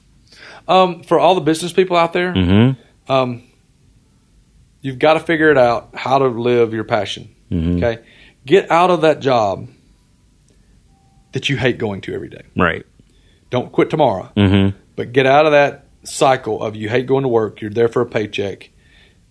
Um, 0.68 1.03
for 1.03 1.18
all 1.18 1.34
the 1.34 1.40
business 1.40 1.72
people 1.72 1.96
out 1.96 2.12
there, 2.12 2.32
Mm-hmm. 2.32 3.12
um, 3.12 3.42
you've 4.80 5.01
got 5.01 5.14
to 5.14 5.20
figure 5.20 5.51
it 5.51 5.59
out 5.59 5.90
how 5.94 6.18
to 6.18 6.26
live 6.28 6.72
your 6.72 6.84
passion. 6.84 7.34
Mhm. 7.51 7.78
Okay, 7.82 8.03
get 8.46 8.70
out 8.70 8.90
of 8.90 9.01
that 9.01 9.18
job 9.18 9.68
that 11.32 11.48
you 11.48 11.57
hate 11.57 11.78
going 11.78 12.01
to 12.03 12.14
every 12.14 12.28
day. 12.28 12.42
Right. 12.57 12.86
Don't 13.51 13.70
quit 13.72 13.90
tomorrow, 13.90 14.30
Mm-hmm. 14.36 14.76
but 14.96 15.12
get 15.12 15.26
out 15.26 15.44
of 15.46 15.53
that 15.53 15.86
cycle 16.05 16.62
of 16.62 16.76
you 16.76 16.88
hate 16.88 17.07
going 17.07 17.22
to 17.22 17.28
work. 17.28 17.61
You're 17.61 17.70
there 17.70 17.88
for 17.88 18.01
a 18.03 18.07
paycheck. 18.07 18.70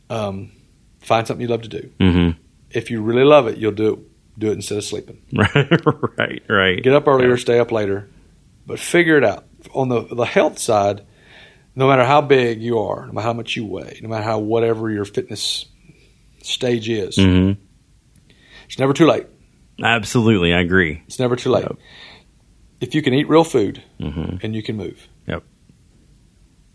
Um, 0.10 0.52
find 1.00 1.26
something 1.26 1.42
you 1.42 1.48
love 1.48 1.62
to 1.64 1.70
do. 1.70 1.90
Mm-hmm. 2.00 2.40
If 2.72 2.92
you 2.92 3.02
really 3.02 3.24
love 3.24 3.48
it, 3.48 3.58
you'll 3.58 3.72
do 3.72 3.94
it. 3.94 4.00
Do 4.40 4.50
it 4.52 4.54
instead 4.54 4.78
of 4.78 4.84
sleeping. 4.86 5.22
Right. 5.34 6.18
right. 6.18 6.44
Right. 6.48 6.82
Get 6.84 6.94
up 6.94 7.08
earlier, 7.08 7.36
stay 7.38 7.60
up 7.60 7.72
later, 7.74 8.10
but 8.66 8.80
figure 8.80 9.18
it 9.18 9.24
out. 9.26 9.46
On 9.74 9.90
the 9.90 10.02
the 10.04 10.24
health 10.26 10.60
side, 10.60 11.02
no 11.76 11.88
matter 11.90 12.06
how 12.06 12.22
big 12.22 12.62
you 12.62 12.80
are, 12.80 13.06
no 13.08 13.12
matter 13.12 13.26
how 13.28 13.34
much 13.34 13.58
you 13.58 13.66
weigh, 13.66 14.00
no 14.02 14.08
matter 14.08 14.24
how 14.24 14.40
whatever 14.40 14.90
your 14.90 15.04
fitness 15.04 15.66
stage 16.42 16.88
is, 16.90 17.18
Mm-hmm. 17.18 17.60
it's 18.66 18.80
never 18.80 18.94
too 18.94 19.08
late. 19.08 19.28
Absolutely, 19.84 20.54
I 20.54 20.60
agree. 20.62 21.04
It's 21.08 21.20
never 21.20 21.36
too 21.36 21.50
late. 21.50 21.64
Yep. 21.64 21.78
If 22.82 22.96
you 22.96 23.02
can 23.02 23.14
eat 23.14 23.28
real 23.30 23.44
food 23.44 23.84
Mm-hmm. 24.00 24.38
and 24.44 24.56
you 24.56 24.64
can 24.64 24.78
move, 24.78 25.08
Yep. 25.28 25.44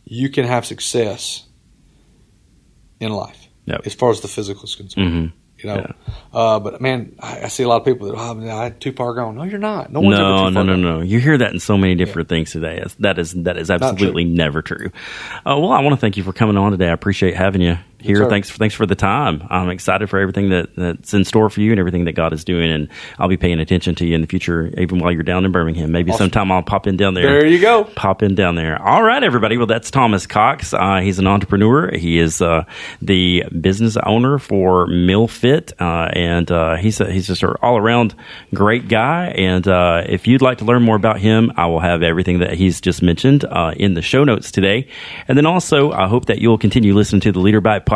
you 0.05 0.29
can 0.29 0.45
have 0.45 0.65
success 0.67 1.47
in 3.01 3.11
life 3.13 3.49
Yep. 3.67 3.81
as 3.87 3.95
far 3.95 4.11
as 4.11 4.21
the 4.21 4.29
physical 4.29 4.65
is 4.65 4.75
concerned. 4.75 5.07
Mm-hmm. 5.07 5.37
You 5.57 5.71
know, 5.71 5.93
uh, 6.35 6.59
but 6.61 6.81
man, 6.83 7.17
I, 7.21 7.45
I 7.45 7.49
see 7.49 7.63
a 7.63 7.69
lot 7.69 7.77
of 7.81 7.87
people 7.87 8.09
that 8.09 8.17
oh, 8.19 8.59
I'm 8.61 8.79
too 8.79 8.93
far 8.93 9.15
gone. 9.15 9.37
No, 9.37 9.45
you're 9.45 9.59
not. 9.59 9.91
No 9.91 10.01
one's 10.01 10.19
ever 10.19 10.29
No, 10.29 10.37
too 10.37 10.51
no, 10.51 10.55
far 10.55 10.65
no, 10.65 10.77
no. 10.77 11.01
You 11.01 11.21
hear 11.21 11.39
that 11.39 11.55
in 11.55 11.61
so 11.61 11.79
many 11.79 11.95
different 11.95 12.29
things 12.29 12.51
today. 12.51 12.85
That 12.99 13.19
is 13.19 13.33
that 13.45 13.57
is 13.57 13.71
absolutely 13.71 14.25
never 14.25 14.61
true. 14.61 14.91
Uh, 15.39 15.57
well, 15.59 15.71
I 15.73 15.81
want 15.81 15.95
to 15.95 16.01
thank 16.01 16.19
you 16.19 16.23
for 16.23 16.35
coming 16.35 16.59
on 16.59 16.73
today. 16.73 16.89
I 16.89 16.93
appreciate 16.93 17.35
having 17.35 17.63
you 17.63 17.79
here. 18.05 18.17
sir. 18.17 18.29
thanks 18.29 18.51
for 18.51 18.59
thanks 18.59 18.75
for 18.75 18.87
the 18.87 18.95
time. 18.95 19.47
I'm 19.51 19.71
excited 19.71 20.11
for 20.11 20.19
everything 20.19 20.51
that, 20.51 20.75
that's 20.77 21.15
in 21.15 21.25
store 21.25 21.51
for 21.51 21.61
you 21.61 21.71
and 21.71 21.81
everything 21.81 22.05
that 22.05 22.13
God 22.13 22.33
is 22.33 22.45
doing, 22.45 22.71
and 22.71 22.89
I'll 23.19 23.29
be 23.29 23.37
paying 23.37 23.61
attention 23.61 23.95
to 23.97 24.07
you 24.07 24.15
in 24.15 24.21
the 24.21 24.27
future, 24.27 24.73
even 24.79 24.99
while 24.99 25.11
you're 25.13 25.23
down 25.23 25.45
in 25.45 25.53
Birmingham. 25.53 25.91
Maybe 25.93 26.13
sometime 26.13 26.53
I'll 26.53 26.63
pop 26.63 26.87
in 26.87 26.97
down 26.97 27.15
there. 27.15 27.41
There 27.41 27.47
you 27.47 27.61
go. 27.61 27.85
Pop 27.85 28.23
in 28.23 28.35
down 28.35 28.55
there. 28.55 28.81
All 28.81 29.03
right, 29.03 29.23
everybody. 29.23 29.57
Well, 29.57 29.67
that's 29.67 29.91
Thomas 29.91 30.27
Cox. 30.27 30.75
Uh, 30.75 31.01
he's 31.01 31.19
an 31.19 31.27
entrepreneur. 31.27 31.91
He 31.97 32.19
is 32.19 32.43
uh, 32.43 32.65
the 33.01 33.45
business 33.61 33.97
owner 33.97 34.39
for 34.39 34.87
MealFit, 34.87 35.73
uh, 35.81 36.11
and 36.13 36.51
uh, 36.51 36.77
he's 36.77 37.01
a, 37.01 37.11
he's 37.11 37.27
just 37.27 37.43
an 37.43 37.55
all 37.63 37.79
around 37.79 38.15
great 38.53 38.89
guy. 38.89 39.29
And 39.29 39.67
uh, 39.67 40.03
if 40.07 40.27
you'd 40.27 40.43
like 40.43 40.59
to 40.59 40.65
learn 40.65 40.83
more 40.83 40.97
about 40.97 41.21
him, 41.21 41.53
I 41.57 41.67
will 41.67 41.81
have 41.81 42.03
everything 42.03 42.41
that 42.41 42.55
he's 42.55 42.81
just 42.81 43.03
mentioned 43.03 43.45
uh, 43.45 43.73
in 43.77 43.95
the 43.95 44.03
show 44.03 44.25
notes 44.25 44.51
today. 44.51 44.89
And 45.29 45.39
then 45.39 45.47
also, 45.47 45.93
I 45.93 46.07
hope 46.09 46.27
that 46.27 46.39
you'll 46.39 46.59
continue 46.59 46.95
listening 46.95 47.21
to 47.23 47.33
the 47.33 47.41
Leader 47.41 47.61
Bite 47.61 47.87
podcast, 47.87 47.94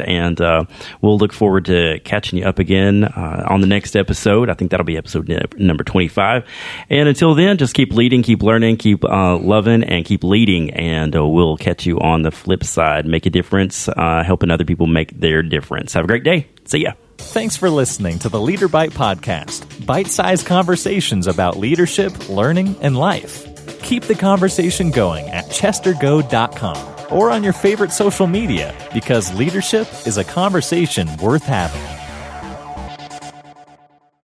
and 0.00 0.40
uh, 0.40 0.64
we'll 1.00 1.18
look 1.18 1.32
forward 1.32 1.66
to 1.66 2.00
catching 2.04 2.38
you 2.38 2.44
up 2.44 2.58
again 2.58 3.04
uh, 3.04 3.46
on 3.48 3.60
the 3.60 3.66
next 3.66 3.96
episode. 3.96 4.50
I 4.50 4.54
think 4.54 4.70
that'll 4.70 4.84
be 4.86 4.96
episode 4.96 5.28
number 5.56 5.84
twenty 5.84 6.08
five. 6.08 6.44
And 6.90 7.08
until 7.08 7.34
then, 7.34 7.58
just 7.58 7.74
keep 7.74 7.92
leading, 7.92 8.22
keep 8.22 8.42
learning, 8.42 8.78
keep 8.78 9.04
uh, 9.04 9.36
loving, 9.36 9.84
and 9.84 10.04
keep 10.04 10.24
leading. 10.24 10.72
And 10.72 11.14
uh, 11.14 11.26
we'll 11.26 11.56
catch 11.56 11.86
you 11.86 11.98
on 12.00 12.22
the 12.22 12.30
flip 12.30 12.64
side. 12.64 13.06
Make 13.06 13.26
a 13.26 13.30
difference, 13.30 13.88
uh, 13.88 14.22
helping 14.24 14.50
other 14.50 14.64
people 14.64 14.86
make 14.86 15.18
their 15.18 15.42
difference. 15.42 15.92
Have 15.92 16.04
a 16.04 16.08
great 16.08 16.24
day. 16.24 16.48
See 16.64 16.80
ya. 16.80 16.92
Thanks 17.18 17.56
for 17.56 17.70
listening 17.70 18.18
to 18.20 18.28
the 18.28 18.40
Leader 18.40 18.68
Bite 18.68 18.90
Podcast 18.90 19.86
bite 19.86 20.08
sized 20.08 20.46
conversations 20.46 21.26
about 21.26 21.56
leadership, 21.56 22.28
learning, 22.28 22.76
and 22.80 22.96
life. 22.96 23.46
Keep 23.82 24.04
the 24.04 24.14
conversation 24.14 24.90
going 24.90 25.28
at 25.28 25.46
chestergoad.com 25.46 26.95
or 27.10 27.30
on 27.30 27.42
your 27.42 27.52
favorite 27.52 27.92
social 27.92 28.26
media 28.26 28.74
because 28.92 29.32
leadership 29.34 29.88
is 30.06 30.18
a 30.18 30.24
conversation 30.24 31.08
worth 31.16 31.44
having. 31.44 32.05